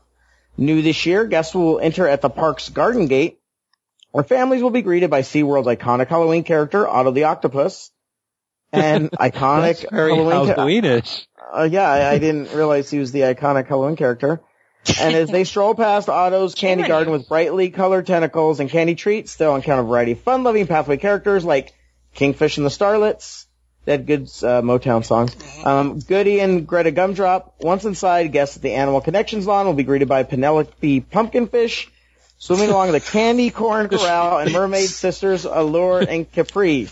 New 0.56 0.80
this 0.80 1.06
year, 1.06 1.24
guests 1.24 1.56
will 1.56 1.80
enter 1.80 2.06
at 2.06 2.20
the 2.20 2.30
park's 2.30 2.68
Garden 2.68 3.08
Gate, 3.08 3.40
where 4.12 4.24
families 4.24 4.62
will 4.62 4.70
be 4.70 4.82
greeted 4.82 5.10
by 5.10 5.22
SeaWorld's 5.22 5.66
iconic 5.66 6.06
Halloween 6.06 6.44
character, 6.44 6.86
Otto 6.86 7.10
the 7.10 7.24
Octopus, 7.24 7.90
and 8.72 9.10
iconic 9.12 9.90
Halloween 9.90 10.46
ca- 10.46 10.54
Halloweenish. 10.54 11.26
uh, 11.52 11.68
yeah, 11.68 11.90
I, 11.90 12.12
I 12.12 12.18
didn't 12.18 12.54
realize 12.54 12.88
he 12.90 13.00
was 13.00 13.10
the 13.10 13.22
iconic 13.22 13.66
Halloween 13.66 13.96
character. 13.96 14.40
And 15.00 15.14
as 15.14 15.28
they 15.30 15.44
stroll 15.44 15.74
past 15.74 16.08
Otto's 16.08 16.54
candy 16.54 16.86
garden 16.86 17.12
with 17.12 17.28
brightly 17.28 17.70
colored 17.70 18.06
tentacles 18.06 18.60
and 18.60 18.70
candy 18.70 18.94
treats, 18.94 19.36
they'll 19.36 19.56
encounter 19.56 19.82
a 19.82 19.86
variety 19.86 20.12
of 20.12 20.20
fun-loving 20.20 20.66
pathway 20.66 20.96
characters 20.96 21.44
like 21.44 21.74
Kingfish 22.14 22.56
and 22.56 22.66
the 22.66 22.70
Starlets, 22.70 23.46
that 23.84 24.06
good 24.06 24.22
uh, 24.22 24.60
Motown 24.62 25.04
song, 25.04 25.30
um, 25.64 25.98
Goody 25.98 26.40
and 26.40 26.66
Greta 26.66 26.90
Gumdrop. 26.90 27.52
Once 27.60 27.84
inside, 27.84 28.32
guests 28.32 28.56
at 28.56 28.62
the 28.62 28.74
Animal 28.74 29.00
Connections 29.00 29.46
lawn 29.46 29.66
will 29.66 29.74
be 29.74 29.84
greeted 29.84 30.08
by 30.08 30.22
Penelope 30.24 31.00
Pumpkinfish, 31.02 31.88
swimming 32.38 32.70
along 32.70 32.92
the 32.92 33.00
Candy 33.00 33.50
Corn 33.50 33.88
Corral, 33.88 34.38
and 34.38 34.52
Mermaid 34.52 34.88
Sisters 34.88 35.44
Allure 35.44 36.00
and 36.00 36.30
Capri. 36.30 36.88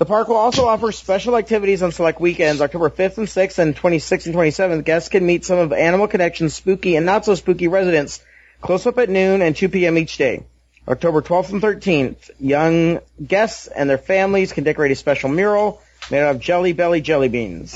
The 0.00 0.06
park 0.06 0.28
will 0.28 0.36
also 0.36 0.66
offer 0.66 0.92
special 0.92 1.36
activities 1.36 1.82
on 1.82 1.92
select 1.92 2.22
weekends, 2.22 2.62
October 2.62 2.88
5th 2.88 3.18
and 3.18 3.26
6th 3.26 3.58
and 3.58 3.76
26th 3.76 4.24
and 4.24 4.34
27th. 4.34 4.84
Guests 4.86 5.10
can 5.10 5.26
meet 5.26 5.44
some 5.44 5.58
of 5.58 5.74
Animal 5.74 6.08
Connection's 6.08 6.54
spooky 6.54 6.96
and 6.96 7.04
not 7.04 7.26
so 7.26 7.34
spooky 7.34 7.68
residents 7.68 8.24
close 8.62 8.86
up 8.86 8.96
at 8.96 9.10
noon 9.10 9.42
and 9.42 9.54
2 9.54 9.68
p.m. 9.68 9.98
each 9.98 10.16
day. 10.16 10.44
October 10.88 11.20
12th 11.20 11.52
and 11.52 11.60
13th, 11.60 12.30
young 12.40 13.00
guests 13.22 13.66
and 13.66 13.90
their 13.90 13.98
families 13.98 14.54
can 14.54 14.64
decorate 14.64 14.90
a 14.90 14.94
special 14.94 15.28
mural 15.28 15.82
made 16.10 16.22
out 16.22 16.34
of 16.34 16.40
Jelly 16.40 16.72
Belly 16.72 17.02
jelly 17.02 17.28
beans. 17.28 17.74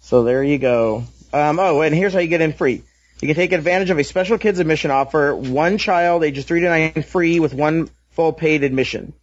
So 0.00 0.24
there 0.24 0.44
you 0.44 0.58
go. 0.58 1.04
Um, 1.32 1.58
oh, 1.58 1.80
and 1.80 1.94
here's 1.94 2.12
how 2.12 2.18
you 2.18 2.28
get 2.28 2.42
in 2.42 2.52
free. 2.52 2.82
You 3.22 3.28
can 3.28 3.34
take 3.34 3.52
advantage 3.52 3.88
of 3.88 3.98
a 3.98 4.04
special 4.04 4.36
kids 4.36 4.58
admission 4.58 4.90
offer. 4.90 5.34
One 5.34 5.78
child, 5.78 6.22
ages 6.22 6.44
3 6.44 6.60
to 6.60 6.66
9, 6.66 7.02
free 7.02 7.40
with 7.40 7.54
one 7.54 7.88
full 8.10 8.34
paid 8.34 8.62
admission. 8.62 9.14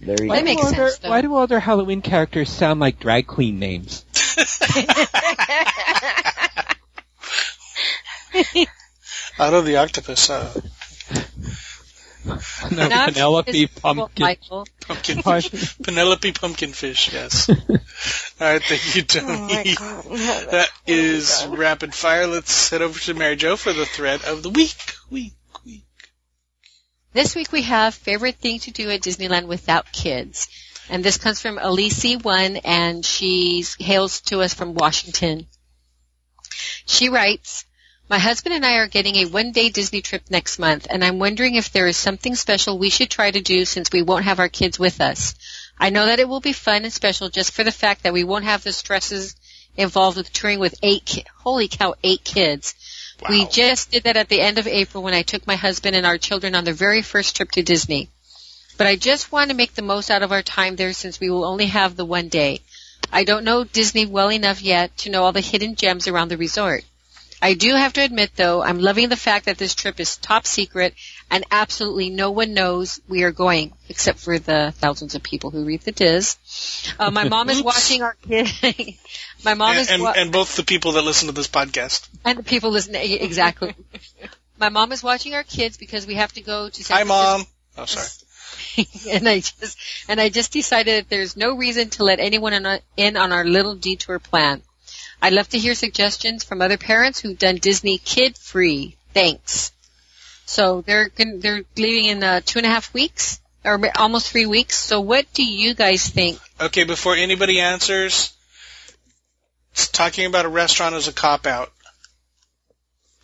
There 0.00 0.16
you 0.20 0.28
Why 0.28 0.36
That 0.36 0.40
do 0.40 0.44
makes 0.46 0.64
all 0.64 0.70
their- 0.72 0.88
sense. 0.90 1.04
Why 1.08 1.20
do 1.20 1.34
all 1.34 1.46
their 1.46 1.60
Halloween 1.60 2.02
characters 2.02 2.50
sound 2.50 2.80
like 2.80 2.98
drag 3.00 3.26
queen 3.26 3.58
names? 3.58 4.04
Out 9.38 9.54
of 9.54 9.64
the 9.64 9.76
octopus. 9.76 10.28
Uh, 10.30 10.60
No, 12.70 12.86
Now 12.86 13.04
I'm 13.06 13.12
Penelope 13.14 13.66
just- 13.66 13.80
Pumpkin. 13.82 14.22
Michael. 14.22 14.66
pumpkinfish. 14.82 15.82
Penelope 15.82 16.32
Pumpkinfish. 16.32 17.12
Yes. 17.14 17.48
All 17.48 17.56
right, 18.40 18.62
thank 18.62 18.94
you, 18.94 19.04
Oh 19.22 19.38
my 19.38 19.48
Tony. 19.62 19.74
god. 19.74 20.04
that 20.50 20.68
is 20.86 21.46
rapid 21.48 21.94
fire. 21.94 22.26
Let's 22.26 22.68
head 22.68 22.82
over 22.82 22.98
to 23.00 23.14
Mary 23.14 23.36
Jo 23.36 23.56
for 23.56 23.72
the 23.72 23.86
thread 23.86 24.22
of 24.26 24.42
the 24.42 24.50
week. 24.50 24.76
Week. 25.10 25.32
This 27.12 27.34
week 27.34 27.50
we 27.50 27.62
have 27.62 27.94
favorite 27.96 28.36
thing 28.36 28.60
to 28.60 28.70
do 28.70 28.88
at 28.88 29.00
Disneyland 29.00 29.46
without 29.48 29.90
kids. 29.92 30.46
And 30.88 31.04
this 31.04 31.18
comes 31.18 31.40
from 31.40 31.58
Elise 31.58 32.16
one 32.22 32.58
and 32.58 33.04
she 33.04 33.64
hails 33.80 34.20
to 34.22 34.42
us 34.42 34.54
from 34.54 34.74
Washington. 34.74 35.48
She 36.86 37.08
writes, 37.08 37.64
my 38.08 38.18
husband 38.18 38.54
and 38.54 38.64
I 38.64 38.74
are 38.74 38.86
getting 38.86 39.16
a 39.16 39.24
one 39.24 39.50
day 39.50 39.70
Disney 39.70 40.02
trip 40.02 40.22
next 40.30 40.60
month 40.60 40.86
and 40.88 41.04
I'm 41.04 41.18
wondering 41.18 41.56
if 41.56 41.72
there 41.72 41.88
is 41.88 41.96
something 41.96 42.36
special 42.36 42.78
we 42.78 42.90
should 42.90 43.10
try 43.10 43.30
to 43.30 43.40
do 43.40 43.64
since 43.64 43.90
we 43.90 44.02
won't 44.02 44.24
have 44.24 44.38
our 44.38 44.48
kids 44.48 44.78
with 44.78 45.00
us. 45.00 45.34
I 45.78 45.90
know 45.90 46.06
that 46.06 46.20
it 46.20 46.28
will 46.28 46.40
be 46.40 46.52
fun 46.52 46.84
and 46.84 46.92
special 46.92 47.28
just 47.28 47.52
for 47.52 47.64
the 47.64 47.72
fact 47.72 48.04
that 48.04 48.12
we 48.12 48.22
won't 48.22 48.44
have 48.44 48.62
the 48.62 48.72
stresses 48.72 49.34
involved 49.76 50.16
with 50.16 50.32
touring 50.32 50.60
with 50.60 50.74
eight, 50.82 51.04
ki- 51.04 51.24
holy 51.38 51.66
cow, 51.66 51.94
eight 52.04 52.22
kids. 52.22 52.74
We 53.28 53.46
just 53.46 53.90
did 53.90 54.04
that 54.04 54.16
at 54.16 54.28
the 54.28 54.40
end 54.40 54.58
of 54.58 54.66
April 54.66 55.02
when 55.02 55.14
I 55.14 55.22
took 55.22 55.46
my 55.46 55.56
husband 55.56 55.94
and 55.94 56.06
our 56.06 56.18
children 56.18 56.54
on 56.54 56.64
their 56.64 56.74
very 56.74 57.02
first 57.02 57.36
trip 57.36 57.50
to 57.52 57.62
Disney. 57.62 58.08
But 58.78 58.86
I 58.86 58.96
just 58.96 59.30
want 59.30 59.50
to 59.50 59.56
make 59.56 59.74
the 59.74 59.82
most 59.82 60.10
out 60.10 60.22
of 60.22 60.32
our 60.32 60.42
time 60.42 60.76
there 60.76 60.94
since 60.94 61.20
we 61.20 61.28
will 61.28 61.44
only 61.44 61.66
have 61.66 61.96
the 61.96 62.04
one 62.04 62.28
day. 62.28 62.60
I 63.12 63.24
don't 63.24 63.44
know 63.44 63.64
Disney 63.64 64.06
well 64.06 64.30
enough 64.30 64.62
yet 64.62 64.96
to 64.98 65.10
know 65.10 65.24
all 65.24 65.32
the 65.32 65.40
hidden 65.40 65.74
gems 65.74 66.08
around 66.08 66.28
the 66.28 66.38
resort. 66.38 66.84
I 67.42 67.54
do 67.54 67.74
have 67.74 67.92
to 67.94 68.02
admit 68.02 68.32
though, 68.36 68.62
I'm 68.62 68.78
loving 68.78 69.08
the 69.08 69.16
fact 69.16 69.46
that 69.46 69.58
this 69.58 69.74
trip 69.74 70.00
is 70.00 70.16
top 70.16 70.46
secret 70.46 70.94
and 71.30 71.44
absolutely 71.50 72.10
no 72.10 72.30
one 72.32 72.54
knows 72.54 73.00
we 73.08 73.22
are 73.22 73.30
going 73.30 73.72
except 73.88 74.18
for 74.18 74.38
the 74.38 74.72
thousands 74.76 75.14
of 75.14 75.22
people 75.22 75.50
who 75.50 75.64
read 75.64 75.82
the 75.82 75.92
Dis. 75.92 76.36
Uh, 76.98 77.10
my 77.10 77.28
mom 77.28 77.48
is 77.50 77.62
watching 77.72 78.02
our 78.02 78.14
kid. 78.26 78.48
my 79.44 79.54
mom 79.54 79.70
And, 79.72 79.78
is 79.80 79.90
and, 79.90 80.02
wa- 80.02 80.14
and 80.16 80.32
both 80.32 80.56
the 80.56 80.64
people 80.64 80.92
that 80.92 81.02
listen 81.02 81.26
to 81.28 81.32
this 81.32 81.48
podcast. 81.48 82.08
and 82.24 82.38
the 82.38 82.42
people 82.42 82.70
listening, 82.70 83.12
exactly. 83.20 83.74
My 84.58 84.68
mom 84.68 84.92
is 84.92 85.02
watching 85.02 85.34
our 85.34 85.42
kids 85.44 85.76
because 85.76 86.06
we 86.06 86.14
have 86.14 86.32
to 86.34 86.40
go 86.42 86.68
to 86.68 86.84
San 86.84 86.96
Hi, 86.98 87.04
mom. 87.04 87.44
Oh, 87.78 87.84
sorry. 87.86 88.06
And 89.08 89.28
I 89.28 89.36
just, 89.40 89.78
and 90.08 90.20
I 90.20 90.28
just 90.28 90.52
decided 90.52 91.04
that 91.04 91.08
there's 91.08 91.36
no 91.36 91.56
reason 91.56 91.88
to 91.90 92.04
let 92.04 92.18
anyone 92.20 92.52
in, 92.52 92.80
in 92.96 93.16
on 93.16 93.32
our 93.32 93.44
little 93.44 93.74
detour 93.74 94.18
plan. 94.18 94.62
I'd 95.22 95.32
love 95.32 95.48
to 95.50 95.58
hear 95.58 95.74
suggestions 95.74 96.44
from 96.44 96.60
other 96.60 96.76
parents 96.76 97.20
who've 97.20 97.38
done 97.38 97.56
Disney 97.56 97.98
kid 97.98 98.36
free. 98.36 98.96
Thanks. 99.14 99.72
So 100.50 100.80
they're 100.80 101.10
gon- 101.10 101.38
they're 101.38 101.62
leaving 101.76 102.06
in 102.06 102.24
uh, 102.24 102.40
two 102.44 102.58
and 102.58 102.66
a 102.66 102.70
half 102.70 102.92
weeks 102.92 103.40
or 103.64 103.80
almost 103.96 104.32
three 104.32 104.46
weeks. 104.46 104.76
So 104.76 105.00
what 105.00 105.32
do 105.32 105.44
you 105.44 105.74
guys 105.74 106.08
think? 106.08 106.40
Okay, 106.60 106.82
before 106.82 107.14
anybody 107.14 107.60
answers, 107.60 108.32
talking 109.92 110.26
about 110.26 110.46
a 110.46 110.48
restaurant 110.48 110.96
is 110.96 111.06
a 111.06 111.12
cop 111.12 111.46
out. 111.46 111.70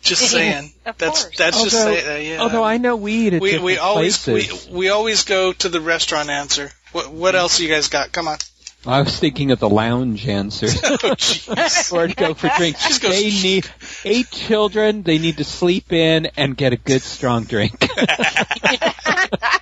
Just 0.01 0.31
saying. 0.31 0.71
Of 0.85 0.97
that's 0.97 1.23
course. 1.23 1.37
that's 1.37 1.63
just 1.63 1.75
Although- 1.75 1.95
say, 1.95 2.15
uh, 2.15 2.35
yeah. 2.35 2.41
Although 2.41 2.63
I 2.63 2.77
know 2.77 2.95
we 2.95 3.11
eat 3.27 3.33
at 3.33 3.41
we 3.41 3.57
we 3.59 3.77
always 3.77 4.23
places. 4.23 4.69
we 4.69 4.77
we 4.77 4.89
always 4.89 5.25
go 5.25 5.51
to 5.51 5.67
the 5.67 5.81
restaurant 5.81 6.29
answer. 6.29 6.71
What 6.93 7.11
what 7.11 7.35
else 7.35 7.59
you 7.59 7.67
guys 7.67 7.89
got? 7.89 8.13
Come 8.13 8.29
on. 8.29 8.37
I 8.85 9.01
was 9.01 9.19
thinking 9.19 9.51
of 9.51 9.59
the 9.59 9.67
lounge 9.69 10.25
answer. 10.29 10.67
Oh, 10.85 11.13
jeez. 11.15 11.91
or 11.93 12.07
to 12.07 12.15
go 12.15 12.33
for 12.35 12.49
drinks. 12.55 12.99
They 12.99 13.25
need 13.25 13.69
eight 14.07 14.31
children. 14.31 15.03
They 15.03 15.17
need 15.17 15.37
to 15.37 15.43
sleep 15.43 15.93
in 15.93 16.27
and 16.37 16.55
get 16.55 16.73
a 16.73 16.77
good 16.77 17.01
strong 17.01 17.43
drink. 17.43 17.89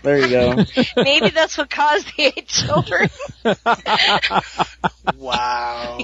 There 0.06 0.20
you 0.20 0.30
go. 0.30 0.66
Maybe 0.98 1.30
that's 1.32 1.58
what 1.58 1.72
caused 1.72 2.06
the 2.16 2.26
eight 2.26 2.48
children. 2.48 3.10
wow. 5.18 5.98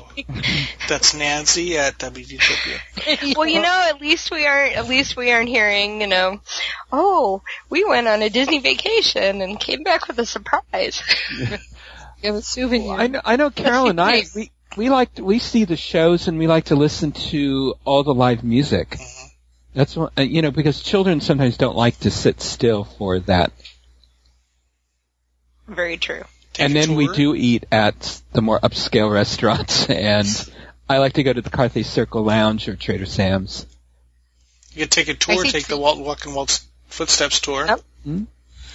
That's 0.89 1.13
Nancy 1.13 1.77
at 1.77 1.99
WGTopia. 1.99 3.35
well, 3.37 3.47
you 3.47 3.61
know, 3.61 3.85
at 3.89 4.01
least 4.01 4.31
we 4.31 4.47
aren't. 4.47 4.75
At 4.75 4.87
least 4.87 5.15
we 5.15 5.31
aren't 5.31 5.49
hearing. 5.49 6.01
You 6.01 6.07
know, 6.07 6.41
oh, 6.91 7.43
we 7.69 7.85
went 7.85 8.07
on 8.07 8.23
a 8.23 8.29
Disney 8.31 8.57
vacation 8.57 9.43
and 9.43 9.59
came 9.59 9.83
back 9.83 10.07
with 10.07 10.17
a 10.17 10.25
surprise. 10.25 11.03
You 11.39 11.59
have 12.23 12.35
a 12.35 12.41
souvenir. 12.41 12.99
I 12.99 13.05
know, 13.05 13.21
I 13.23 13.35
know 13.35 13.51
Carol 13.51 13.89
and 13.89 14.01
I, 14.01 14.23
we, 14.35 14.51
we 14.77 14.89
like, 14.89 15.13
to, 15.15 15.23
we 15.23 15.39
see 15.39 15.65
the 15.65 15.75
shows 15.75 16.27
and 16.27 16.37
we 16.37 16.47
like 16.47 16.65
to 16.65 16.75
listen 16.75 17.11
to 17.11 17.75
all 17.85 18.03
the 18.03 18.13
live 18.13 18.43
music. 18.43 18.97
That's 19.73 19.95
what, 19.95 20.13
uh, 20.17 20.21
you 20.21 20.41
know, 20.41 20.51
because 20.51 20.81
children 20.81 21.21
sometimes 21.21 21.57
don't 21.57 21.75
like 21.75 21.99
to 21.99 22.11
sit 22.11 22.41
still 22.41 22.83
for 22.83 23.19
that. 23.19 23.51
Very 25.67 25.97
true. 25.97 26.23
Take 26.53 26.65
and 26.65 26.75
a 26.75 26.79
then 26.79 26.95
we 26.95 27.07
do 27.07 27.33
eat 27.33 27.65
at 27.71 28.21
the 28.33 28.41
more 28.41 28.59
upscale 28.59 29.11
restaurants 29.13 29.89
and 29.89 30.27
I 30.89 30.97
like 30.97 31.13
to 31.13 31.23
go 31.23 31.31
to 31.31 31.41
the 31.41 31.49
Carthay 31.49 31.85
Circle 31.85 32.23
Lounge 32.23 32.67
or 32.67 32.75
Trader 32.75 33.05
Sam's. 33.05 33.65
You 34.73 34.81
could 34.81 34.91
take 34.91 35.07
a 35.07 35.13
tour, 35.13 35.43
take 35.43 35.67
the 35.67 35.75
so. 35.75 35.79
Walt 35.79 35.99
Walk 35.99 36.25
in 36.25 36.33
Walt's 36.33 36.65
Footsteps 36.87 37.39
tour. 37.39 37.65
Yep. 37.65 37.81
Hmm? 38.03 38.23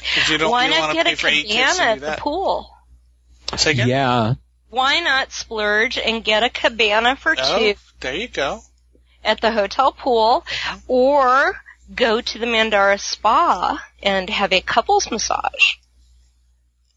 If 0.01 0.30
you 0.30 0.38
don't, 0.38 0.51
Why 0.51 0.66
you 0.66 0.72
don't 0.72 0.80
not 0.80 0.94
get 0.94 1.12
a 1.12 1.16
for 1.16 1.28
eight 1.28 1.49
cabana 1.49 1.90
at 1.90 2.01
the 2.01 2.16
pool? 2.18 2.70
Say 3.57 3.72
again? 3.72 3.88
Yeah. 3.88 4.34
Why 4.71 5.01
not 5.01 5.33
splurge 5.33 5.97
and 5.99 6.25
get 6.25 6.43
a 6.43 6.51
cabana 6.51 7.17
for 7.17 7.35
Oh, 7.39 7.59
two 7.59 7.75
there 8.01 8.14
you 8.14 8.29
go. 8.29 8.61
at 9.25 9.41
the 9.41 9.53
hotel 9.53 9.93
pool, 9.93 10.45
or 10.89 11.61
go 11.95 12.21
to 12.21 12.39
the 12.39 12.47
Mandara 12.47 12.99
Spa 13.01 13.83
and 14.03 14.29
have 14.29 14.53
a 14.53 14.61
couples 14.61 15.11
massage? 15.11 15.75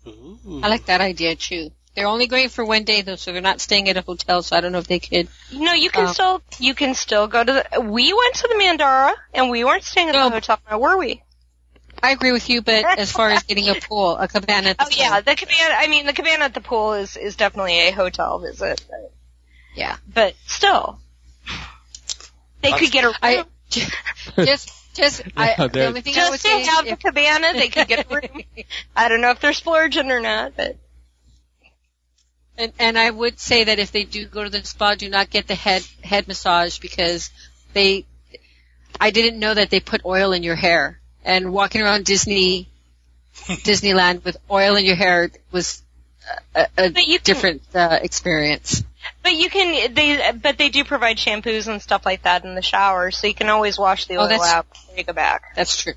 Ooh. 0.07 0.61
I 0.63 0.67
like 0.69 0.85
that 0.85 1.01
idea 1.01 1.35
too. 1.35 1.71
They're 1.95 2.07
only 2.07 2.27
going 2.27 2.49
for 2.49 2.63
one 2.63 2.83
day 2.85 3.01
though, 3.01 3.15
so 3.17 3.31
they're 3.33 3.41
not 3.41 3.61
staying 3.61 3.89
at 3.89 3.97
a 3.97 4.01
hotel. 4.01 4.41
So 4.41 4.55
I 4.55 4.61
don't 4.61 4.71
know 4.71 4.77
if 4.79 4.87
they 4.87 4.99
could. 4.99 5.27
No, 5.51 5.73
you 5.73 5.89
can 5.89 6.05
Um, 6.07 6.13
still 6.13 6.41
you 6.59 6.73
can 6.73 6.95
still 6.95 7.27
go 7.27 7.43
to 7.43 7.51
the. 7.71 7.81
We 7.81 8.13
went 8.13 8.35
to 8.35 8.47
the 8.47 8.55
Mandara 8.55 9.13
and 9.33 9.49
we 9.49 9.63
weren't 9.63 9.83
staying 9.83 10.09
at 10.09 10.15
No. 10.15 10.25
the 10.29 10.35
hotel, 10.35 10.59
now 10.69 10.79
were 10.79 10.97
we? 10.97 11.23
I 12.01 12.11
agree 12.11 12.31
with 12.31 12.49
you, 12.49 12.61
but 12.61 12.85
as 12.97 13.11
far 13.11 13.29
as 13.29 13.43
getting 13.43 13.67
a 13.69 13.75
pool, 13.81 14.15
a 14.17 14.27
cabana. 14.27 14.69
At 14.69 14.77
the 14.77 14.85
Oh 14.85 14.87
yeah, 14.91 15.09
pool, 15.15 15.21
the 15.23 15.35
cabana. 15.35 15.75
I 15.77 15.87
mean, 15.87 16.05
the 16.05 16.13
cabana 16.13 16.45
at 16.45 16.53
the 16.53 16.61
pool 16.61 16.93
is 16.93 17.17
is 17.17 17.35
definitely 17.35 17.79
a 17.87 17.91
hotel 17.91 18.39
visit. 18.39 18.81
Yeah. 19.75 19.97
but 20.13 20.35
still, 20.45 20.99
they 22.61 22.71
could 22.71 22.91
get 22.91 23.03
a 23.03 23.07
room. 23.07 23.15
I 23.21 23.45
just 24.45 24.71
just 24.95 25.21
I, 25.37 25.55
Yeah, 25.57 25.67
the 25.67 25.85
only 25.85 26.01
thing 26.01 26.15
I 26.17 26.29
would 26.29 26.39
just 26.39 26.45
to 26.45 26.49
say 26.49 26.63
have 26.65 26.85
is 26.85 26.91
the 26.91 26.97
cabana, 26.97 27.53
they 27.53 27.69
could 27.69 27.87
get 27.87 28.05
a 28.09 28.13
room. 28.15 28.43
I 28.95 29.07
don't 29.09 29.21
know 29.21 29.31
if 29.31 29.39
they're 29.39 29.53
splurging 29.53 30.09
or 30.11 30.19
not, 30.19 30.55
but 30.57 30.75
And, 32.57 32.73
and 32.79 32.97
I 32.97 33.09
would 33.09 33.39
say 33.39 33.65
that 33.65 33.79
if 33.79 33.91
they 33.91 34.03
do 34.03 34.25
go 34.25 34.43
to 34.43 34.49
the 34.49 34.63
spa, 34.65 34.95
do 34.95 35.09
not 35.09 35.29
get 35.29 35.47
the 35.47 35.55
head 35.55 35.83
head 36.03 36.27
massage 36.27 36.79
because 36.79 37.29
they. 37.73 38.05
I 38.99 39.11
didn't 39.11 39.39
know 39.39 39.53
that 39.53 39.69
they 39.69 39.79
put 39.79 40.01
oil 40.03 40.33
in 40.33 40.43
your 40.43 40.55
hair, 40.55 40.98
and 41.23 41.51
walking 41.53 41.81
around 41.81 42.05
Disney, 42.05 42.67
Disneyland 43.33 44.23
with 44.23 44.37
oil 44.49 44.75
in 44.75 44.85
your 44.85 44.95
hair 44.95 45.29
was 45.51 45.81
a, 46.55 46.67
a 46.77 46.89
But 46.91 47.07
you 47.07 47.19
can- 47.19 47.23
different 47.23 47.61
uh, 47.73 47.99
experience. 48.01 48.83
but 49.23 49.33
you 49.33 49.49
can 49.49 49.93
they 49.93 50.31
but 50.33 50.57
they 50.57 50.69
do 50.69 50.83
provide 50.83 51.17
shampoos 51.17 51.67
and 51.67 51.81
stuff 51.81 52.05
like 52.05 52.23
that 52.23 52.43
in 52.45 52.55
the 52.55 52.61
shower, 52.61 53.11
so 53.11 53.27
you 53.27 53.33
can 53.33 53.49
always 53.49 53.77
wash 53.79 54.05
the 54.07 54.15
Oh, 54.17 54.21
oil 54.21 54.27
that's- 54.27 54.49
out 54.53 54.69
before 54.71 54.95
you 54.97 55.03
go 55.03 55.13
back. 55.13 55.55
That's 55.55 55.81
true. 55.81 55.93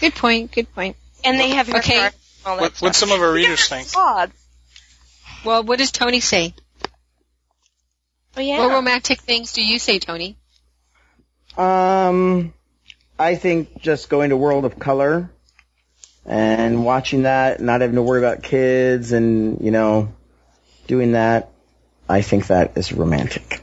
Good 0.00 0.14
point. 0.14 0.52
Good 0.52 0.72
point. 0.74 0.96
And 1.24 1.38
they 1.38 1.50
have 1.50 1.68
Okay. 1.72 1.98
card 2.00 2.12
and 2.12 2.46
all 2.46 2.56
that 2.58 2.80
What, 2.80 2.94
some 2.94 3.12
of 3.12 3.20
our 3.20 3.32
readers 3.32 3.68
think? 3.68 3.88
Odd. 3.96 4.30
Well, 5.44 5.62
what 5.62 5.78
does 5.78 5.92
Tony 5.92 6.20
say? 6.20 6.52
Oh 8.36 8.40
yeah. 8.40 8.58
What 8.58 8.72
romantic 8.72 9.20
things 9.20 9.52
do 9.52 9.62
you 9.62 9.78
say, 9.78 9.98
Tony? 10.00 10.36
Um, 11.56 12.52
I 13.18 13.36
think 13.36 13.80
just 13.80 14.08
going 14.08 14.30
to 14.30 14.36
World 14.36 14.64
of 14.64 14.78
Color 14.78 15.30
and 16.26 16.84
watching 16.84 17.22
that, 17.22 17.60
not 17.60 17.80
having 17.80 17.96
to 17.96 18.02
worry 18.02 18.18
about 18.18 18.42
kids 18.42 19.12
and, 19.12 19.60
you 19.60 19.70
know, 19.70 20.12
doing 20.86 21.12
that, 21.12 21.50
I 22.08 22.22
think 22.22 22.48
that 22.48 22.76
is 22.76 22.92
romantic. 22.92 23.62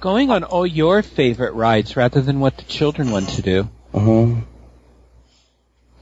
Going 0.00 0.30
on 0.30 0.44
all 0.44 0.66
your 0.66 1.02
favorite 1.02 1.54
rides 1.54 1.96
rather 1.96 2.20
than 2.20 2.40
what 2.40 2.56
the 2.56 2.64
children 2.64 3.10
want 3.10 3.30
to 3.30 3.42
do. 3.42 3.68
Uh-huh. 3.94 4.34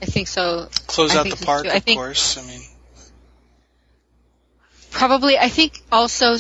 I 0.03 0.07
think 0.07 0.29
so. 0.29 0.69
Close 0.87 1.15
I 1.17 1.21
out 1.21 1.31
the 1.31 1.45
park, 1.45 1.65
too. 1.65 1.71
I 1.71 1.77
of 1.77 1.85
think- 1.85 1.99
course. 1.99 2.37
I 2.37 2.43
mean, 2.43 2.61
Probably, 4.97 5.39
I 5.39 5.51
think 5.51 5.83
also 5.93 6.37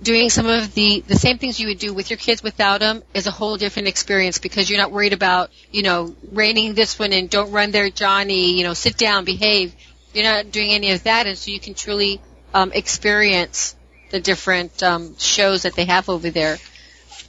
doing 0.00 0.30
some 0.30 0.46
of 0.46 0.74
the 0.74 1.02
the 1.08 1.16
same 1.16 1.38
things 1.38 1.58
you 1.58 1.66
would 1.66 1.80
do 1.80 1.92
with 1.92 2.08
your 2.08 2.18
kids 2.18 2.40
without 2.40 2.78
them 2.78 3.02
is 3.14 3.26
a 3.26 3.32
whole 3.32 3.56
different 3.56 3.88
experience 3.88 4.38
because 4.38 4.70
you're 4.70 4.78
not 4.78 4.92
worried 4.92 5.12
about 5.12 5.50
you 5.72 5.82
know 5.82 6.14
reining 6.30 6.74
this 6.74 7.00
one 7.00 7.12
in, 7.12 7.26
don't 7.26 7.50
run 7.50 7.72
there, 7.72 7.90
Johnny. 7.90 8.52
You 8.56 8.62
know, 8.62 8.74
sit 8.74 8.96
down, 8.96 9.24
behave. 9.24 9.74
You're 10.14 10.22
not 10.22 10.52
doing 10.52 10.70
any 10.70 10.92
of 10.92 11.02
that, 11.02 11.26
and 11.26 11.36
so 11.36 11.50
you 11.50 11.58
can 11.58 11.74
truly 11.74 12.20
um, 12.54 12.70
experience 12.72 13.74
the 14.12 14.20
different 14.20 14.82
um, 14.84 15.16
shows 15.18 15.62
that 15.62 15.74
they 15.74 15.86
have 15.86 16.08
over 16.08 16.30
there. 16.30 16.58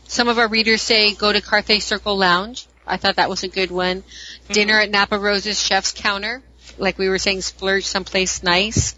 Some 0.07 0.28
of 0.28 0.38
our 0.38 0.47
readers 0.47 0.84
say 0.84 1.16
go 1.16 1.34
to 1.34 1.41
Carthay 1.41 1.82
Circle 1.82 2.18
Lounge. 2.18 2.68
I 2.86 2.97
thought 2.97 3.16
that 3.16 3.32
was 3.32 3.43
a 3.43 3.47
good 3.47 3.72
one. 3.72 4.03
Dinner 4.49 4.80
at 4.80 4.91
Napa 4.91 5.18
Rose's 5.18 5.59
Chef's 5.59 5.91
Counter, 5.91 6.43
like 6.78 6.99
we 6.99 7.09
were 7.09 7.18
saying, 7.18 7.41
splurge 7.41 7.86
someplace 7.86 8.43
nice. 8.43 8.95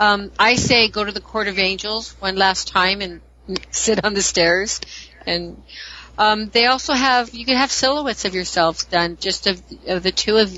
Um, 0.00 0.30
I 0.38 0.56
say 0.56 0.88
go 0.88 1.04
to 1.04 1.12
the 1.12 1.20
Court 1.20 1.48
of 1.48 1.58
Angels 1.58 2.14
one 2.20 2.36
last 2.36 2.68
time 2.68 3.00
and 3.00 3.20
sit 3.70 4.04
on 4.04 4.14
the 4.14 4.22
stairs. 4.22 4.80
And 5.26 5.62
um, 6.16 6.48
they 6.48 6.66
also 6.66 6.92
have 6.94 7.34
you 7.34 7.44
can 7.44 7.56
have 7.56 7.70
silhouettes 7.70 8.24
of 8.24 8.34
yourselves 8.34 8.84
done, 8.84 9.16
just 9.20 9.46
of, 9.46 9.62
of 9.86 10.02
the 10.02 10.12
two 10.12 10.36
of 10.36 10.52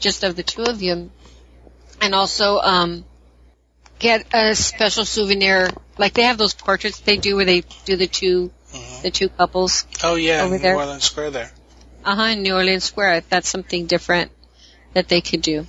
just 0.00 0.24
of 0.24 0.36
the 0.36 0.42
two 0.42 0.64
of 0.64 0.82
you, 0.82 1.10
and 2.00 2.14
also 2.14 2.58
um, 2.58 3.04
get 3.98 4.26
a 4.34 4.54
special 4.54 5.04
souvenir. 5.04 5.70
Like 5.98 6.14
they 6.14 6.22
have 6.22 6.38
those 6.38 6.54
portraits 6.54 7.00
they 7.00 7.16
do 7.18 7.36
where 7.36 7.44
they 7.44 7.62
do 7.84 7.96
the 7.96 8.06
two 8.06 8.50
Mhm. 8.72 9.02
the 9.02 9.10
two 9.10 9.28
couples. 9.28 9.84
oh 10.02 10.14
yeah, 10.14 10.40
Over 10.42 10.56
New 10.56 10.62
there. 10.62 10.76
Orleans 10.76 11.04
Square 11.04 11.32
there. 11.32 11.52
Uh 12.06 12.16
huh. 12.16 12.22
In 12.22 12.42
New 12.42 12.54
Orleans 12.54 12.84
Square, 12.84 13.22
that's 13.28 13.46
something 13.48 13.84
different 13.84 14.30
that 14.94 15.08
they 15.08 15.20
could 15.20 15.42
do 15.42 15.66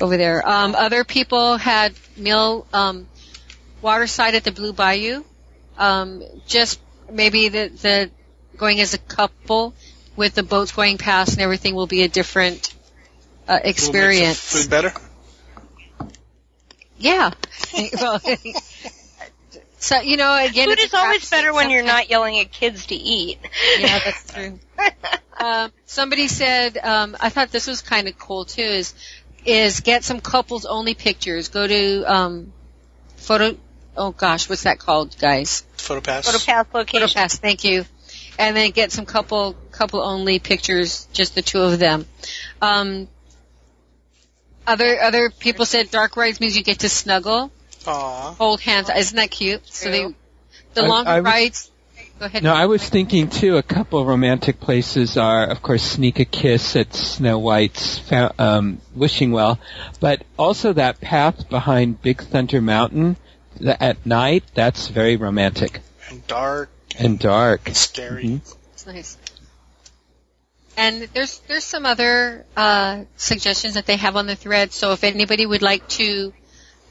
over 0.00 0.16
there. 0.16 0.46
Um, 0.46 0.74
other 0.74 1.04
people 1.04 1.56
had 1.56 1.94
meal 2.16 2.66
um, 2.72 3.06
waterside 3.82 4.34
at 4.34 4.44
the 4.44 4.52
Blue 4.52 4.72
Bayou. 4.72 5.24
Um, 5.78 6.22
just 6.46 6.80
maybe 7.10 7.48
the 7.48 7.68
the 7.68 8.10
going 8.56 8.80
as 8.80 8.94
a 8.94 8.98
couple 8.98 9.74
with 10.16 10.34
the 10.34 10.42
boats 10.42 10.72
going 10.72 10.98
past 10.98 11.32
and 11.32 11.42
everything 11.42 11.74
will 11.74 11.86
be 11.86 12.02
a 12.02 12.08
different 12.08 12.74
uh, 13.48 13.52
Will 13.52 13.54
make 13.54 13.62
the 13.62 13.68
experience. 13.68 14.38
Food 14.40 14.70
better. 14.70 14.92
Yeah. 16.98 17.30
well, 18.00 18.20
so 19.78 20.00
you 20.00 20.16
know, 20.16 20.36
again, 20.44 20.68
Food 20.68 20.78
it's 20.78 20.84
is 20.84 20.94
always 20.94 21.28
better 21.30 21.52
when 21.52 21.70
you're 21.70 21.84
not 21.84 22.08
yelling 22.10 22.38
at 22.38 22.50
kids 22.50 22.86
to 22.86 22.94
eat. 22.94 23.38
Yeah, 23.78 23.98
that's 24.04 24.32
true. 24.32 24.58
um, 25.38 25.72
somebody 25.84 26.28
said, 26.28 26.78
um, 26.78 27.16
I 27.20 27.28
thought 27.28 27.50
this 27.50 27.66
was 27.66 27.82
kind 27.82 28.08
of 28.08 28.18
cool 28.18 28.44
too. 28.46 28.62
Is 28.62 28.94
is 29.46 29.80
get 29.80 30.04
some 30.04 30.20
couples 30.20 30.64
only 30.66 30.94
pictures. 30.94 31.48
Go 31.48 31.66
to 31.66 32.12
um, 32.12 32.52
photo. 33.16 33.56
Oh 33.96 34.10
gosh, 34.12 34.48
what's 34.48 34.64
that 34.64 34.78
called, 34.78 35.16
guys? 35.18 35.64
PhotoPass. 35.78 36.26
PhotoPass 36.28 36.66
location. 36.74 37.08
PhotoPass. 37.08 37.38
Thank 37.38 37.64
you. 37.64 37.84
And 38.38 38.54
then 38.54 38.70
get 38.72 38.92
some 38.92 39.06
couple 39.06 39.54
couple 39.70 40.02
only 40.02 40.38
pictures, 40.38 41.06
just 41.12 41.34
the 41.34 41.42
two 41.42 41.60
of 41.60 41.78
them. 41.78 42.04
Um, 42.60 43.08
other 44.66 45.00
other 45.00 45.30
people 45.30 45.64
said 45.64 45.90
dark 45.90 46.16
rides 46.16 46.40
means 46.40 46.56
you 46.56 46.62
get 46.62 46.80
to 46.80 46.88
snuggle, 46.88 47.50
Aw. 47.86 48.34
hold 48.34 48.60
hands. 48.60 48.90
Isn't 48.94 49.16
that 49.16 49.30
cute? 49.30 49.66
So 49.66 49.90
they 49.90 50.06
the 50.74 50.82
I- 50.82 50.86
longer 50.86 51.10
I 51.10 51.20
was- 51.20 51.24
rides. 51.24 51.70
Go 52.18 52.24
ahead. 52.26 52.42
No, 52.42 52.54
I 52.54 52.64
was 52.66 52.88
thinking 52.88 53.28
too. 53.28 53.56
A 53.58 53.62
couple 53.62 54.00
of 54.00 54.06
romantic 54.06 54.58
places 54.58 55.16
are, 55.18 55.44
of 55.46 55.60
course, 55.62 55.82
sneak 55.82 56.18
a 56.18 56.24
kiss 56.24 56.74
at 56.74 56.94
Snow 56.94 57.38
White's 57.38 58.00
um, 58.38 58.80
wishing 58.94 59.32
well, 59.32 59.58
but 60.00 60.22
also 60.38 60.72
that 60.72 61.00
path 61.00 61.48
behind 61.50 62.00
Big 62.00 62.22
Thunder 62.22 62.62
Mountain 62.62 63.16
th- 63.58 63.76
at 63.80 64.06
night. 64.06 64.44
That's 64.54 64.88
very 64.88 65.16
romantic 65.16 65.80
And 66.08 66.26
dark 66.26 66.70
and 66.98 67.18
dark. 67.18 67.66
and 67.66 67.76
scary. 67.76 68.24
Mhm. 68.24 68.54
It's 68.72 68.86
nice. 68.86 69.18
And 70.78 71.02
there's 71.14 71.38
there's 71.48 71.64
some 71.64 71.84
other 71.86 72.44
uh, 72.56 73.04
suggestions 73.16 73.74
that 73.74 73.86
they 73.86 73.96
have 73.96 74.16
on 74.16 74.26
the 74.26 74.36
thread. 74.36 74.72
So 74.72 74.92
if 74.92 75.04
anybody 75.04 75.44
would 75.46 75.62
like 75.62 75.86
to 76.00 76.32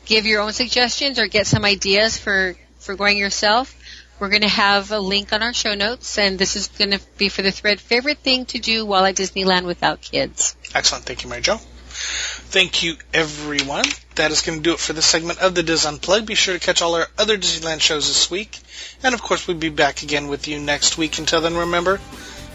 give 0.06 0.26
your 0.28 0.42
own 0.42 0.54
suggestions 0.54 1.18
or 1.20 1.28
get 1.28 1.48
some 1.48 1.66
ideas 1.66 2.18
for 2.18 2.56
for 2.80 2.96
going 2.96 3.18
yourself, 3.18 3.76
we're 4.20 4.30
going 4.30 4.41
to 4.41 4.47
have 4.47 4.91
a 4.91 4.99
link 4.99 5.34
on 5.34 5.43
our 5.43 5.53
show 5.53 5.76
notes, 5.76 6.18
and 6.18 6.39
this 6.39 6.55
is 6.55 6.68
going 6.68 6.91
to 6.91 6.99
be 7.18 7.30
for 7.30 7.41
the 7.41 7.51
thread. 7.51 7.80
Favorite 7.80 8.20
thing 8.20 8.45
to 8.47 8.59
do 8.59 8.86
while 8.86 9.05
at 9.05 9.16
Disneyland 9.16 9.66
without 9.66 10.01
kids. 10.01 10.55
Excellent. 10.74 11.05
Thank 11.05 11.24
you, 11.24 11.30
Mary 11.30 11.41
Jo. 11.41 11.57
Thank 11.57 12.84
you, 12.84 12.95
everyone. 13.13 13.86
That 14.16 14.32
is 14.32 14.41
going 14.41 14.59
to 14.59 14.63
do 14.63 14.74
it 14.74 14.80
for 14.80 14.93
this 14.93 15.05
segment 15.05 15.39
of 15.39 15.55
the 15.55 15.63
Dis 15.63 15.86
Unplugged. 15.86 16.28
Be 16.28 16.36
sure 16.36 16.53
to 16.53 16.59
catch 16.59 16.82
all 16.82 16.95
our 16.95 17.07
other 17.18 17.38
Disneyland 17.38 17.82
shows 17.82 18.07
this 18.07 18.30
week. 18.30 18.59
And 19.03 19.13
of 19.13 19.22
course, 19.22 19.47
we'll 19.47 19.57
be 19.57 19.70
back 19.70 20.03
again 20.03 20.28
with 20.28 20.47
you 20.47 20.59
next 20.59 20.97
week. 20.97 21.18
Until 21.18 21.41
then, 21.41 21.55
remember, 21.55 21.99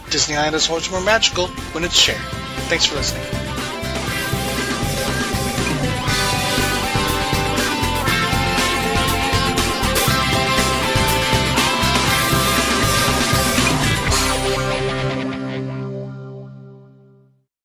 Disneyland 0.07 0.55
is 0.55 0.69
always 0.69 0.91
more 0.91 1.01
magical 1.01 1.47
when 1.73 1.85
it's 1.85 1.99
shared. 1.99 2.21
Thanks 2.69 2.87
for 2.87 2.97
listening. 2.97 3.70